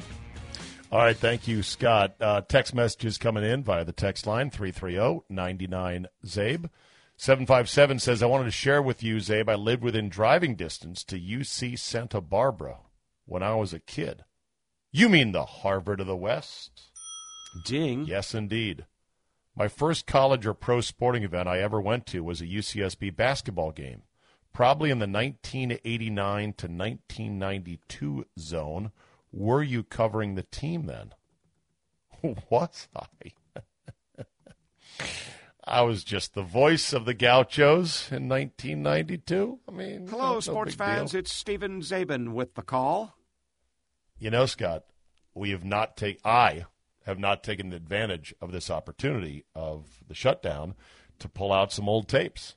All 0.91 0.97
right, 0.97 1.15
thank 1.15 1.47
you, 1.47 1.61
Scott. 1.61 2.15
Uh, 2.19 2.41
text 2.41 2.73
messages 2.73 3.19
coming 3.19 3.43
in 3.43 3.61
via 3.61 3.85
the 3.85 3.91
text 3.91 4.25
line 4.25 4.49
330 4.49 5.25
99 5.29 6.07
Czabe. 6.25 6.71
757 7.17 7.99
says, 7.99 8.23
I 8.23 8.25
wanted 8.25 8.45
to 8.45 8.51
share 8.51 8.81
with 8.81 9.03
you, 9.03 9.17
Czabe, 9.17 9.47
I 9.47 9.53
lived 9.53 9.83
within 9.83 10.09
driving 10.09 10.55
distance 10.55 11.03
to 11.03 11.19
UC 11.19 11.77
Santa 11.77 12.19
Barbara 12.19 12.77
when 13.25 13.43
I 13.43 13.53
was 13.53 13.71
a 13.71 13.79
kid. 13.79 14.23
You 14.91 15.07
mean 15.07 15.33
the 15.33 15.45
Harvard 15.45 15.99
of 15.99 16.07
the 16.07 16.15
West? 16.15 16.89
Ding. 17.63 18.05
Yes, 18.07 18.33
indeed. 18.33 18.87
My 19.55 19.67
first 19.67 20.07
college 20.07 20.47
or 20.47 20.55
pro 20.55 20.81
sporting 20.81 21.21
event 21.21 21.47
I 21.47 21.59
ever 21.59 21.79
went 21.79 22.07
to 22.07 22.23
was 22.23 22.41
a 22.41 22.47
UCSB 22.47 23.15
basketball 23.15 23.71
game, 23.71 24.01
probably 24.53 24.89
in 24.89 24.99
the 24.99 25.07
1989 25.07 26.53
to 26.53 26.67
1992 26.67 28.25
zone. 28.39 28.91
Were 29.31 29.63
you 29.63 29.83
covering 29.83 30.35
the 30.35 30.43
team 30.43 30.85
then? 30.85 31.13
was 32.49 32.87
I? 32.95 33.31
I 35.63 35.81
was 35.83 36.03
just 36.03 36.33
the 36.33 36.43
voice 36.43 36.91
of 36.91 37.05
the 37.05 37.13
Gauchos 37.13 38.11
in 38.11 38.27
1992. 38.27 39.59
I 39.67 39.71
mean, 39.71 40.07
hello, 40.07 40.33
no, 40.33 40.39
sports 40.39 40.77
no 40.77 40.85
fans. 40.85 41.11
Deal. 41.11 41.19
It's 41.19 41.31
Stephen 41.31 41.81
Czaban 41.81 42.33
with 42.33 42.55
the 42.55 42.61
call. 42.61 43.15
You 44.19 44.31
know, 44.31 44.45
Scott, 44.45 44.83
we 45.33 45.51
have 45.51 45.63
not 45.63 45.95
take. 45.95 46.19
I 46.25 46.65
have 47.05 47.19
not 47.19 47.43
taken 47.43 47.73
advantage 47.73 48.33
of 48.41 48.51
this 48.51 48.69
opportunity 48.69 49.45
of 49.55 50.03
the 50.07 50.13
shutdown 50.13 50.75
to 51.19 51.29
pull 51.29 51.51
out 51.51 51.71
some 51.71 51.87
old 51.87 52.07
tapes. 52.07 52.55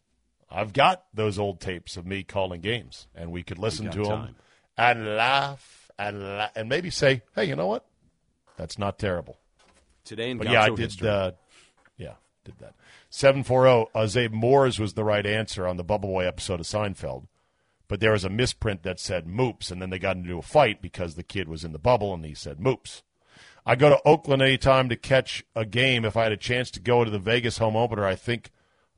I've 0.55 0.73
got 0.73 1.05
those 1.12 1.38
old 1.38 1.61
tapes 1.61 1.97
of 1.97 2.07
me 2.07 2.23
calling 2.23 2.61
games, 2.61 3.09
and 3.14 3.33
we 3.33 3.43
could 3.43 3.59
listen 3.59 3.90
to 3.90 4.05
time. 4.05 4.09
them 4.27 4.37
and 4.79 5.17
laugh 5.17 5.90
and 5.99 6.23
la- 6.23 6.51
and 6.55 6.69
maybe 6.69 6.90
say, 6.90 7.23
"Hey, 7.35 7.45
you 7.47 7.57
know 7.57 7.67
what? 7.67 7.85
That's 8.57 8.79
not 8.79 8.99
terrible." 8.99 9.37
Today 10.05 10.31
in 10.31 10.38
But 10.38 10.45
Gaucho 10.45 10.53
yeah, 10.55 10.62
I 10.62 10.69
did. 10.71 10.79
history. 10.79 11.09
Uh, 11.09 11.31
yeah, 11.97 12.14
did 12.45 12.55
that. 12.61 12.75
Seven 13.11 13.43
four 13.43 13.62
zero. 13.64 13.88
Uh, 13.95 14.01
Czabe 14.05 14.33
Moores 14.33 14.79
was 14.79 14.95
the 14.95 15.05
right 15.05 15.27
answer 15.27 15.67
on 15.67 15.77
the 15.77 15.85
Bubble 15.85 16.11
Boy 16.11 16.27
episode 16.27 16.61
of 16.61 16.67
Seinfeld, 16.67 17.27
but 17.88 18.01
there 18.01 18.12
was 18.12 18.25
a 18.25 18.31
misprint 18.31 18.83
that 18.83 19.01
said 19.01 19.27
Moops, 19.27 19.71
and 19.71 19.81
then 19.83 19.90
they 19.90 19.99
got 19.99 20.17
into 20.17 20.38
a 20.38 20.43
fight 20.43 20.81
because 20.83 21.14
the 21.14 21.23
kid 21.23 21.49
was 21.49 21.64
in 21.64 21.73
the 21.73 21.79
bubble 21.79 22.12
and 22.14 22.25
he 22.25 22.35
said 22.35 22.59
Moops. 22.59 23.03
I 23.67 23.77
go 23.77 23.88
to 23.88 24.01
Oakland 24.05 24.43
anytime 24.43 24.88
to 24.90 24.97
catch 24.97 25.43
a 25.57 25.64
game. 25.64 26.05
If 26.05 26.17
I 26.19 26.25
had 26.25 26.33
a 26.33 26.37
chance 26.37 26.71
to 26.73 26.81
go 26.81 27.03
to 27.03 27.11
the 27.11 27.19
Vegas 27.19 27.57
home 27.59 27.77
opener, 27.77 28.05
I 28.05 28.14
think 28.14 28.51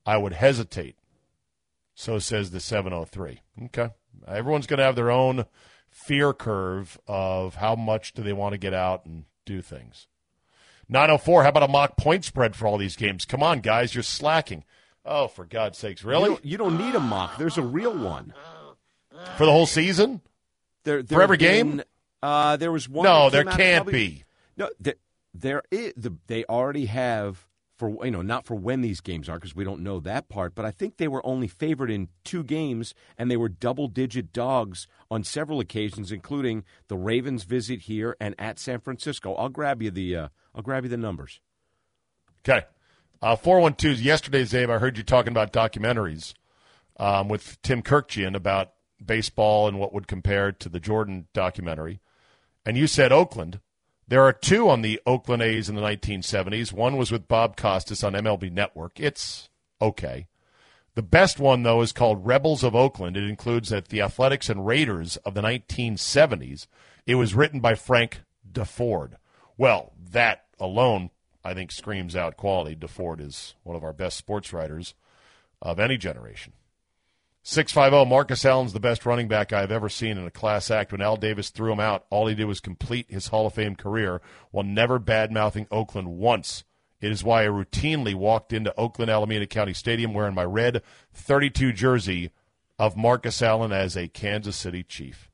I 0.05 0.17
would 0.17 0.33
hesitate. 0.33 0.97
So 1.99 2.19
says 2.19 2.51
the 2.51 2.61
703. 2.61 3.41
Okay. 3.65 3.89
Everyone's 4.29 4.67
going 4.67 4.79
to 4.79 4.85
have 4.85 4.97
their 4.97 5.11
own 5.11 5.47
fear 5.91 6.33
curve 6.35 7.01
of 7.09 7.55
how 7.57 7.75
much 7.75 8.13
do 8.13 8.23
they 8.23 8.35
want 8.35 8.53
to 8.53 8.59
get 8.59 8.75
out 8.75 9.07
and 9.07 9.25
do 9.47 9.63
things. 9.63 10.07
904, 10.91 11.43
how 11.43 11.49
about 11.49 11.63
a 11.63 11.69
mock 11.69 11.97
point 11.97 12.25
spread 12.25 12.55
for 12.55 12.67
all 12.67 12.77
these 12.79 12.97
games? 12.97 13.25
Come 13.25 13.43
on, 13.43 13.61
guys, 13.61 13.95
you're 13.95 14.03
slacking. 14.05 14.63
Oh, 15.05 15.27
for 15.27 15.45
God's 15.47 15.79
sakes, 15.79 16.03
You 16.03 16.11
really? 16.11 16.29
don't, 16.29 16.45
you 16.45 16.59
don't 16.59 16.77
need 16.79 16.95
a 16.95 17.01
mock. 17.01 17.39
There's 17.39 17.59
a 17.59 17.63
real 17.63 17.97
one. 17.97 18.35
For 19.39 19.47
the 19.47 19.53
whole 19.53 19.67
season? 19.67 20.21
There, 20.85 21.03
For 21.03 21.23
every 21.23 21.37
have 21.37 21.41
game? 21.41 21.83
Uh, 22.23 22.57
there 22.57 22.71
was 22.71 22.89
one. 22.89 23.05
No, 23.05 23.31
there 23.31 23.45
can't 23.45 23.85
probably- 23.87 23.93
be. 23.93 24.25
No, 24.59 24.69
there, 24.79 24.95
there 25.33 25.63
is. 25.71 25.95
The, 25.97 26.15
they 26.27 26.45
already 26.45 26.87
have 26.87 27.47
for 27.77 28.05
you 28.05 28.11
know 28.11 28.23
not 28.23 28.47
for 28.47 28.55
when 28.55 28.81
these 28.81 29.01
games 29.01 29.29
are 29.29 29.37
because 29.37 29.55
we 29.57 29.65
don't 29.65 29.83
know 29.83 30.01
that 30.01 30.29
part. 30.29 30.55
But 30.55 30.65
I 30.65 30.71
think 30.71 30.97
they 30.97 31.09
were 31.09 31.25
only 31.27 31.49
favored 31.49 31.91
in 31.91 32.09
two 32.25 32.43
games, 32.43 32.95
and 33.19 33.31
they 33.31 33.37
were 33.37 33.49
double-digit 33.49 34.33
dogs 34.33 34.87
on 35.11 35.25
several 35.25 35.61
occasions, 35.61 36.11
including 36.13 36.65
the 36.89 36.97
Ravens' 36.97 37.45
visit 37.45 37.83
here 37.83 38.17
and 38.21 38.35
at 38.39 38.59
San 38.59 38.81
Francisco. 38.81 39.35
I'll 39.35 39.49
grab 39.49 39.83
you 39.83 39.91
the. 39.91 40.17
Uh, 40.17 40.29
I'll 40.55 40.63
grab 40.63 40.85
you 40.85 40.91
the 40.91 40.97
numbers. 40.97 41.41
Okay. 42.49 42.65
Uh, 43.23 43.35
412, 43.35 44.01
yesterday, 44.01 44.43
Czabe, 44.45 44.71
I 44.75 44.79
heard 44.79 44.99
you 44.99 45.03
talking 45.03 45.33
about 45.33 45.53
documentaries. 45.53 46.35
um, 46.99 47.29
with 47.29 47.61
Tim 47.63 47.83
Kurkjian 47.83 48.35
about 48.35 48.73
baseball 49.05 49.69
and 49.69 49.79
what 49.79 49.93
would 49.93 50.07
compare 50.09 50.53
to 50.53 50.69
the 50.69 50.81
Jordan 50.81 51.27
documentary. 51.33 52.01
And 52.65 52.77
you 52.77 52.87
said 52.87 53.13
Oakland. 53.13 53.61
There 54.09 54.23
are 54.23 54.33
two 54.33 54.69
on 54.69 54.83
the 54.83 55.01
Oakland 55.05 55.43
A's 55.43 55.69
in 55.69 55.75
the 55.75 55.83
1970s. 55.83 56.73
One 56.73 56.97
was 56.97 57.11
with 57.11 57.27
Bob 57.27 57.57
Costas 57.57 58.05
on 58.05 58.13
MLB 58.13 58.53
Network. 58.53 59.01
It's 59.01 59.49
okay. 59.83 60.29
The 60.95 61.03
best 61.03 61.41
one, 61.41 61.65
though, 61.65 61.83
is 61.83 61.93
called 61.93 62.25
Rebels 62.25 62.63
of 62.63 62.77
Oakland. 62.77 63.17
It 63.17 63.29
includes 63.29 63.71
the 63.71 64.01
Athletics 64.01 64.49
and 64.49 64.65
Raiders 64.65 65.17
of 65.19 65.35
the 65.35 65.43
1970s. 65.43 66.69
It 67.05 67.17
was 67.17 67.35
written 67.35 67.61
by 67.61 67.75
Frank 67.75 68.23
Deford. 68.51 69.15
Well, 69.59 69.93
that 70.13 70.45
alone, 70.61 71.11
I 71.45 71.53
think, 71.55 71.73
screams 71.73 72.15
out 72.15 72.37
quality. 72.37 72.77
Deford 72.77 73.21
is 73.21 73.55
one 73.65 73.77
of 73.77 73.85
our 73.85 73.93
best 73.93 74.17
sports 74.17 74.53
writers 74.53 74.95
of 75.61 75.81
any 75.81 75.97
generation. 75.97 76.53
650 77.49 78.11
Marcus 78.11 78.45
Allen's 78.45 78.73
the 78.73 78.81
best 78.81 79.07
running 79.07 79.29
back 79.29 79.53
I've 79.53 79.71
ever 79.71 79.89
seen 79.89 80.19
in 80.19 80.27
a 80.27 80.33
class 80.33 80.69
act. 80.69 80.91
When 80.91 81.01
Al 81.01 81.17
Davis 81.17 81.51
threw 81.51 81.71
him 81.71 81.79
out, 81.79 82.05
all 82.11 82.27
he 82.27 82.35
did 82.35 82.47
was 82.47 82.59
complete 82.59 83.07
his 83.09 83.29
Hall 83.29 83.47
of 83.47 83.55
Fame 83.55 83.77
career 83.77 84.21
while 84.51 84.65
never 84.65 84.99
bad 84.99 85.31
mouthing 85.31 85.69
Oakland 85.71 86.09
once. 86.09 86.65
It 87.01 87.13
is 87.13 87.23
why 87.23 87.45
I 87.45 87.47
routinely 87.47 88.17
walked 88.17 88.53
into 88.53 88.75
Oakland 88.77 89.13
Alameda 89.13 89.47
County 89.47 89.75
Stadium 89.75 90.13
wearing 90.13 90.35
my 90.35 90.45
red 90.45 90.83
32 91.13 91.73
jersey 91.73 92.33
of 92.81 92.97
Marcus 92.97 93.41
Allen 93.41 93.71
as 93.71 93.97
a 93.97 94.09
Kansas 94.09 94.57
City 94.57 94.83
Chief. 94.83 95.31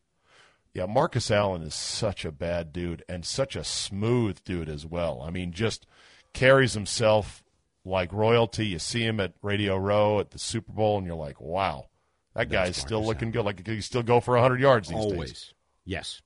Yeah, 0.74 0.84
Marcus 0.84 1.30
Allen 1.30 1.62
is 1.62 1.74
such 1.74 2.26
a 2.26 2.30
bad 2.30 2.74
dude 2.74 3.02
and 3.08 3.24
such 3.24 3.56
a 3.56 3.64
smooth 3.64 4.44
dude 4.44 4.68
as 4.68 4.84
well. 4.84 5.22
I 5.26 5.30
mean, 5.30 5.50
just 5.50 5.86
carries 6.34 6.74
himself 6.74 7.42
like 7.86 8.12
royalty. 8.12 8.66
You 8.66 8.80
see 8.80 9.06
him 9.06 9.18
at 9.18 9.32
Radio 9.40 9.78
Row 9.78 10.20
at 10.20 10.32
the 10.32 10.38
Super 10.38 10.72
Bowl, 10.72 10.98
and 10.98 11.06
you're 11.06 11.16
like, 11.16 11.40
wow 11.40 11.86
that 12.34 12.50
guy's 12.50 12.76
still 12.76 13.04
looking 13.04 13.30
good. 13.30 13.44
Like 13.44 13.66
he 13.66 13.80
still 13.80 14.02
go 14.02 14.20
for 14.20 14.34
100 14.34 14.60
yards 14.60 14.88
these 14.88 14.96
Always. 14.98 15.30
days. 15.30 15.54
Yes. 15.84 16.22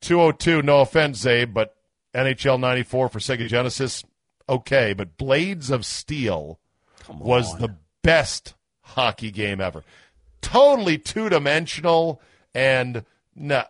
202, 0.00 0.62
no 0.62 0.80
offense, 0.80 1.24
Czabe, 1.24 1.52
but 1.54 1.76
NHL 2.14 2.58
94 2.58 3.08
for 3.08 3.18
Sega 3.18 3.46
Genesis, 3.46 4.04
okay. 4.48 4.92
But 4.92 5.16
Blades 5.16 5.70
of 5.70 5.86
Steel 5.86 6.58
was 7.08 7.56
the 7.58 7.76
best 8.02 8.54
hockey 8.80 9.30
game 9.30 9.60
ever. 9.60 9.84
Totally 10.40 10.98
two 10.98 11.28
dimensional 11.28 12.20
and 12.54 13.04
no. 13.34 13.64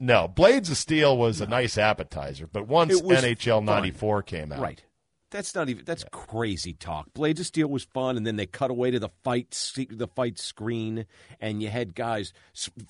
No, 0.00 0.28
Blades 0.28 0.70
of 0.70 0.76
Steel 0.76 1.16
was 1.16 1.40
no. 1.40 1.46
a 1.46 1.50
nice 1.50 1.76
appetizer, 1.76 2.46
but 2.46 2.68
once 2.68 3.00
NHL 3.00 3.64
94 3.64 4.22
came 4.22 4.52
out. 4.52 4.60
Right. 4.60 4.82
That's 5.30 5.54
not 5.54 5.68
even. 5.68 5.84
That's 5.84 6.04
yeah. 6.04 6.08
crazy 6.12 6.72
talk. 6.72 7.12
Blades 7.12 7.40
of 7.40 7.46
Steel 7.46 7.68
was 7.68 7.84
fun, 7.84 8.16
and 8.16 8.26
then 8.26 8.36
they 8.36 8.46
cut 8.46 8.70
away 8.70 8.90
to 8.90 8.98
the 8.98 9.10
fight, 9.22 9.50
the 9.90 10.08
fight 10.08 10.38
screen, 10.38 11.06
and 11.40 11.62
you 11.62 11.68
had 11.68 11.94
guys 11.94 12.32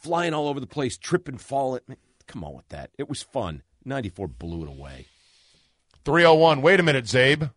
flying 0.00 0.34
all 0.34 0.48
over 0.48 0.60
the 0.60 0.66
place, 0.66 0.96
tripping, 0.96 1.38
falling. 1.38 1.80
Come 2.26 2.44
on 2.44 2.54
with 2.54 2.68
that. 2.68 2.90
It 2.98 3.08
was 3.08 3.22
fun. 3.22 3.62
Ninety 3.84 4.08
four 4.08 4.28
blew 4.28 4.62
it 4.62 4.68
away. 4.68 5.06
Three 6.04 6.22
hundred 6.22 6.38
one. 6.38 6.62
Wait 6.62 6.80
a 6.80 6.84
minute, 6.84 7.06
Czabe. 7.06 7.52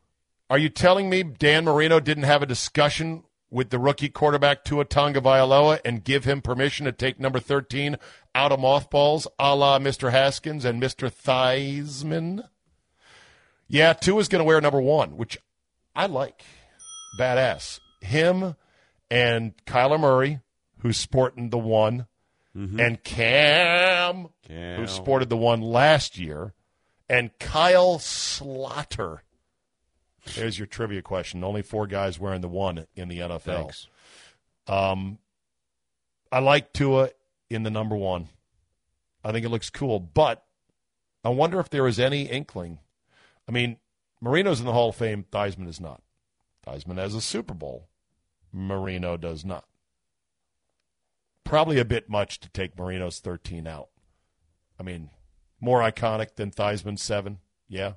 Are 0.50 0.58
you 0.58 0.70
telling 0.70 1.10
me 1.10 1.24
Dan 1.24 1.66
Marino 1.66 2.00
didn't 2.00 2.24
have 2.24 2.42
a 2.42 2.48
discussion 2.48 3.24
with 3.50 3.70
the 3.70 3.80
rookie 3.80 4.10
quarterback 4.10 4.64
Tua 4.64 4.86
Tagovailoa 4.86 5.80
and 5.86 6.04
give 6.04 6.26
him 6.26 6.42
permission 6.42 6.86
to 6.86 6.92
take 6.92 7.20
number 7.20 7.40
thirteen 7.40 7.98
out 8.34 8.52
of 8.52 8.60
mothballs, 8.60 9.28
a 9.38 9.56
la 9.56 9.78
Mr. 9.78 10.12
Haskins 10.12 10.66
and 10.66 10.82
Mr. 10.82 11.12
Theismann? 11.12 12.48
Yeah, 13.72 13.94
Tua's 13.94 14.28
going 14.28 14.42
to 14.42 14.46
wear 14.46 14.60
number 14.60 14.82
one, 14.82 15.18
which 15.18 15.38
I 15.96 16.08
like. 16.08 16.44
Badass. 17.18 17.80
Him 18.02 18.56
and 19.10 19.54
Kyler 19.66 20.00
Murray, 20.00 20.40
who's 20.80 20.98
sporting 20.98 21.50
the 21.50 21.58
one, 21.58 22.08
mm-hmm. 22.56 22.80
and 22.80 23.04
Cam, 23.04 24.28
Cam, 24.48 24.80
who 24.80 24.88
sported 24.88 25.30
the 25.30 25.38
one 25.38 25.62
last 25.62 26.18
year, 26.18 26.54
and 27.10 27.32
Kyle 27.40 27.98
Sloter. 27.98 29.20
There's 30.36 30.60
your 30.60 30.68
trivia 30.68 31.02
question. 31.02 31.44
Only 31.44 31.62
four 31.62 31.88
guys 31.88 32.20
wearing 32.20 32.42
the 32.42 32.48
one 32.48 32.86
in 32.96 33.08
the 33.08 33.20
NFL. 33.20 33.42
Thanks. 33.42 33.88
Um, 34.68 35.18
I 36.32 36.40
like 36.40 36.74
Tua 36.74 37.10
in 37.50 37.64
the 37.64 37.72
number 37.72 37.96
one. 37.96 38.28
I 39.24 39.32
think 39.32 39.46
it 39.46 39.50
looks 39.50 39.70
cool, 39.70 40.00
but 40.00 40.44
I 41.24 41.30
wonder 41.30 41.60
if 41.60 41.70
there 41.70 41.88
is 41.88 42.00
any 42.00 42.24
inkling 42.24 42.80
I 43.52 43.54
mean, 43.54 43.80
Marino's 44.22 44.62
in 44.62 44.66
the 44.66 44.72
Hall 44.72 44.90
of 44.90 44.96
Fame. 44.96 45.26
Theismann 45.30 45.68
is 45.68 45.82
not. 45.82 46.02
Theismann 46.66 46.98
has 46.98 47.14
a 47.14 47.20
Super 47.20 47.54
Bowl. 47.54 47.90
Marino 48.54 49.18
does 49.18 49.44
not. 49.44 49.66
Probably 51.44 51.78
a 51.78 51.84
bit 51.84 52.10
much 52.10 52.40
to 52.40 52.50
take 52.50 52.78
Marino's 52.78 53.20
13 53.20 53.68
out. 53.68 53.90
I 54.80 54.84
mean, 54.84 55.10
more 55.60 55.82
iconic 55.82 56.36
than 56.36 56.52
Theismann's 56.52 57.04
7. 57.04 57.40
Yeah. 57.68 57.94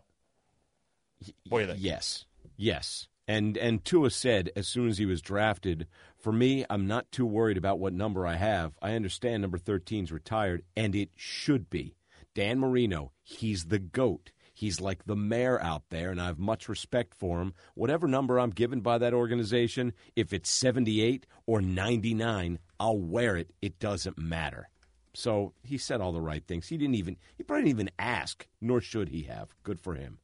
What? 1.49 1.79
Yes. 1.79 2.25
Yes. 2.57 3.07
And 3.29 3.57
and 3.57 3.85
Tua 3.85 4.11
said 4.11 4.51
as 4.57 4.67
soon 4.67 4.89
as 4.89 4.99
he 4.99 5.07
was 5.07 5.23
drafted, 5.23 5.87
for 6.19 6.33
me, 6.33 6.65
I'm 6.69 6.89
not 6.89 7.13
too 7.13 7.27
worried 7.27 7.57
about 7.57 7.79
what 7.79 7.93
number 7.93 8.27
I 8.27 8.35
have. 8.35 8.73
I 8.83 8.95
understand 8.95 9.43
number 9.43 9.59
13's 9.59 10.11
retired, 10.11 10.65
and 10.77 10.97
it 10.97 11.11
should 11.15 11.71
be. 11.71 11.95
Dan 12.35 12.59
Marino, 12.59 13.13
he's 13.23 13.67
the 13.67 13.79
GOAT. 13.79 14.33
He's 14.65 14.81
like 14.81 15.05
the 15.05 15.15
mayor 15.15 15.61
out 15.61 15.83
there, 15.91 16.11
and 16.11 16.19
I 16.19 16.25
have 16.25 16.39
much 16.39 16.71
respect 16.71 17.13
for 17.13 17.43
him. 17.43 17.53
Whatever 17.75 18.09
number 18.09 18.41
I'm 18.41 18.49
given 18.49 18.81
by 18.81 18.97
that 18.97 19.13
organization, 19.13 19.93
if 20.17 20.33
it's 20.33 20.49
78 20.49 21.27
or 21.45 21.61
99, 21.61 22.59
I'll 22.81 22.97
wear 22.97 23.37
it. 23.37 23.51
It 23.61 23.79
doesn't 23.79 24.17
matter. 24.17 24.71
So 25.13 25.53
he 25.63 25.77
said 25.77 26.01
all 26.01 26.13
the 26.13 26.21
right 26.23 26.43
things. 26.47 26.67
He 26.67 26.79
didn't 26.79 26.95
even 26.95 27.19
he 27.37 27.43
probably 27.43 27.65
didn't 27.65 27.79
even 27.79 27.91
ask, 27.99 28.47
nor 28.59 28.81
should 28.81 29.11
he 29.11 29.25
have. 29.25 29.51
Good 29.65 29.81
for 29.81 29.97
him. 29.97 30.17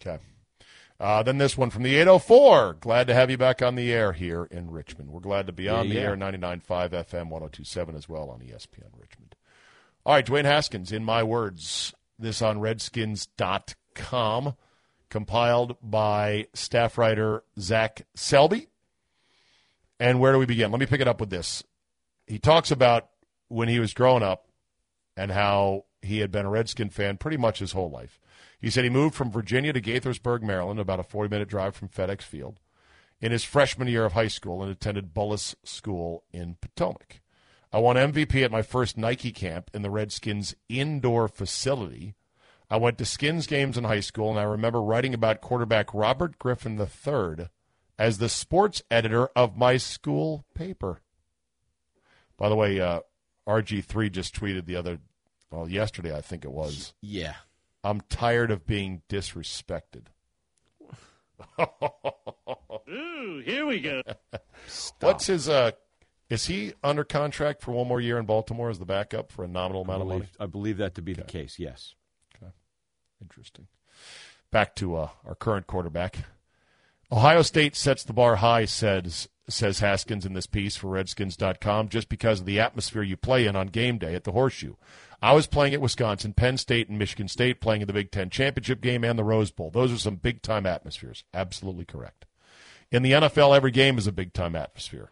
Okay. 0.00 0.20
Uh, 0.98 1.22
then 1.22 1.38
this 1.38 1.56
one 1.56 1.70
from 1.70 1.84
the 1.84 1.94
804. 1.94 2.78
Glad 2.80 3.06
to 3.06 3.14
have 3.14 3.30
you 3.30 3.38
back 3.38 3.62
on 3.62 3.76
the 3.76 3.92
air 3.92 4.12
here 4.12 4.48
in 4.50 4.68
Richmond. 4.72 5.10
We're 5.10 5.20
glad 5.20 5.46
to 5.46 5.52
be 5.52 5.68
on 5.68 5.86
yeah, 5.86 5.94
the 5.94 6.00
yeah. 6.00 6.06
air 6.08 6.16
99.5 6.16 6.64
FM 6.66 7.28
1027 7.28 7.94
as 7.94 8.08
well 8.08 8.30
on 8.30 8.40
ESPN 8.40 8.90
Richmond. 8.98 9.36
All 10.04 10.14
right, 10.14 10.26
Dwayne 10.26 10.44
Haskins, 10.44 10.90
in 10.90 11.04
my 11.04 11.22
words, 11.22 11.94
this 12.18 12.42
on 12.42 12.60
redskins.com, 12.60 14.54
compiled 15.10 15.76
by 15.82 16.46
staff 16.54 16.98
writer 16.98 17.44
Zach 17.58 18.06
Selby. 18.14 18.68
And 19.98 20.20
where 20.20 20.32
do 20.32 20.38
we 20.38 20.46
begin? 20.46 20.70
Let 20.70 20.80
me 20.80 20.86
pick 20.86 21.00
it 21.00 21.08
up 21.08 21.20
with 21.20 21.30
this. 21.30 21.62
He 22.26 22.38
talks 22.38 22.70
about 22.70 23.08
when 23.48 23.68
he 23.68 23.78
was 23.78 23.94
growing 23.94 24.22
up 24.22 24.48
and 25.16 25.30
how 25.30 25.84
he 26.00 26.18
had 26.18 26.30
been 26.30 26.46
a 26.46 26.50
Redskin 26.50 26.90
fan 26.90 27.16
pretty 27.16 27.36
much 27.36 27.58
his 27.58 27.72
whole 27.72 27.90
life. 27.90 28.18
He 28.60 28.70
said 28.70 28.84
he 28.84 28.90
moved 28.90 29.14
from 29.14 29.30
Virginia 29.30 29.72
to 29.72 29.80
Gaithersburg, 29.80 30.42
Maryland, 30.42 30.80
about 30.80 31.00
a 31.00 31.04
40 31.04 31.28
minute 31.30 31.48
drive 31.48 31.74
from 31.74 31.88
FedEx 31.88 32.22
Field, 32.22 32.60
in 33.20 33.32
his 33.32 33.44
freshman 33.44 33.88
year 33.88 34.04
of 34.04 34.12
high 34.12 34.28
school 34.28 34.62
and 34.62 34.70
attended 34.70 35.12
Bullis 35.14 35.54
School 35.64 36.24
in 36.32 36.56
Potomac. 36.60 37.21
I 37.72 37.78
won 37.78 37.96
MVP 37.96 38.42
at 38.42 38.50
my 38.50 38.62
first 38.62 38.98
Nike 38.98 39.32
camp 39.32 39.70
in 39.72 39.82
the 39.82 39.90
Redskins 39.90 40.54
indoor 40.68 41.26
facility. 41.26 42.14
I 42.68 42.76
went 42.76 42.98
to 42.98 43.04
Skins 43.04 43.46
games 43.46 43.78
in 43.78 43.84
high 43.84 44.00
school, 44.00 44.30
and 44.30 44.38
I 44.38 44.44
remember 44.44 44.82
writing 44.82 45.14
about 45.14 45.40
quarterback 45.40 45.94
Robert 45.94 46.38
Griffin 46.38 46.78
III 46.78 47.48
as 47.98 48.18
the 48.18 48.28
sports 48.28 48.82
editor 48.90 49.28
of 49.36 49.56
my 49.56 49.78
school 49.78 50.44
paper. 50.54 51.00
By 52.36 52.48
the 52.48 52.56
way, 52.56 52.80
uh, 52.80 53.00
RG3 53.46 54.10
just 54.10 54.38
tweeted 54.38 54.66
the 54.66 54.76
other, 54.76 54.98
well, 55.50 55.68
yesterday, 55.68 56.14
I 56.14 56.20
think 56.20 56.44
it 56.44 56.52
was. 56.52 56.92
Yeah. 57.00 57.34
I'm 57.84 58.00
tired 58.02 58.50
of 58.50 58.66
being 58.66 59.02
disrespected. 59.08 60.06
Ooh, 62.88 63.42
here 63.44 63.66
we 63.66 63.80
go. 63.80 64.02
What's 65.00 65.26
his 65.26 65.48
uh, 65.48 65.72
is 66.32 66.46
he 66.46 66.72
under 66.82 67.04
contract 67.04 67.60
for 67.60 67.72
one 67.72 67.86
more 67.86 68.00
year 68.00 68.16
in 68.16 68.24
Baltimore 68.24 68.70
as 68.70 68.78
the 68.78 68.86
backup 68.86 69.30
for 69.30 69.44
a 69.44 69.48
nominal 69.48 69.82
amount 69.82 69.98
believe, 69.98 70.14
of 70.14 70.18
money? 70.20 70.30
I 70.40 70.46
believe 70.46 70.78
that 70.78 70.94
to 70.94 71.02
be 71.02 71.12
okay. 71.12 71.20
the 71.20 71.26
case, 71.26 71.58
yes. 71.58 71.94
Okay. 72.34 72.50
Interesting. 73.20 73.66
Back 74.50 74.74
to 74.76 74.96
uh, 74.96 75.08
our 75.26 75.34
current 75.34 75.66
quarterback. 75.66 76.24
Ohio 77.10 77.42
State 77.42 77.76
sets 77.76 78.02
the 78.02 78.14
bar 78.14 78.36
high, 78.36 78.64
says 78.64 79.28
says 79.46 79.80
Haskins 79.80 80.24
in 80.24 80.32
this 80.32 80.46
piece 80.46 80.74
for 80.74 80.86
Redskins.com, 80.86 81.90
just 81.90 82.08
because 82.08 82.40
of 82.40 82.46
the 82.46 82.60
atmosphere 82.60 83.02
you 83.02 83.18
play 83.18 83.46
in 83.46 83.54
on 83.54 83.66
game 83.66 83.98
day 83.98 84.14
at 84.14 84.24
the 84.24 84.32
Horseshoe. 84.32 84.76
I 85.20 85.34
was 85.34 85.46
playing 85.46 85.74
at 85.74 85.82
Wisconsin, 85.82 86.32
Penn 86.32 86.56
State, 86.56 86.88
and 86.88 86.98
Michigan 86.98 87.28
State, 87.28 87.60
playing 87.60 87.82
in 87.82 87.88
the 87.88 87.92
Big 87.92 88.10
Ten 88.10 88.30
championship 88.30 88.80
game 88.80 89.04
and 89.04 89.18
the 89.18 89.24
Rose 89.24 89.50
Bowl. 89.50 89.70
Those 89.70 89.92
are 89.92 89.98
some 89.98 90.16
big 90.16 90.40
time 90.40 90.64
atmospheres. 90.64 91.24
Absolutely 91.34 91.84
correct. 91.84 92.24
In 92.90 93.02
the 93.02 93.12
NFL, 93.12 93.54
every 93.54 93.70
game 93.70 93.98
is 93.98 94.06
a 94.06 94.12
big 94.12 94.32
time 94.32 94.56
atmosphere 94.56 95.10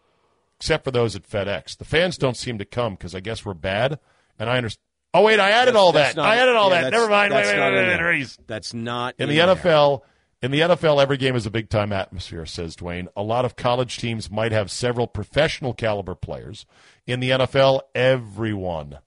except 0.60 0.84
for 0.84 0.90
those 0.90 1.16
at 1.16 1.26
FedEx. 1.26 1.78
The 1.78 1.86
fans 1.86 2.18
don't 2.18 2.36
seem 2.36 2.58
to 2.58 2.66
come 2.66 2.92
because 2.92 3.14
I 3.14 3.20
guess 3.20 3.46
we're 3.46 3.54
bad. 3.54 3.98
And 4.38 4.50
I 4.50 4.58
understand. 4.58 4.82
Oh 5.14 5.22
wait, 5.22 5.40
I 5.40 5.50
added 5.50 5.74
that's, 5.74 5.80
all 5.80 5.92
that. 5.92 6.16
Not, 6.16 6.26
I 6.26 6.36
added 6.36 6.54
all 6.54 6.70
yeah, 6.70 6.82
that. 6.82 6.90
Never 6.90 7.08
mind. 7.08 7.32
Wait, 7.32 7.46
wait, 7.46 7.58
wait, 7.58 8.00
wait, 8.00 8.38
That's 8.46 8.74
not 8.74 9.14
in, 9.18 9.30
in 9.30 9.36
the 9.36 9.54
NFL. 9.54 10.02
In 10.42 10.50
the 10.50 10.60
NFL, 10.60 11.02
every 11.02 11.16
game 11.16 11.34
is 11.34 11.46
a 11.46 11.50
big 11.50 11.68
time 11.68 11.92
atmosphere, 11.92 12.46
says 12.46 12.76
Dwayne. 12.76 13.08
A 13.16 13.22
lot 13.22 13.44
of 13.44 13.56
college 13.56 13.98
teams 13.98 14.30
might 14.30 14.52
have 14.52 14.70
several 14.70 15.06
professional 15.06 15.74
caliber 15.74 16.14
players. 16.14 16.64
In 17.06 17.20
the 17.20 17.30
NFL, 17.30 17.80
everyone 17.94 18.98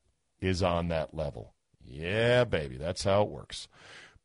is 0.41 0.61
on 0.61 0.89
that 0.89 1.13
level. 1.15 1.53
Yeah, 1.85 2.43
baby, 2.43 2.77
that's 2.77 3.03
how 3.03 3.23
it 3.23 3.29
works. 3.29 3.67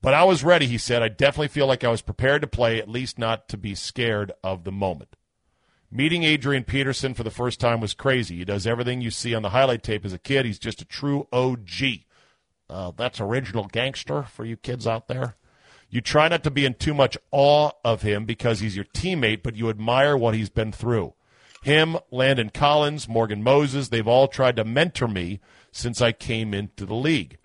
But 0.00 0.14
I 0.14 0.24
was 0.24 0.44
ready, 0.44 0.66
he 0.66 0.78
said. 0.78 1.02
I 1.02 1.08
definitely 1.08 1.48
feel 1.48 1.66
like 1.66 1.84
I 1.84 1.88
was 1.88 2.02
prepared 2.02 2.42
to 2.42 2.48
play, 2.48 2.78
at 2.78 2.88
least 2.88 3.18
not 3.18 3.48
to 3.50 3.56
be 3.56 3.74
scared 3.74 4.32
of 4.42 4.64
the 4.64 4.72
moment. 4.72 5.16
Meeting 5.90 6.22
Adrian 6.22 6.64
Peterson 6.64 7.14
for 7.14 7.22
the 7.22 7.30
first 7.30 7.58
time 7.60 7.80
was 7.80 7.94
crazy. 7.94 8.36
He 8.36 8.44
does 8.44 8.66
everything 8.66 9.00
you 9.00 9.10
see 9.10 9.34
on 9.34 9.42
the 9.42 9.50
highlight 9.50 9.82
tape 9.82 10.04
as 10.04 10.12
a 10.12 10.18
kid. 10.18 10.44
He's 10.44 10.58
just 10.58 10.82
a 10.82 10.84
true 10.84 11.26
OG. 11.32 11.70
Uh, 12.68 12.92
that's 12.94 13.20
original 13.20 13.64
gangster 13.64 14.22
for 14.24 14.44
you 14.44 14.56
kids 14.56 14.86
out 14.86 15.08
there. 15.08 15.36
You 15.88 16.02
try 16.02 16.28
not 16.28 16.42
to 16.44 16.50
be 16.50 16.66
in 16.66 16.74
too 16.74 16.92
much 16.92 17.16
awe 17.30 17.70
of 17.82 18.02
him 18.02 18.26
because 18.26 18.60
he's 18.60 18.76
your 18.76 18.84
teammate, 18.84 19.42
but 19.42 19.56
you 19.56 19.70
admire 19.70 20.16
what 20.16 20.34
he's 20.34 20.50
been 20.50 20.72
through. 20.72 21.14
Him, 21.62 21.96
Landon 22.10 22.50
Collins, 22.50 23.08
Morgan 23.08 23.42
Moses, 23.42 23.88
they've 23.88 24.06
all 24.06 24.28
tried 24.28 24.56
to 24.56 24.64
mentor 24.64 25.08
me 25.08 25.40
since 25.72 26.02
I 26.02 26.12
came 26.12 26.52
into 26.52 26.84
the 26.84 26.94
league. 26.94 27.38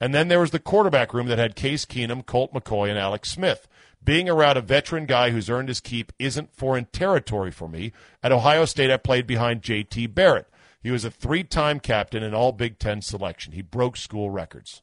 And 0.00 0.14
then 0.14 0.28
there 0.28 0.40
was 0.40 0.50
the 0.50 0.58
quarterback 0.58 1.14
room 1.14 1.26
that 1.28 1.38
had 1.38 1.56
Case 1.56 1.84
Keenum, 1.86 2.24
Colt 2.24 2.52
McCoy, 2.52 2.90
and 2.90 2.98
Alex 2.98 3.30
Smith. 3.30 3.66
Being 4.02 4.28
around 4.28 4.56
a 4.56 4.62
veteran 4.62 5.06
guy 5.06 5.30
who's 5.30 5.50
earned 5.50 5.68
his 5.68 5.80
keep 5.80 6.12
isn't 6.18 6.54
foreign 6.54 6.86
territory 6.86 7.50
for 7.50 7.68
me. 7.68 7.92
At 8.22 8.32
Ohio 8.32 8.64
State, 8.64 8.90
I 8.90 8.96
played 8.96 9.26
behind 9.26 9.62
J.T. 9.62 10.06
Barrett. 10.08 10.46
He 10.80 10.90
was 10.90 11.04
a 11.04 11.10
three 11.10 11.44
time 11.44 11.80
captain 11.80 12.22
and 12.22 12.34
all 12.34 12.52
Big 12.52 12.78
Ten 12.78 13.02
selection. 13.02 13.52
He 13.52 13.62
broke 13.62 13.96
school 13.96 14.30
records. 14.30 14.82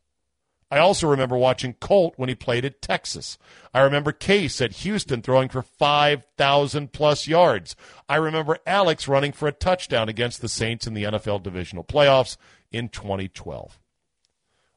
I 0.72 0.80
also 0.80 1.08
remember 1.08 1.38
watching 1.38 1.74
Colt 1.74 2.16
when 2.18 2.28
he 2.28 2.36
played 2.36 2.66
at 2.66 2.82
Texas. 2.82 3.38
I 3.74 3.82
remember 3.82 4.12
Case 4.12 4.60
at 4.62 4.78
Houston 4.78 5.22
throwing 5.22 5.48
for 5.48 5.62
5,000 5.62 6.92
plus 6.92 7.28
yards. 7.28 7.76
I 8.10 8.16
remember 8.16 8.58
Alex 8.66 9.08
running 9.08 9.32
for 9.32 9.48
a 9.48 9.54
touchdown 9.54 10.10
against 10.10 10.42
the 10.42 10.50
Saints 10.50 10.88
in 10.88 10.96
the 10.96 11.04
NFL 11.04 11.44
divisional 11.44 11.84
playoffs 11.84 12.36
in 12.72 12.90
2012. 12.90 13.80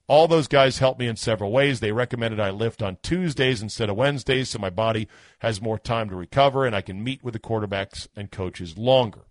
All 0.08 0.26
those 0.26 0.48
guys 0.48 0.78
helped 0.78 0.98
me 0.98 1.06
in 1.06 1.16
several 1.16 1.52
ways. 1.52 1.80
They 1.80 1.92
recommended 1.92 2.40
I 2.40 2.48
lift 2.50 2.82
on 2.82 2.96
Tuesdays 3.02 3.60
instead 3.60 3.90
of 3.90 3.96
Wednesdays 3.96 4.48
so 4.48 4.58
my 4.58 4.70
body 4.70 5.06
has 5.40 5.60
more 5.60 5.78
time 5.78 6.08
to 6.08 6.16
recover 6.16 6.64
and 6.64 6.74
I 6.74 6.80
can 6.80 7.04
meet 7.04 7.22
with 7.22 7.34
the 7.34 7.38
quarterbacks 7.38 8.08
and 8.16 8.30
coaches 8.30 8.78
longer. 8.78 9.26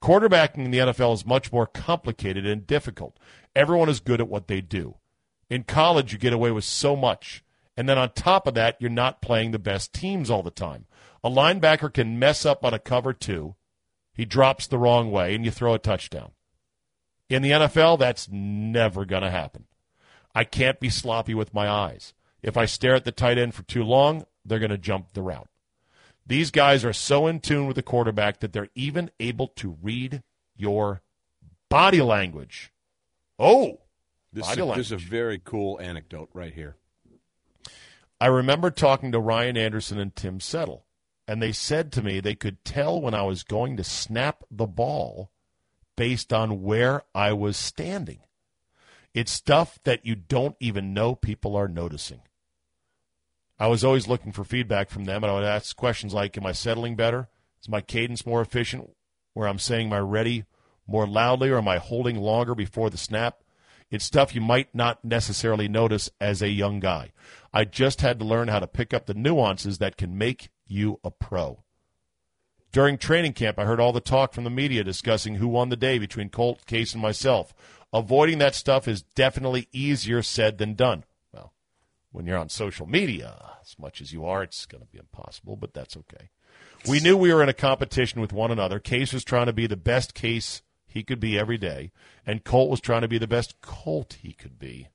Quarterbacking 0.00 0.64
in 0.64 0.70
the 0.70 0.78
NFL 0.78 1.14
is 1.14 1.26
much 1.26 1.52
more 1.52 1.66
complicated 1.66 2.46
and 2.46 2.64
difficult. 2.64 3.18
Everyone 3.56 3.88
is 3.88 3.98
good 3.98 4.20
at 4.20 4.28
what 4.28 4.46
they 4.46 4.60
do. 4.60 4.94
In 5.50 5.64
college, 5.64 6.12
you 6.12 6.18
get 6.18 6.32
away 6.32 6.52
with 6.52 6.64
so 6.64 6.94
much. 6.94 7.42
And 7.76 7.88
then 7.88 7.98
on 7.98 8.12
top 8.12 8.46
of 8.46 8.54
that, 8.54 8.76
you're 8.78 8.90
not 8.90 9.20
playing 9.20 9.50
the 9.50 9.58
best 9.58 9.92
teams 9.92 10.30
all 10.30 10.44
the 10.44 10.50
time. 10.50 10.86
A 11.24 11.30
linebacker 11.30 11.92
can 11.92 12.18
mess 12.18 12.46
up 12.46 12.64
on 12.64 12.72
a 12.72 12.78
cover 12.78 13.12
two. 13.12 13.56
He 14.12 14.24
drops 14.24 14.66
the 14.66 14.78
wrong 14.78 15.10
way, 15.10 15.34
and 15.34 15.44
you 15.44 15.50
throw 15.50 15.74
a 15.74 15.78
touchdown. 15.78 16.32
In 17.28 17.42
the 17.42 17.50
NFL, 17.50 17.98
that's 17.98 18.28
never 18.30 19.04
going 19.04 19.22
to 19.22 19.30
happen. 19.30 19.66
I 20.34 20.44
can't 20.44 20.80
be 20.80 20.90
sloppy 20.90 21.34
with 21.34 21.54
my 21.54 21.68
eyes. 21.68 22.14
If 22.42 22.56
I 22.56 22.66
stare 22.66 22.94
at 22.94 23.04
the 23.04 23.12
tight 23.12 23.38
end 23.38 23.54
for 23.54 23.62
too 23.62 23.82
long, 23.82 24.24
they're 24.44 24.58
going 24.58 24.70
to 24.70 24.78
jump 24.78 25.12
the 25.12 25.22
route. 25.22 25.48
These 26.26 26.50
guys 26.50 26.84
are 26.84 26.92
so 26.92 27.26
in 27.26 27.40
tune 27.40 27.66
with 27.66 27.76
the 27.76 27.82
quarterback 27.82 28.40
that 28.40 28.52
they're 28.52 28.68
even 28.74 29.10
able 29.18 29.48
to 29.48 29.78
read 29.82 30.22
your 30.56 31.00
body 31.70 32.02
language. 32.02 32.72
Oh, 33.38 33.80
this, 34.32 34.46
body 34.46 34.52
is, 34.52 34.58
language. 34.58 34.76
this 34.76 34.86
is 34.86 35.06
a 35.06 35.10
very 35.10 35.40
cool 35.42 35.80
anecdote 35.80 36.28
right 36.34 36.52
here. 36.52 36.76
I 38.20 38.26
remember 38.26 38.70
talking 38.70 39.12
to 39.12 39.20
Ryan 39.20 39.56
Anderson 39.56 39.98
and 39.98 40.14
Tim 40.14 40.40
Settle, 40.40 40.84
and 41.26 41.40
they 41.40 41.52
said 41.52 41.92
to 41.92 42.02
me 42.02 42.20
they 42.20 42.34
could 42.34 42.64
tell 42.64 43.00
when 43.00 43.14
I 43.14 43.22
was 43.22 43.42
going 43.42 43.76
to 43.76 43.84
snap 43.84 44.44
the 44.50 44.66
ball 44.66 45.30
based 45.96 46.32
on 46.32 46.62
where 46.62 47.02
I 47.14 47.32
was 47.32 47.56
standing. 47.56 48.20
It's 49.14 49.32
stuff 49.32 49.78
that 49.84 50.04
you 50.04 50.14
don't 50.14 50.56
even 50.60 50.94
know 50.94 51.14
people 51.14 51.56
are 51.56 51.68
noticing. 51.68 52.20
I 53.58 53.66
was 53.66 53.82
always 53.82 54.06
looking 54.06 54.32
for 54.32 54.44
feedback 54.44 54.90
from 54.90 55.04
them, 55.04 55.24
and 55.24 55.30
I 55.30 55.34
would 55.34 55.44
ask 55.44 55.74
questions 55.76 56.14
like 56.14 56.36
Am 56.36 56.46
I 56.46 56.52
settling 56.52 56.94
better? 56.94 57.28
Is 57.60 57.68
my 57.68 57.80
cadence 57.80 58.24
more 58.24 58.40
efficient 58.40 58.90
where 59.34 59.48
I'm 59.48 59.58
saying 59.58 59.88
my 59.88 59.98
ready 59.98 60.44
more 60.86 61.06
loudly, 61.06 61.50
or 61.50 61.58
am 61.58 61.68
I 61.68 61.78
holding 61.78 62.16
longer 62.16 62.54
before 62.54 62.90
the 62.90 62.96
snap? 62.96 63.42
It's 63.90 64.04
stuff 64.04 64.34
you 64.34 64.40
might 64.40 64.74
not 64.74 65.04
necessarily 65.04 65.66
notice 65.66 66.10
as 66.20 66.42
a 66.42 66.50
young 66.50 66.78
guy. 66.78 67.12
I 67.52 67.64
just 67.64 68.00
had 68.02 68.18
to 68.18 68.24
learn 68.24 68.48
how 68.48 68.58
to 68.58 68.66
pick 68.66 68.92
up 68.92 69.06
the 69.06 69.14
nuances 69.14 69.78
that 69.78 69.96
can 69.96 70.16
make 70.16 70.50
you 70.66 71.00
a 71.02 71.10
pro. 71.10 71.64
During 72.70 72.98
training 72.98 73.32
camp, 73.32 73.58
I 73.58 73.64
heard 73.64 73.80
all 73.80 73.92
the 73.92 74.00
talk 74.00 74.32
from 74.32 74.44
the 74.44 74.50
media 74.50 74.84
discussing 74.84 75.36
who 75.36 75.48
won 75.48 75.70
the 75.70 75.76
day 75.76 75.98
between 75.98 76.28
Colt, 76.28 76.66
Case, 76.66 76.92
and 76.92 77.02
myself. 77.02 77.54
Avoiding 77.92 78.38
that 78.38 78.54
stuff 78.54 78.86
is 78.86 79.02
definitely 79.02 79.68
easier 79.72 80.22
said 80.22 80.58
than 80.58 80.74
done. 80.74 81.04
Well, 81.32 81.54
when 82.12 82.26
you're 82.26 82.36
on 82.36 82.50
social 82.50 82.86
media, 82.86 83.52
as 83.62 83.78
much 83.78 84.02
as 84.02 84.12
you 84.12 84.26
are, 84.26 84.42
it's 84.42 84.66
going 84.66 84.82
to 84.82 84.92
be 84.92 84.98
impossible, 84.98 85.56
but 85.56 85.72
that's 85.72 85.96
okay. 85.96 86.28
We 86.86 87.00
knew 87.00 87.16
we 87.16 87.32
were 87.32 87.42
in 87.42 87.48
a 87.48 87.54
competition 87.54 88.20
with 88.20 88.32
one 88.32 88.50
another. 88.50 88.78
Case 88.78 89.12
was 89.12 89.24
trying 89.24 89.46
to 89.46 89.52
be 89.52 89.66
the 89.66 89.76
best 89.76 90.14
case 90.14 90.62
he 90.86 91.02
could 91.02 91.20
be 91.20 91.38
every 91.38 91.58
day, 91.58 91.92
and 92.26 92.44
Colt 92.44 92.70
was 92.70 92.80
trying 92.80 93.02
to 93.02 93.08
be 93.08 93.18
the 93.18 93.26
best 93.26 93.60
Colt 93.62 94.18
he 94.22 94.32
could 94.32 94.58
be 94.58 94.88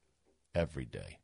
every 0.53 0.85
day. 0.85 1.17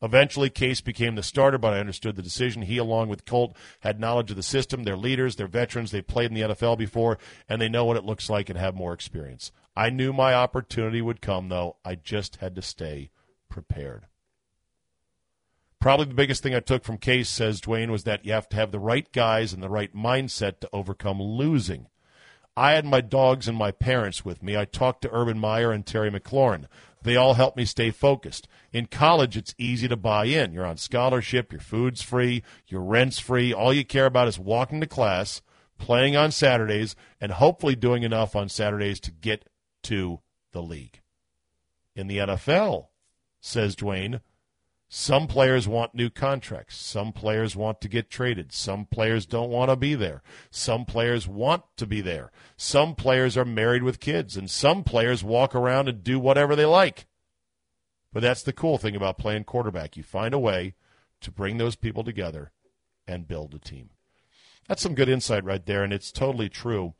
Eventually, 0.00 0.48
Case 0.48 0.80
became 0.80 1.16
the 1.16 1.22
starter, 1.22 1.58
but 1.58 1.74
I 1.74 1.80
understood 1.80 2.14
the 2.14 2.22
decision. 2.22 2.62
He, 2.62 2.78
along 2.78 3.08
with 3.08 3.24
Colt, 3.24 3.56
had 3.80 3.98
knowledge 3.98 4.30
of 4.30 4.36
the 4.36 4.42
system. 4.42 4.84
They're 4.84 4.96
leaders, 4.96 5.36
they're 5.36 5.48
veterans, 5.48 5.90
they've 5.90 6.06
played 6.06 6.30
in 6.30 6.34
the 6.34 6.54
NFL 6.54 6.78
before, 6.78 7.18
and 7.48 7.60
they 7.60 7.68
know 7.68 7.84
what 7.84 7.96
it 7.96 8.04
looks 8.04 8.30
like 8.30 8.48
and 8.48 8.58
have 8.58 8.76
more 8.76 8.92
experience. 8.92 9.50
I 9.76 9.90
knew 9.90 10.12
my 10.12 10.34
opportunity 10.34 11.02
would 11.02 11.20
come, 11.20 11.48
though. 11.48 11.76
I 11.84 11.96
just 11.96 12.36
had 12.36 12.54
to 12.54 12.62
stay 12.62 13.10
prepared. 13.48 14.06
Probably 15.80 16.06
the 16.06 16.14
biggest 16.14 16.42
thing 16.42 16.54
I 16.54 16.60
took 16.60 16.84
from 16.84 16.98
Case, 16.98 17.28
says 17.28 17.60
Dwayne, 17.60 17.90
was 17.90 18.04
that 18.04 18.24
you 18.24 18.32
have 18.32 18.48
to 18.50 18.56
have 18.56 18.72
the 18.72 18.80
right 18.80 19.10
guys 19.12 19.52
and 19.52 19.62
the 19.62 19.68
right 19.68 19.94
mindset 19.94 20.60
to 20.60 20.68
overcome 20.72 21.22
losing. 21.22 21.86
I 22.58 22.72
had 22.72 22.84
my 22.84 23.00
dogs 23.00 23.46
and 23.46 23.56
my 23.56 23.70
parents 23.70 24.24
with 24.24 24.42
me. 24.42 24.56
I 24.56 24.64
talked 24.64 25.02
to 25.02 25.12
Urban 25.12 25.38
Meyer 25.38 25.70
and 25.70 25.86
Terry 25.86 26.10
McLaurin. 26.10 26.64
They 27.02 27.14
all 27.14 27.34
helped 27.34 27.56
me 27.56 27.64
stay 27.64 27.92
focused. 27.92 28.48
In 28.72 28.86
college, 28.86 29.36
it's 29.36 29.54
easy 29.58 29.86
to 29.86 29.96
buy 29.96 30.24
in. 30.24 30.52
You're 30.52 30.66
on 30.66 30.76
scholarship, 30.76 31.52
your 31.52 31.60
food's 31.60 32.02
free, 32.02 32.42
your 32.66 32.80
rent's 32.80 33.20
free. 33.20 33.52
All 33.52 33.72
you 33.72 33.84
care 33.84 34.06
about 34.06 34.26
is 34.26 34.40
walking 34.40 34.80
to 34.80 34.88
class, 34.88 35.40
playing 35.78 36.16
on 36.16 36.32
Saturdays, 36.32 36.96
and 37.20 37.30
hopefully 37.30 37.76
doing 37.76 38.02
enough 38.02 38.34
on 38.34 38.48
Saturdays 38.48 38.98
to 39.00 39.12
get 39.12 39.48
to 39.84 40.18
the 40.50 40.60
league. 40.60 41.00
In 41.94 42.08
the 42.08 42.18
NFL, 42.18 42.88
says 43.40 43.76
Dwayne, 43.76 44.20
some 44.88 45.26
players 45.26 45.68
want 45.68 45.94
new 45.94 46.08
contracts. 46.08 46.76
Some 46.78 47.12
players 47.12 47.54
want 47.54 47.82
to 47.82 47.88
get 47.88 48.08
traded. 48.08 48.52
Some 48.52 48.86
players 48.86 49.26
don't 49.26 49.50
want 49.50 49.70
to 49.70 49.76
be 49.76 49.94
there. 49.94 50.22
Some 50.50 50.86
players 50.86 51.28
want 51.28 51.64
to 51.76 51.86
be 51.86 52.00
there. 52.00 52.32
Some 52.56 52.94
players 52.94 53.36
are 53.36 53.44
married 53.44 53.82
with 53.82 54.00
kids, 54.00 54.34
and 54.34 54.50
some 54.50 54.84
players 54.84 55.22
walk 55.22 55.54
around 55.54 55.88
and 55.88 56.02
do 56.02 56.18
whatever 56.18 56.56
they 56.56 56.64
like. 56.64 57.06
But 58.14 58.22
that's 58.22 58.42
the 58.42 58.54
cool 58.54 58.78
thing 58.78 58.96
about 58.96 59.18
playing 59.18 59.44
quarterback. 59.44 59.94
You 59.94 60.02
find 60.02 60.32
a 60.32 60.38
way 60.38 60.74
to 61.20 61.30
bring 61.30 61.58
those 61.58 61.76
people 61.76 62.02
together 62.02 62.52
and 63.06 63.28
build 63.28 63.54
a 63.54 63.58
team. 63.58 63.90
That's 64.68 64.82
some 64.82 64.94
good 64.94 65.10
insight 65.10 65.44
right 65.44 65.64
there, 65.64 65.84
and 65.84 65.92
it's 65.92 66.10
totally 66.10 66.48
true. 66.48 66.94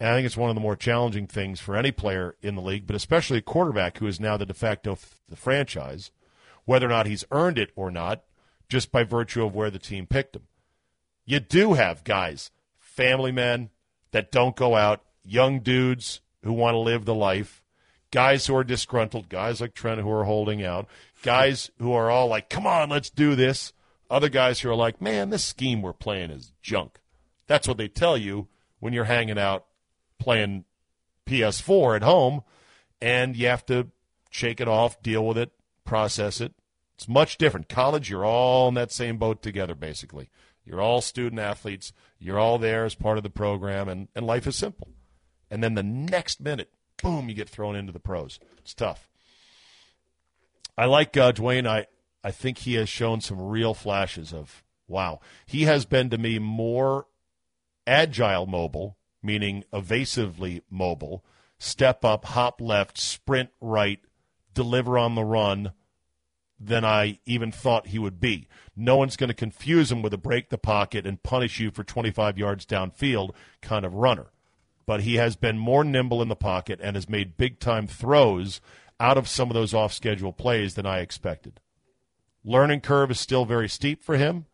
And 0.00 0.08
I 0.08 0.14
think 0.14 0.24
it's 0.24 0.36
one 0.36 0.48
of 0.48 0.56
the 0.56 0.62
more 0.62 0.76
challenging 0.76 1.26
things 1.26 1.60
for 1.60 1.76
any 1.76 1.92
player 1.92 2.36
in 2.40 2.54
the 2.54 2.62
league, 2.62 2.86
but 2.86 2.96
especially 2.96 3.38
a 3.38 3.42
quarterback 3.42 3.98
who 3.98 4.06
is 4.06 4.18
now 4.18 4.38
the 4.38 4.46
de 4.46 4.54
facto 4.54 4.92
f- 4.92 5.20
the 5.28 5.36
franchise 5.36 6.10
whether 6.64 6.86
or 6.86 6.90
not 6.90 7.06
he's 7.06 7.24
earned 7.30 7.58
it 7.58 7.70
or 7.76 7.90
not, 7.90 8.22
just 8.68 8.92
by 8.92 9.04
virtue 9.04 9.44
of 9.44 9.54
where 9.54 9.70
the 9.70 9.78
team 9.78 10.06
picked 10.06 10.36
him. 10.36 10.42
You 11.24 11.40
do 11.40 11.74
have 11.74 12.04
guys, 12.04 12.50
family 12.78 13.32
men 13.32 13.70
that 14.10 14.32
don't 14.32 14.56
go 14.56 14.76
out, 14.76 15.02
young 15.24 15.60
dudes 15.60 16.20
who 16.42 16.52
want 16.52 16.74
to 16.74 16.78
live 16.78 17.04
the 17.04 17.14
life, 17.14 17.62
guys 18.10 18.46
who 18.46 18.56
are 18.56 18.64
disgruntled, 18.64 19.28
guys 19.28 19.60
like 19.60 19.74
Trent 19.74 20.00
who 20.00 20.10
are 20.10 20.24
holding 20.24 20.64
out, 20.64 20.86
guys 21.22 21.70
who 21.78 21.92
are 21.92 22.10
all 22.10 22.28
like, 22.28 22.50
come 22.50 22.66
on, 22.66 22.90
let's 22.90 23.10
do 23.10 23.34
this. 23.34 23.72
Other 24.10 24.28
guys 24.28 24.60
who 24.60 24.70
are 24.70 24.74
like, 24.74 25.00
man, 25.00 25.30
this 25.30 25.44
scheme 25.44 25.80
we're 25.80 25.92
playing 25.92 26.30
is 26.30 26.52
junk. 26.62 26.98
That's 27.46 27.66
what 27.66 27.78
they 27.78 27.88
tell 27.88 28.16
you 28.16 28.48
when 28.78 28.92
you're 28.92 29.04
hanging 29.04 29.38
out 29.38 29.66
playing 30.18 30.64
PS4 31.26 31.96
at 31.96 32.02
home, 32.02 32.42
and 33.00 33.36
you 33.36 33.48
have 33.48 33.66
to 33.66 33.88
shake 34.30 34.60
it 34.60 34.68
off, 34.68 35.02
deal 35.02 35.26
with 35.26 35.38
it, 35.38 35.52
process 35.84 36.40
it. 36.40 36.52
It's 36.94 37.08
much 37.08 37.38
different. 37.38 37.68
College, 37.68 38.10
you're 38.10 38.24
all 38.24 38.68
in 38.68 38.74
that 38.74 38.92
same 38.92 39.16
boat 39.16 39.42
together, 39.42 39.74
basically. 39.74 40.30
You're 40.64 40.80
all 40.80 41.00
student 41.00 41.40
athletes. 41.40 41.92
You're 42.18 42.38
all 42.38 42.58
there 42.58 42.84
as 42.84 42.94
part 42.94 43.16
of 43.16 43.24
the 43.24 43.30
program, 43.30 43.88
and, 43.88 44.08
and 44.14 44.26
life 44.26 44.46
is 44.46 44.56
simple. 44.56 44.88
And 45.50 45.62
then 45.62 45.74
the 45.74 45.82
next 45.82 46.40
minute, 46.40 46.70
boom, 47.02 47.28
you 47.28 47.34
get 47.34 47.48
thrown 47.48 47.76
into 47.76 47.92
the 47.92 47.98
pros. 47.98 48.38
It's 48.58 48.74
tough. 48.74 49.08
I 50.78 50.86
like 50.86 51.16
uh, 51.16 51.32
Dwayne. 51.32 51.66
I 51.66 51.86
I 52.24 52.30
think 52.30 52.58
he 52.58 52.74
has 52.74 52.88
shown 52.88 53.20
some 53.20 53.40
real 53.40 53.74
flashes 53.74 54.32
of 54.32 54.62
wow. 54.88 55.20
He 55.44 55.64
has 55.64 55.84
been 55.84 56.10
to 56.10 56.18
me 56.18 56.38
more 56.38 57.06
agile 57.86 58.46
mobile, 58.46 58.96
meaning 59.22 59.64
evasively 59.72 60.62
mobile, 60.70 61.24
step 61.58 62.04
up, 62.04 62.24
hop 62.26 62.60
left, 62.60 62.98
sprint 62.98 63.50
right, 63.60 64.00
deliver 64.54 64.96
on 64.96 65.14
the 65.14 65.24
run 65.24 65.72
than 66.64 66.84
I 66.84 67.18
even 67.26 67.50
thought 67.50 67.88
he 67.88 67.98
would 67.98 68.20
be. 68.20 68.48
No 68.76 68.96
one's 68.96 69.16
going 69.16 69.28
to 69.28 69.34
confuse 69.34 69.90
him 69.90 70.00
with 70.02 70.14
a 70.14 70.18
break 70.18 70.48
the 70.48 70.58
pocket 70.58 71.06
and 71.06 71.22
punish 71.22 71.60
you 71.60 71.70
for 71.70 71.84
25 71.84 72.38
yards 72.38 72.64
downfield 72.64 73.30
kind 73.60 73.84
of 73.84 73.94
runner. 73.94 74.26
But 74.86 75.02
he 75.02 75.16
has 75.16 75.36
been 75.36 75.58
more 75.58 75.84
nimble 75.84 76.22
in 76.22 76.28
the 76.28 76.36
pocket 76.36 76.80
and 76.82 76.96
has 76.96 77.08
made 77.08 77.36
big 77.36 77.58
time 77.58 77.86
throws 77.86 78.60
out 79.00 79.18
of 79.18 79.28
some 79.28 79.50
of 79.50 79.54
those 79.54 79.74
off 79.74 79.92
schedule 79.92 80.32
plays 80.32 80.74
than 80.74 80.86
I 80.86 81.00
expected. 81.00 81.60
Learning 82.44 82.80
curve 82.80 83.10
is 83.10 83.20
still 83.20 83.44
very 83.44 83.68
steep 83.68 84.02
for 84.02 84.16
him, 84.16 84.46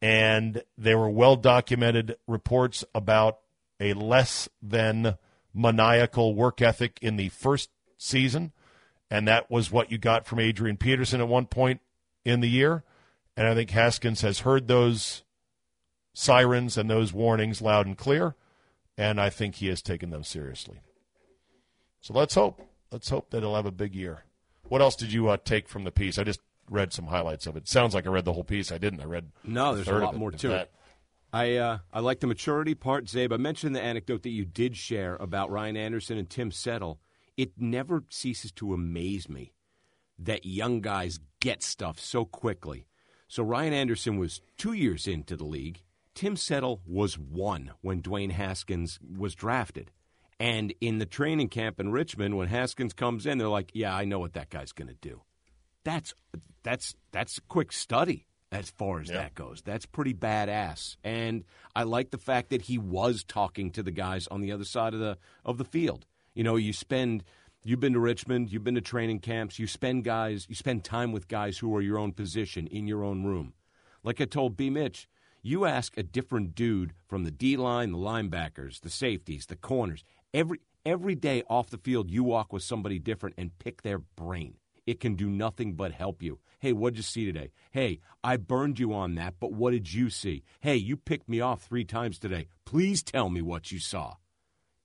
and 0.00 0.62
there 0.76 0.98
were 0.98 1.10
well 1.10 1.36
documented 1.36 2.16
reports 2.26 2.84
about 2.94 3.38
a 3.78 3.94
less 3.94 4.48
than 4.62 5.16
maniacal 5.52 6.34
work 6.34 6.62
ethic 6.62 6.98
in 7.02 7.16
the 7.16 7.28
first 7.30 7.70
season 7.98 8.52
and 9.10 9.26
that 9.26 9.50
was 9.50 9.70
what 9.70 9.90
you 9.90 9.98
got 9.98 10.26
from 10.26 10.38
Adrian 10.38 10.76
Peterson 10.76 11.20
at 11.20 11.28
one 11.28 11.46
point 11.46 11.80
in 12.24 12.40
the 12.40 12.48
year. 12.48 12.84
And 13.36 13.46
I 13.46 13.54
think 13.54 13.70
Haskins 13.70 14.20
has 14.20 14.40
heard 14.40 14.68
those 14.68 15.22
sirens 16.12 16.76
and 16.76 16.90
those 16.90 17.12
warnings 17.12 17.62
loud 17.62 17.86
and 17.86 17.96
clear, 17.96 18.34
and 18.96 19.20
I 19.20 19.30
think 19.30 19.56
he 19.56 19.68
has 19.68 19.82
taken 19.82 20.10
them 20.10 20.24
seriously. 20.24 20.80
So 22.00 22.14
let's 22.14 22.34
hope. 22.34 22.60
Let's 22.90 23.08
hope 23.08 23.30
that 23.30 23.40
he'll 23.40 23.54
have 23.54 23.66
a 23.66 23.72
big 23.72 23.94
year. 23.94 24.24
What 24.64 24.80
else 24.80 24.96
did 24.96 25.12
you 25.12 25.28
uh, 25.28 25.36
take 25.44 25.68
from 25.68 25.84
the 25.84 25.90
piece? 25.90 26.18
I 26.18 26.24
just 26.24 26.40
read 26.68 26.92
some 26.92 27.06
highlights 27.06 27.46
of 27.46 27.56
it. 27.56 27.68
Sounds 27.68 27.94
like 27.94 28.06
I 28.06 28.10
read 28.10 28.24
the 28.24 28.32
whole 28.32 28.44
piece. 28.44 28.70
I 28.70 28.78
didn't. 28.78 29.00
I 29.00 29.04
read 29.04 29.30
no. 29.44 29.74
There's 29.74 29.88
a 29.88 29.98
lot 29.98 30.16
more 30.16 30.30
to 30.30 30.52
it. 30.52 30.70
I 31.32 31.56
uh, 31.56 31.78
I 31.92 32.00
like 32.00 32.20
the 32.20 32.26
maturity 32.26 32.74
part, 32.74 33.04
Czabe. 33.04 33.32
I 33.32 33.36
mentioned 33.36 33.74
the 33.74 33.82
anecdote 33.82 34.22
that 34.22 34.30
you 34.30 34.44
did 34.44 34.76
share 34.76 35.16
about 35.16 35.50
Ryan 35.50 35.76
Anderson 35.76 36.18
and 36.18 36.28
Tim 36.28 36.50
Settle 36.50 37.00
it 37.36 37.52
never 37.58 38.04
ceases 38.10 38.52
to 38.52 38.74
amaze 38.74 39.28
me 39.28 39.52
that 40.18 40.44
young 40.44 40.80
guys 40.80 41.18
get 41.40 41.62
stuff 41.62 41.98
so 41.98 42.24
quickly. 42.24 42.86
So 43.28 43.42
Ryan 43.42 43.72
Anderson 43.72 44.18
was 44.18 44.40
two 44.56 44.72
years 44.72 45.06
into 45.06 45.36
the 45.36 45.44
league. 45.44 45.82
Tim 46.14 46.36
Settle 46.36 46.82
was 46.86 47.18
one 47.18 47.72
when 47.80 48.02
Dwayne 48.02 48.32
Haskins 48.32 48.98
was 49.16 49.34
drafted. 49.34 49.90
And 50.38 50.74
in 50.80 50.98
the 50.98 51.06
training 51.06 51.48
camp 51.48 51.78
in 51.80 51.92
Richmond, 51.92 52.36
when 52.36 52.48
Haskins 52.48 52.92
comes 52.92 53.26
in, 53.26 53.38
they're 53.38 53.48
like, 53.48 53.70
"Yeah, 53.74 53.94
I 53.94 54.04
know 54.06 54.18
what 54.18 54.32
that 54.32 54.48
guy's 54.48 54.72
going 54.72 54.88
to 54.88 54.94
do." 54.94 55.22
That's 55.84 56.14
that's 56.62 56.94
that's 57.12 57.38
a 57.38 57.42
quick 57.42 57.72
study 57.72 58.26
as 58.50 58.70
far 58.70 59.00
as 59.00 59.08
yeah. 59.08 59.18
that 59.18 59.34
goes. 59.34 59.62
That's 59.62 59.86
pretty 59.86 60.14
badass. 60.14 60.96
And 61.04 61.44
I 61.76 61.84
like 61.84 62.10
the 62.10 62.18
fact 62.18 62.50
that 62.50 62.62
he 62.62 62.78
was 62.78 63.22
talking 63.22 63.70
to 63.72 63.82
the 63.82 63.90
guys 63.90 64.26
on 64.28 64.40
the 64.40 64.52
other 64.52 64.64
side 64.64 64.94
of 64.94 65.00
the 65.00 65.18
of 65.44 65.58
the 65.58 65.64
field. 65.64 66.06
You 66.34 66.44
know, 66.44 66.56
you 66.56 66.72
spend 66.72 67.24
you've 67.64 67.80
been 67.80 67.92
to 67.92 68.00
Richmond, 68.00 68.52
you've 68.52 68.64
been 68.64 68.76
to 68.76 68.80
training 68.80 69.20
camps, 69.20 69.58
you 69.58 69.66
spend 69.66 70.04
guys, 70.04 70.46
you 70.48 70.54
spend 70.54 70.84
time 70.84 71.12
with 71.12 71.28
guys 71.28 71.58
who 71.58 71.74
are 71.74 71.82
your 71.82 71.98
own 71.98 72.12
position 72.12 72.66
in 72.68 72.86
your 72.86 73.04
own 73.04 73.24
room. 73.24 73.54
Like 74.04 74.20
I 74.20 74.24
told 74.24 74.56
B 74.56 74.70
Mitch, 74.70 75.08
you 75.42 75.64
ask 75.64 75.96
a 75.96 76.02
different 76.02 76.54
dude 76.54 76.94
from 77.08 77.24
the 77.24 77.30
D 77.30 77.56
line, 77.56 77.92
the 77.92 77.98
linebackers, 77.98 78.80
the 78.80 78.90
safeties, 78.90 79.46
the 79.46 79.56
corners. 79.56 80.04
Every 80.32 80.60
every 80.86 81.14
day 81.14 81.42
off 81.48 81.70
the 81.70 81.78
field, 81.78 82.10
you 82.10 82.22
walk 82.22 82.52
with 82.52 82.62
somebody 82.62 82.98
different 82.98 83.34
and 83.36 83.58
pick 83.58 83.82
their 83.82 83.98
brain. 83.98 84.54
It 84.86 85.00
can 85.00 85.14
do 85.14 85.28
nothing 85.28 85.74
but 85.74 85.92
help 85.92 86.22
you. 86.22 86.38
Hey, 86.60 86.72
what'd 86.72 86.96
you 86.96 87.02
see 87.02 87.24
today? 87.24 87.50
Hey, 87.70 88.00
I 88.22 88.36
burned 88.36 88.78
you 88.78 88.92
on 88.92 89.14
that, 89.16 89.34
but 89.40 89.52
what 89.52 89.72
did 89.72 89.92
you 89.92 90.10
see? 90.10 90.42
Hey, 90.60 90.76
you 90.76 90.96
picked 90.96 91.28
me 91.28 91.40
off 91.40 91.62
three 91.62 91.84
times 91.84 92.18
today. 92.18 92.46
Please 92.64 93.02
tell 93.02 93.30
me 93.30 93.42
what 93.42 93.72
you 93.72 93.78
saw 93.78 94.14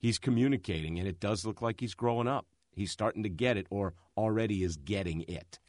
he's 0.05 0.19
communicating, 0.19 0.99
and 0.99 1.07
it 1.07 1.19
does 1.19 1.45
look 1.45 1.63
like 1.63 1.79
he's 1.79 1.95
growing 1.95 2.27
up. 2.27 2.45
He's 2.71 2.91
starting 2.91 3.23
to 3.23 3.29
get 3.29 3.57
it, 3.57 3.65
or 3.71 3.95
already 4.15 4.63
is 4.63 4.77
getting 4.77 5.25
it. 5.27 5.59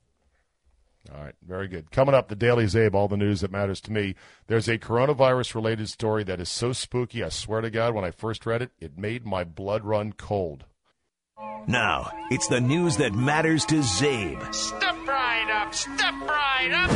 All 1.10 1.22
right, 1.22 1.34
very 1.46 1.68
good. 1.68 1.90
Coming 1.90 2.14
up, 2.14 2.28
the 2.28 2.36
Daily 2.36 2.64
Czabe, 2.64 2.94
all 2.94 3.08
the 3.08 3.16
news 3.16 3.40
that 3.40 3.50
matters 3.50 3.80
to 3.82 3.92
me. 3.92 4.14
There's 4.48 4.68
a 4.68 4.76
coronavirus 4.76 5.54
related 5.54 5.88
story 5.88 6.22
that 6.24 6.40
is 6.40 6.50
so 6.50 6.72
spooky, 6.72 7.24
I 7.24 7.30
swear 7.30 7.62
to 7.62 7.70
God, 7.70 7.94
when 7.94 8.04
I 8.04 8.10
first 8.10 8.44
read 8.44 8.60
it, 8.60 8.72
it 8.78 8.98
made 8.98 9.24
my 9.24 9.42
blood 9.44 9.84
run 9.84 10.12
cold. 10.12 10.64
Now, 11.66 12.10
it's 12.30 12.48
the 12.48 12.60
news 12.60 12.98
that 12.98 13.14
matters 13.14 13.64
to 13.66 13.76
Czabe. 13.76 14.54
Step 14.54 15.06
right 15.06 15.62
up, 15.62 15.74
step 15.74 16.14
right 16.22 16.72
up. 16.72 16.90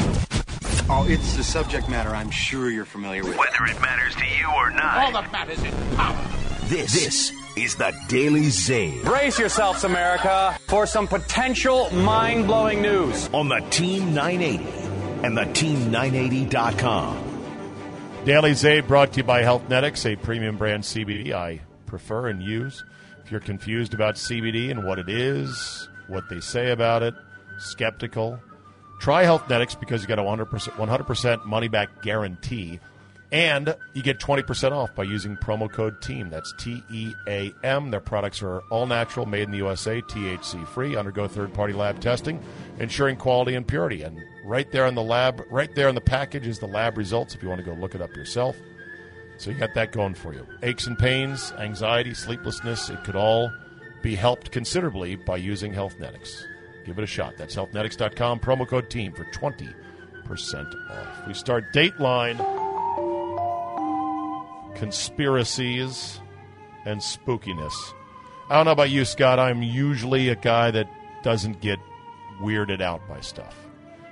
Oh, 0.90 1.06
it's 1.08 1.36
the 1.36 1.44
subject 1.44 1.88
matter 1.88 2.10
I'm 2.10 2.30
sure 2.30 2.68
you're 2.68 2.84
familiar 2.84 3.22
with. 3.22 3.38
Whether 3.38 3.64
it 3.66 3.80
matters 3.80 4.14
to 4.16 4.26
you 4.26 4.46
or 4.54 4.70
not. 4.72 4.98
All 4.98 5.12
that 5.12 5.32
matters 5.32 5.62
is 5.62 5.74
power. 5.96 6.29
This, 6.70 6.92
this 6.92 7.32
is 7.56 7.74
the 7.74 7.92
Daily 8.06 8.42
Czabe. 8.42 9.02
Brace 9.02 9.40
yourselves, 9.40 9.82
America, 9.82 10.56
for 10.68 10.86
some 10.86 11.08
potential 11.08 11.92
mind 11.92 12.46
blowing 12.46 12.80
news. 12.80 13.28
On 13.32 13.48
the 13.48 13.58
Team 13.70 14.14
980 14.14 15.26
and 15.26 15.36
the 15.36 15.46
Team980.com. 15.46 18.22
Daily 18.24 18.52
Czabe 18.52 18.86
brought 18.86 19.12
to 19.14 19.16
you 19.16 19.24
by 19.24 19.42
Healthnetics, 19.42 20.12
a 20.12 20.14
premium 20.14 20.56
brand 20.56 20.84
CBD 20.84 21.32
I 21.32 21.60
prefer 21.86 22.28
and 22.28 22.40
use. 22.40 22.84
If 23.24 23.32
you're 23.32 23.40
confused 23.40 23.92
about 23.92 24.14
CBD 24.14 24.70
and 24.70 24.84
what 24.84 25.00
it 25.00 25.08
is, 25.08 25.88
what 26.06 26.28
they 26.28 26.38
say 26.38 26.70
about 26.70 27.02
it, 27.02 27.14
skeptical, 27.58 28.38
try 29.00 29.24
Healthnetics 29.24 29.80
because 29.80 30.02
you 30.02 30.06
got 30.06 30.20
a 30.20 30.22
100%, 30.22 30.46
100% 30.46 31.46
money 31.46 31.66
back 31.66 32.02
guarantee 32.02 32.78
and 33.32 33.76
you 33.92 34.02
get 34.02 34.18
20% 34.18 34.72
off 34.72 34.94
by 34.94 35.04
using 35.04 35.36
promo 35.36 35.70
code 35.70 36.00
TEAM. 36.02 36.30
That's 36.30 36.52
T 36.58 36.82
E 36.90 37.12
A 37.28 37.52
M. 37.62 37.90
Their 37.90 38.00
products 38.00 38.42
are 38.42 38.60
all 38.70 38.86
natural, 38.86 39.26
made 39.26 39.44
in 39.44 39.50
the 39.52 39.58
USA, 39.58 40.02
THC 40.02 40.66
free, 40.68 40.96
undergo 40.96 41.28
third 41.28 41.54
party 41.54 41.72
lab 41.72 42.00
testing, 42.00 42.42
ensuring 42.78 43.16
quality 43.16 43.54
and 43.54 43.66
purity. 43.66 44.02
And 44.02 44.20
right 44.44 44.70
there 44.72 44.86
in 44.86 44.94
the 44.94 45.02
lab, 45.02 45.42
right 45.50 45.72
there 45.74 45.88
in 45.88 45.94
the 45.94 46.00
package 46.00 46.46
is 46.46 46.58
the 46.58 46.66
lab 46.66 46.98
results 46.98 47.34
if 47.34 47.42
you 47.42 47.48
want 47.48 47.60
to 47.60 47.64
go 47.64 47.74
look 47.74 47.94
it 47.94 48.02
up 48.02 48.14
yourself. 48.16 48.56
So 49.38 49.50
you 49.50 49.56
got 49.56 49.74
that 49.74 49.92
going 49.92 50.14
for 50.14 50.34
you. 50.34 50.46
Aches 50.62 50.86
and 50.86 50.98
pains, 50.98 51.52
anxiety, 51.58 52.12
sleeplessness, 52.12 52.90
it 52.90 53.02
could 53.04 53.16
all 53.16 53.50
be 54.02 54.14
helped 54.14 54.50
considerably 54.50 55.16
by 55.16 55.36
using 55.36 55.72
Healthnetics. 55.72 56.42
Give 56.84 56.98
it 56.98 57.04
a 57.04 57.06
shot. 57.06 57.34
That's 57.38 57.54
healthnetics.com, 57.54 58.40
promo 58.40 58.68
code 58.68 58.90
TEAM 58.90 59.12
for 59.12 59.24
20% 59.24 59.72
off. 60.90 61.26
We 61.26 61.34
start 61.34 61.72
Dateline 61.72 62.59
conspiracies, 64.80 66.18
and 66.86 67.00
spookiness. 67.00 67.92
I 68.48 68.56
don't 68.56 68.64
know 68.64 68.72
about 68.72 68.88
you, 68.88 69.04
Scott. 69.04 69.38
I'm 69.38 69.62
usually 69.62 70.30
a 70.30 70.34
guy 70.34 70.70
that 70.70 70.88
doesn't 71.22 71.60
get 71.60 71.78
weirded 72.40 72.80
out 72.80 73.06
by 73.06 73.20
stuff. 73.20 73.54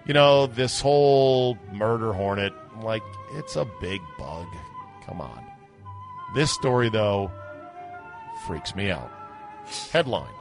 You 0.06 0.12
know, 0.12 0.46
this 0.46 0.78
whole 0.78 1.56
murder 1.72 2.12
hornet, 2.12 2.52
like, 2.82 3.02
it's 3.32 3.56
a 3.56 3.66
big 3.80 4.02
bug. 4.18 4.46
Come 5.06 5.22
on. 5.22 5.42
This 6.34 6.52
story, 6.52 6.90
though, 6.90 7.32
freaks 8.46 8.74
me 8.74 8.90
out. 8.90 9.10
Headline 9.90 10.34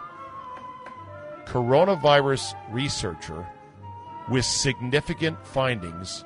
Coronavirus 1.46 2.54
researcher 2.70 3.48
with 4.30 4.44
significant 4.44 5.38
findings 5.48 6.26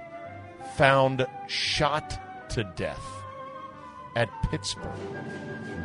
found 0.76 1.28
shot 1.47 2.20
to 2.49 2.64
death 2.76 3.21
at 4.16 4.30
Pittsburgh. 4.49 4.91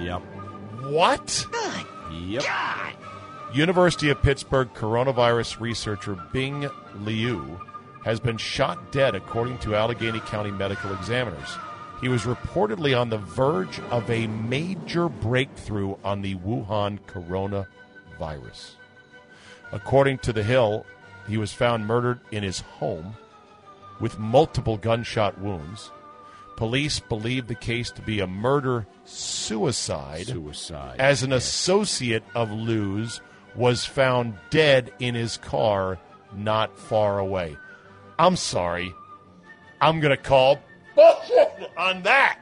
Yep. 0.00 0.20
What? 0.82 1.46
Yep. 2.12 2.42
God. 2.42 2.94
University 3.52 4.10
of 4.10 4.22
Pittsburgh 4.22 4.72
coronavirus 4.74 5.60
researcher 5.60 6.14
Bing 6.32 6.68
Liu 6.96 7.60
has 8.04 8.20
been 8.20 8.36
shot 8.36 8.92
dead, 8.92 9.14
according 9.14 9.58
to 9.58 9.74
Allegheny 9.74 10.20
County 10.20 10.50
medical 10.50 10.92
examiners. 10.92 11.56
He 12.00 12.08
was 12.08 12.22
reportedly 12.24 12.98
on 12.98 13.08
the 13.08 13.18
verge 13.18 13.80
of 13.90 14.08
a 14.10 14.26
major 14.26 15.08
breakthrough 15.08 15.96
on 16.04 16.22
the 16.22 16.34
Wuhan 16.36 16.98
coronavirus. 17.06 18.72
According 19.72 20.18
to 20.18 20.32
The 20.32 20.42
Hill, 20.42 20.84
he 21.26 21.38
was 21.38 21.52
found 21.52 21.86
murdered 21.86 22.20
in 22.30 22.42
his 22.42 22.60
home 22.60 23.16
with 23.98 24.18
multiple 24.18 24.76
gunshot 24.76 25.40
wounds. 25.40 25.90
Police 26.56 27.00
believe 27.00 27.46
the 27.46 27.54
case 27.54 27.90
to 27.92 28.02
be 28.02 28.20
a 28.20 28.26
murder 28.26 28.86
suicide. 29.04 30.26
Suicide. 30.26 30.98
As 30.98 31.22
an 31.22 31.32
associate 31.32 32.24
of 32.34 32.50
Liu's 32.50 33.20
was 33.54 33.84
found 33.84 34.38
dead 34.50 34.92
in 34.98 35.14
his 35.14 35.36
car 35.36 35.98
not 36.34 36.78
far 36.78 37.18
away. 37.18 37.56
I'm 38.18 38.36
sorry. 38.36 38.92
I'm 39.80 40.00
going 40.00 40.16
to 40.16 40.22
call 40.22 40.58
bullshit 40.94 41.70
on 41.76 42.02
that. 42.02 42.38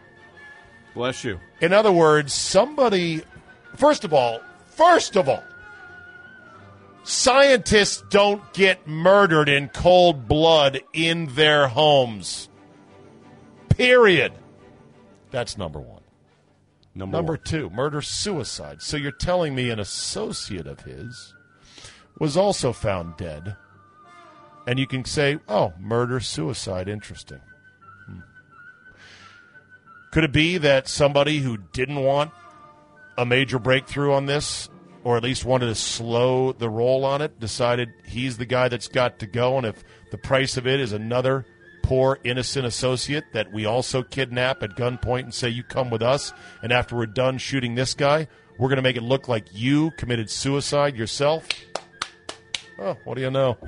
Bless 0.95 1.25
you. 1.25 1.41
In 1.61 1.73
other 1.73 1.93
words, 1.93 2.33
somebody, 2.33 3.23
first 3.77 4.05
of 4.05 4.15
all, 4.15 4.41
first 4.67 5.17
of 5.17 5.29
all, 5.29 5.43
Scientists 7.07 8.03
don't 8.09 8.41
get 8.55 8.87
murdered 8.87 9.47
in 9.47 9.69
cold 9.69 10.27
blood 10.27 10.81
in 10.95 11.27
their 11.35 11.69
homes. 11.69 12.49
Period. 13.77 14.33
That's 15.31 15.59
number 15.59 15.81
one. 15.81 16.03
Number, 16.95 17.16
Number 17.16 17.33
one. 17.33 17.43
two, 17.45 17.70
murder 17.70 18.01
suicide. 18.01 18.81
So 18.83 18.97
you're 18.97 19.11
telling 19.11 19.55
me 19.55 19.70
an 19.70 19.81
associate 19.81 20.66
of 20.66 20.81
his 20.81 21.35
was 22.20 22.37
also 22.37 22.72
found 22.72 23.16
dead, 23.16 23.57
and 24.68 24.79
you 24.79 24.87
can 24.87 25.05
say, 25.05 25.39
oh, 25.49 25.72
murder 25.81 26.20
suicide, 26.20 26.89
interesting. 26.89 27.41
Hmm. 28.07 28.20
Could 30.12 30.25
it 30.25 30.33
be 30.33 30.59
that 30.59 30.87
somebody 30.87 31.39
who 31.39 31.59
didn't 31.72 32.01
want 32.03 32.31
a 33.18 33.27
major 33.27 33.59
breakthrough 33.59 34.12
on 34.12 34.27
this, 34.27 34.68
or 35.03 35.16
at 35.16 35.25
least 35.25 35.45
wanted 35.45 35.66
to 35.66 35.75
slow 35.75 36.53
the 36.53 36.70
roll 36.70 37.05
on 37.05 37.20
it, 37.20 37.41
decided 37.41 37.89
he's 38.07 38.39
the 38.39 38.47
guy 38.47 38.68
that's 38.68 38.89
got 38.89 39.18
to 39.18 39.27
go, 39.27 39.59
and 39.59 39.66
if 39.66 39.83
the 40.12 40.18
price 40.18 40.57
of 40.57 40.68
it 40.68 40.79
is 40.79 40.93
another 40.93 41.45
poor 41.85 42.18
innocent 42.24 42.64
associate 42.64 43.24
that 43.32 43.53
we 43.53 43.66
also 43.66 44.03
kidnap 44.03 44.62
at 44.62 44.74
gunpoint 44.74 45.24
and 45.24 45.35
say 45.35 45.51
you 45.51 45.62
come 45.62 45.91
with 45.91 46.03
us. 46.03 46.32
And 46.62 46.72
after 46.72 46.97
we're 46.97 47.05
done 47.05 47.37
shooting 47.37 47.74
this 47.74 47.93
guy 47.93 48.26
we're 48.59 48.68
going 48.68 48.76
to 48.76 48.82
make 48.82 48.97
it 48.97 49.03
look 49.03 49.28
like 49.28 49.47
you 49.53 49.91
committed 49.99 50.30
suicide 50.30 50.97
yourself. 50.97 51.47
Oh 52.78 52.97
what 53.05 53.16
do 53.16 53.20
you 53.20 53.30
know? 53.30 53.59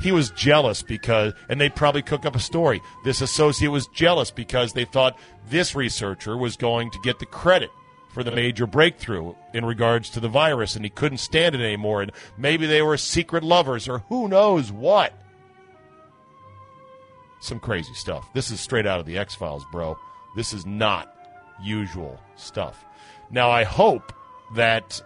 He 0.00 0.12
was 0.12 0.30
jealous 0.30 0.82
because 0.82 1.32
and 1.48 1.58
they'd 1.58 1.74
probably 1.74 2.02
cook 2.02 2.26
up 2.26 2.36
a 2.36 2.40
story. 2.40 2.82
This 3.04 3.22
associate 3.22 3.70
was 3.70 3.86
jealous 3.88 4.30
because 4.30 4.74
they 4.74 4.84
thought 4.84 5.18
this 5.48 5.74
researcher 5.74 6.36
was 6.36 6.56
going 6.56 6.90
to 6.90 6.98
get 7.02 7.18
the 7.18 7.26
credit 7.26 7.70
for 8.12 8.22
the 8.22 8.30
major 8.30 8.66
breakthrough 8.66 9.34
in 9.54 9.64
regards 9.64 10.10
to 10.10 10.20
the 10.20 10.28
virus 10.28 10.76
and 10.76 10.84
he 10.84 10.90
couldn't 10.90 11.18
stand 11.18 11.54
it 11.54 11.62
anymore 11.62 12.02
and 12.02 12.12
maybe 12.36 12.66
they 12.66 12.82
were 12.82 12.96
secret 12.96 13.42
lovers 13.42 13.88
or 13.88 14.00
who 14.10 14.28
knows 14.28 14.70
what 14.70 15.18
some 17.44 17.60
crazy 17.60 17.94
stuff. 17.94 18.32
This 18.32 18.50
is 18.50 18.60
straight 18.60 18.86
out 18.86 19.00
of 19.00 19.06
the 19.06 19.18
X 19.18 19.34
Files, 19.34 19.64
bro. 19.70 19.98
This 20.36 20.52
is 20.52 20.66
not 20.66 21.14
usual 21.62 22.20
stuff. 22.36 22.84
Now, 23.30 23.50
I 23.50 23.64
hope 23.64 24.12
that 24.54 25.00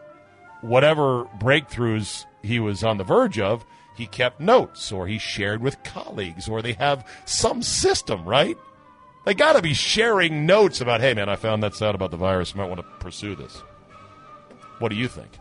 whatever 0.60 1.24
breakthroughs 1.38 2.26
he 2.42 2.60
was 2.60 2.82
on 2.82 2.98
the 2.98 3.04
verge 3.04 3.38
of, 3.38 3.64
he 3.94 4.06
kept 4.06 4.40
notes 4.40 4.92
or 4.92 5.06
he 5.06 5.18
shared 5.18 5.60
with 5.60 5.82
colleagues 5.82 6.48
or 6.48 6.62
they 6.62 6.74
have 6.74 7.06
some 7.24 7.62
system, 7.62 8.24
right? 8.24 8.56
They 9.24 9.34
got 9.34 9.56
to 9.56 9.62
be 9.62 9.74
sharing 9.74 10.46
notes 10.46 10.80
about, 10.80 11.00
hey, 11.00 11.14
man, 11.14 11.28
I 11.28 11.36
found 11.36 11.62
that 11.62 11.82
out 11.82 11.94
about 11.94 12.10
the 12.10 12.16
virus. 12.16 12.54
Might 12.54 12.68
want 12.68 12.80
to 12.80 12.86
pursue 13.00 13.34
this. 13.34 13.62
What 14.78 14.90
do 14.90 14.96
you 14.96 15.08
think? 15.08 15.32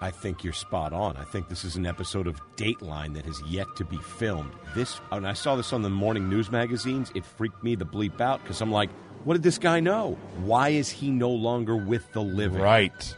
I 0.00 0.10
think 0.10 0.44
you're 0.44 0.52
spot 0.52 0.92
on. 0.92 1.16
I 1.16 1.24
think 1.24 1.48
this 1.48 1.64
is 1.64 1.76
an 1.76 1.86
episode 1.86 2.26
of 2.26 2.40
Dateline 2.56 3.14
that 3.14 3.24
has 3.24 3.40
yet 3.48 3.66
to 3.76 3.84
be 3.84 3.96
filmed. 3.96 4.52
This, 4.74 5.00
and 5.10 5.26
I 5.26 5.32
saw 5.32 5.56
this 5.56 5.72
on 5.72 5.82
the 5.82 5.88
morning 5.90 6.28
news 6.28 6.50
magazines. 6.50 7.10
It 7.14 7.24
freaked 7.24 7.62
me 7.64 7.74
the 7.76 7.86
bleep 7.86 8.20
out 8.20 8.42
because 8.42 8.60
I'm 8.60 8.70
like, 8.70 8.90
what 9.24 9.34
did 9.34 9.42
this 9.42 9.58
guy 9.58 9.80
know? 9.80 10.18
Why 10.42 10.68
is 10.68 10.90
he 10.90 11.10
no 11.10 11.30
longer 11.30 11.76
with 11.76 12.12
the 12.12 12.20
living? 12.22 12.60
Right. 12.60 13.16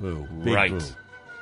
Boo. 0.00 0.26
Big 0.42 0.54
Right. 0.54 0.70
boo. 0.70 0.80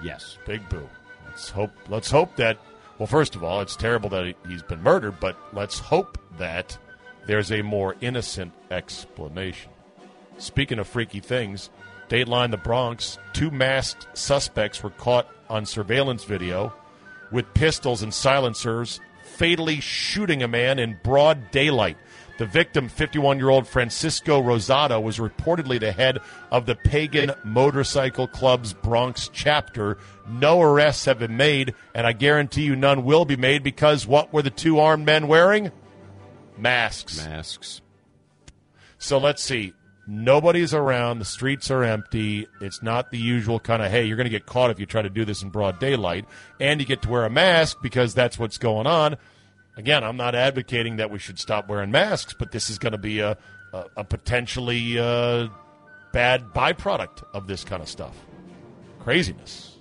Yes. 0.02 0.36
Big 0.46 0.68
boo. 0.68 0.88
Let's 1.26 1.48
hope. 1.48 1.70
Let's 1.88 2.10
hope 2.10 2.34
that. 2.36 2.58
Well, 2.98 3.06
first 3.06 3.36
of 3.36 3.42
all, 3.44 3.60
it's 3.60 3.76
terrible 3.76 4.10
that 4.10 4.26
he- 4.26 4.36
he's 4.48 4.62
been 4.62 4.82
murdered, 4.82 5.18
but 5.20 5.36
let's 5.52 5.78
hope 5.78 6.18
that 6.38 6.76
there's 7.26 7.50
a 7.52 7.62
more 7.62 7.94
innocent 8.00 8.52
explanation. 8.70 9.70
Speaking 10.38 10.78
of 10.78 10.86
freaky 10.88 11.20
things, 11.20 11.70
Dateline 12.12 12.50
the 12.50 12.58
Bronx, 12.58 13.18
two 13.32 13.50
masked 13.50 14.06
suspects 14.12 14.82
were 14.82 14.90
caught 14.90 15.26
on 15.48 15.64
surveillance 15.64 16.24
video 16.24 16.74
with 17.30 17.54
pistols 17.54 18.02
and 18.02 18.12
silencers, 18.12 19.00
fatally 19.22 19.80
shooting 19.80 20.42
a 20.42 20.48
man 20.48 20.78
in 20.78 20.98
broad 21.02 21.50
daylight. 21.50 21.96
The 22.36 22.44
victim, 22.44 22.90
51 22.90 23.38
year 23.38 23.48
old 23.48 23.66
Francisco 23.66 24.42
Rosado, 24.42 25.02
was 25.02 25.16
reportedly 25.16 25.80
the 25.80 25.92
head 25.92 26.18
of 26.50 26.66
the 26.66 26.74
Pagan 26.74 27.32
Motorcycle 27.44 28.28
Club's 28.28 28.74
Bronx 28.74 29.30
chapter. 29.32 29.96
No 30.28 30.60
arrests 30.60 31.06
have 31.06 31.18
been 31.18 31.38
made, 31.38 31.72
and 31.94 32.06
I 32.06 32.12
guarantee 32.12 32.64
you 32.64 32.76
none 32.76 33.06
will 33.06 33.24
be 33.24 33.36
made 33.36 33.62
because 33.62 34.06
what 34.06 34.34
were 34.34 34.42
the 34.42 34.50
two 34.50 34.80
armed 34.80 35.06
men 35.06 35.28
wearing? 35.28 35.72
Masks. 36.58 37.16
Masks. 37.26 37.80
So 38.98 39.16
let's 39.16 39.42
see. 39.42 39.72
Nobody's 40.06 40.74
around. 40.74 41.20
The 41.20 41.24
streets 41.24 41.70
are 41.70 41.84
empty. 41.84 42.48
It's 42.60 42.82
not 42.82 43.10
the 43.10 43.18
usual 43.18 43.60
kind 43.60 43.82
of, 43.82 43.90
hey, 43.90 44.04
you're 44.04 44.16
going 44.16 44.24
to 44.24 44.30
get 44.30 44.46
caught 44.46 44.70
if 44.70 44.80
you 44.80 44.86
try 44.86 45.02
to 45.02 45.10
do 45.10 45.24
this 45.24 45.42
in 45.42 45.50
broad 45.50 45.78
daylight. 45.78 46.24
And 46.58 46.80
you 46.80 46.86
get 46.86 47.02
to 47.02 47.08
wear 47.08 47.24
a 47.24 47.30
mask 47.30 47.78
because 47.82 48.12
that's 48.12 48.38
what's 48.38 48.58
going 48.58 48.86
on. 48.86 49.16
Again, 49.76 50.02
I'm 50.02 50.16
not 50.16 50.34
advocating 50.34 50.96
that 50.96 51.10
we 51.10 51.18
should 51.18 51.38
stop 51.38 51.68
wearing 51.68 51.90
masks, 51.90 52.34
but 52.36 52.50
this 52.50 52.68
is 52.68 52.78
going 52.78 52.92
to 52.92 52.98
be 52.98 53.20
a, 53.20 53.38
a, 53.72 53.84
a 53.98 54.04
potentially 54.04 54.98
uh, 54.98 55.48
bad 56.12 56.52
byproduct 56.52 57.22
of 57.32 57.46
this 57.46 57.62
kind 57.62 57.82
of 57.82 57.88
stuff. 57.88 58.16
Craziness. 59.00 59.78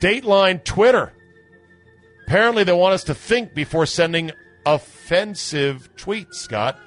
Dateline 0.00 0.62
Twitter. 0.62 1.12
Apparently, 2.26 2.62
they 2.62 2.72
want 2.72 2.94
us 2.94 3.04
to 3.04 3.14
think 3.14 3.54
before 3.54 3.86
sending 3.86 4.32
offensive 4.66 5.88
tweets, 5.96 6.34
Scott. 6.34 6.78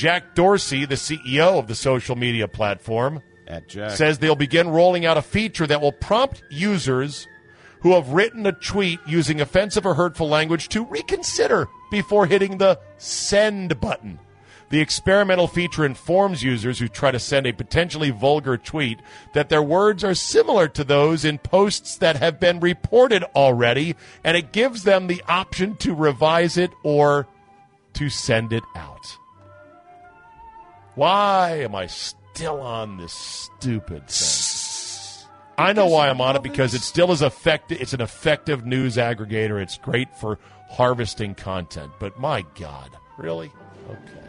Jack 0.00 0.34
Dorsey, 0.34 0.86
the 0.86 0.94
CEO 0.94 1.58
of 1.58 1.66
the 1.66 1.74
social 1.74 2.16
media 2.16 2.48
platform, 2.48 3.20
At 3.46 3.68
Jack. 3.68 3.90
says 3.90 4.18
they'll 4.18 4.34
begin 4.34 4.70
rolling 4.70 5.04
out 5.04 5.18
a 5.18 5.22
feature 5.22 5.66
that 5.66 5.82
will 5.82 5.92
prompt 5.92 6.42
users 6.50 7.28
who 7.80 7.92
have 7.92 8.08
written 8.08 8.46
a 8.46 8.52
tweet 8.52 8.98
using 9.06 9.42
offensive 9.42 9.84
or 9.84 9.92
hurtful 9.92 10.26
language 10.26 10.70
to 10.70 10.86
reconsider 10.86 11.68
before 11.90 12.24
hitting 12.24 12.56
the 12.56 12.80
send 12.96 13.78
button. 13.78 14.18
The 14.70 14.80
experimental 14.80 15.46
feature 15.46 15.84
informs 15.84 16.42
users 16.42 16.78
who 16.78 16.88
try 16.88 17.10
to 17.10 17.18
send 17.18 17.46
a 17.46 17.52
potentially 17.52 18.08
vulgar 18.08 18.56
tweet 18.56 19.00
that 19.34 19.50
their 19.50 19.62
words 19.62 20.02
are 20.02 20.14
similar 20.14 20.66
to 20.68 20.82
those 20.82 21.26
in 21.26 21.36
posts 21.36 21.98
that 21.98 22.16
have 22.16 22.40
been 22.40 22.58
reported 22.60 23.22
already, 23.36 23.96
and 24.24 24.34
it 24.34 24.52
gives 24.52 24.84
them 24.84 25.08
the 25.08 25.22
option 25.28 25.76
to 25.76 25.94
revise 25.94 26.56
it 26.56 26.70
or 26.84 27.26
to 27.92 28.08
send 28.08 28.54
it 28.54 28.64
out. 28.74 29.19
Why 31.00 31.62
am 31.62 31.74
I 31.74 31.86
still 31.86 32.60
on 32.60 32.98
this 32.98 33.14
stupid 33.14 34.06
thing? 34.06 35.28
I 35.56 35.72
know 35.72 35.86
why 35.86 36.10
I'm 36.10 36.20
on 36.20 36.36
it 36.36 36.42
because 36.42 36.74
it 36.74 36.82
still 36.82 37.10
is 37.10 37.22
effective. 37.22 37.80
It's 37.80 37.94
an 37.94 38.02
effective 38.02 38.66
news 38.66 38.98
aggregator. 38.98 39.62
It's 39.62 39.78
great 39.78 40.14
for 40.18 40.38
harvesting 40.68 41.36
content. 41.36 41.90
But 41.98 42.20
my 42.20 42.44
God, 42.54 42.90
really? 43.16 43.50
Okay. 43.88 44.28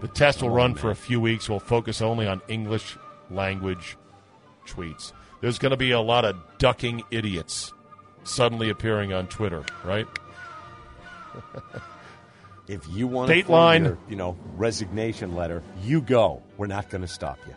The 0.00 0.08
test 0.08 0.40
will 0.40 0.48
run 0.48 0.74
for 0.74 0.90
a 0.90 0.94
few 0.94 1.20
weeks. 1.20 1.50
We'll 1.50 1.58
focus 1.58 2.00
only 2.00 2.26
on 2.26 2.40
English 2.48 2.96
language 3.30 3.98
tweets. 4.66 5.12
There's 5.42 5.58
going 5.58 5.72
to 5.72 5.76
be 5.76 5.90
a 5.90 6.00
lot 6.00 6.24
of 6.24 6.34
ducking 6.56 7.02
idiots 7.10 7.74
suddenly 8.24 8.70
appearing 8.70 9.12
on 9.12 9.26
Twitter, 9.26 9.66
right? 9.84 10.06
If 12.70 12.88
you 12.88 13.08
want 13.08 13.32
Dateline. 13.32 13.84
your, 13.84 13.98
you 14.08 14.14
know, 14.14 14.36
resignation 14.56 15.34
letter, 15.34 15.60
you 15.82 16.00
go. 16.00 16.40
We're 16.56 16.68
not 16.68 16.88
going 16.88 17.02
to 17.02 17.08
stop 17.08 17.40
you. 17.48 17.54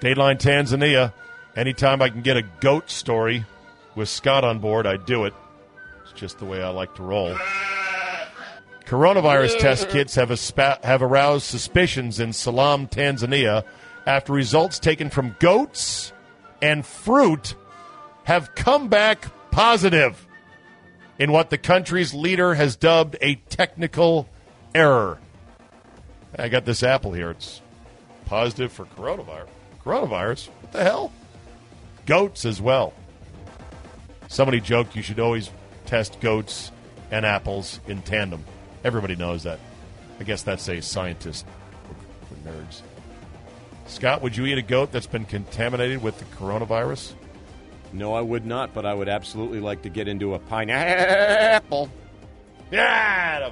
Dateline 0.00 0.38
Tanzania. 0.38 1.12
Anytime 1.56 2.00
I 2.00 2.08
can 2.08 2.22
get 2.22 2.38
a 2.38 2.42
goat 2.60 2.88
story 2.88 3.44
with 3.94 4.08
Scott 4.08 4.44
on 4.44 4.60
board, 4.60 4.86
I 4.86 4.96
do 4.96 5.26
it. 5.26 5.34
It's 6.04 6.12
just 6.14 6.38
the 6.38 6.46
way 6.46 6.62
I 6.62 6.70
like 6.70 6.94
to 6.94 7.02
roll. 7.02 7.36
Coronavirus 8.86 9.58
test 9.58 9.88
kits 9.90 10.14
have, 10.14 10.30
aspa- 10.30 10.78
have 10.82 11.02
aroused 11.02 11.44
suspicions 11.44 12.18
in 12.18 12.32
Salam, 12.32 12.86
Tanzania, 12.86 13.62
after 14.06 14.32
results 14.32 14.78
taken 14.78 15.10
from 15.10 15.36
goats 15.38 16.14
and 16.62 16.86
fruit 16.86 17.54
have 18.24 18.54
come 18.54 18.88
back 18.88 19.26
positive 19.50 20.26
in 21.18 21.32
what 21.32 21.50
the 21.50 21.58
country's 21.58 22.14
leader 22.14 22.54
has 22.54 22.76
dubbed 22.76 23.16
a 23.20 23.36
technical 23.48 24.28
error. 24.74 25.18
I 26.38 26.48
got 26.48 26.64
this 26.64 26.82
apple 26.82 27.12
here. 27.12 27.30
It's 27.30 27.60
positive 28.24 28.72
for 28.72 28.86
coronavirus. 28.86 29.48
Coronavirus? 29.84 30.48
What 30.48 30.72
the 30.72 30.82
hell? 30.82 31.12
Goats 32.06 32.44
as 32.44 32.60
well. 32.60 32.94
Somebody 34.28 34.60
joked 34.60 34.96
you 34.96 35.02
should 35.02 35.20
always 35.20 35.50
test 35.84 36.20
goats 36.20 36.72
and 37.10 37.26
apples 37.26 37.80
in 37.86 38.00
tandem. 38.02 38.44
Everybody 38.82 39.14
knows 39.14 39.42
that. 39.42 39.60
I 40.18 40.24
guess 40.24 40.42
that's 40.42 40.68
a 40.68 40.80
scientist 40.80 41.44
for 42.28 42.48
nerds. 42.48 42.80
Scott, 43.86 44.22
would 44.22 44.36
you 44.36 44.46
eat 44.46 44.56
a 44.56 44.62
goat 44.62 44.90
that's 44.90 45.06
been 45.06 45.26
contaminated 45.26 46.02
with 46.02 46.18
the 46.18 46.24
coronavirus? 46.36 47.12
No, 47.92 48.14
I 48.14 48.20
would 48.20 48.46
not, 48.46 48.72
but 48.72 48.86
I 48.86 48.94
would 48.94 49.08
absolutely 49.08 49.60
like 49.60 49.82
to 49.82 49.90
get 49.90 50.08
into 50.08 50.34
a 50.34 50.38
pineapple. 50.38 51.90
Yeah, 52.70 53.50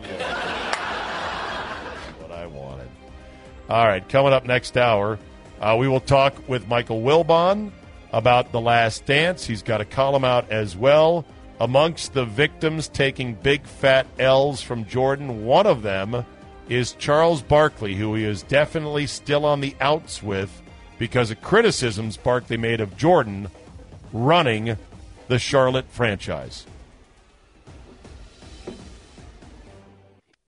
what 2.19 2.31
I 2.31 2.47
wanted. 2.47 2.89
All 3.69 3.87
right, 3.87 4.09
coming 4.09 4.33
up 4.33 4.47
next 4.47 4.79
hour, 4.79 5.19
uh, 5.61 5.77
we 5.79 5.89
will 5.89 6.01
talk 6.01 6.49
with 6.49 6.67
Michael 6.69 7.03
Wilbon 7.03 7.71
about 8.13 8.51
The 8.51 8.61
Last 8.61 9.05
Dance. 9.05 9.45
He's 9.45 9.63
got 9.63 9.83
a 9.83 9.85
column 9.85 10.25
out 10.25 10.51
as 10.51 10.77
well. 10.77 11.27
Amongst 11.61 12.15
the 12.15 12.25
victims 12.25 12.89
taking 12.89 13.35
big 13.35 13.67
fat 13.67 14.07
L's 14.19 14.63
from 14.63 14.87
Jordan, 14.87 15.45
one 15.45 15.67
of 15.67 15.83
them 15.83 16.25
is 16.71 16.93
Charles 16.95 17.43
Barkley, 17.43 17.95
who 17.95 18.15
he 18.15 18.25
is 18.25 18.43
definitely 18.43 19.07
still 19.07 19.45
on 19.45 19.61
the 19.61 19.77
outs 19.83 20.23
with 20.23 20.63
because 20.99 21.31
of 21.31 21.43
criticisms 21.43 22.17
Barkley 22.17 22.57
made 22.57 22.81
of 22.81 22.97
Jordan 22.97 23.51
running 24.13 24.77
the 25.29 25.39
Charlotte 25.39 25.87
franchise. 25.91 26.67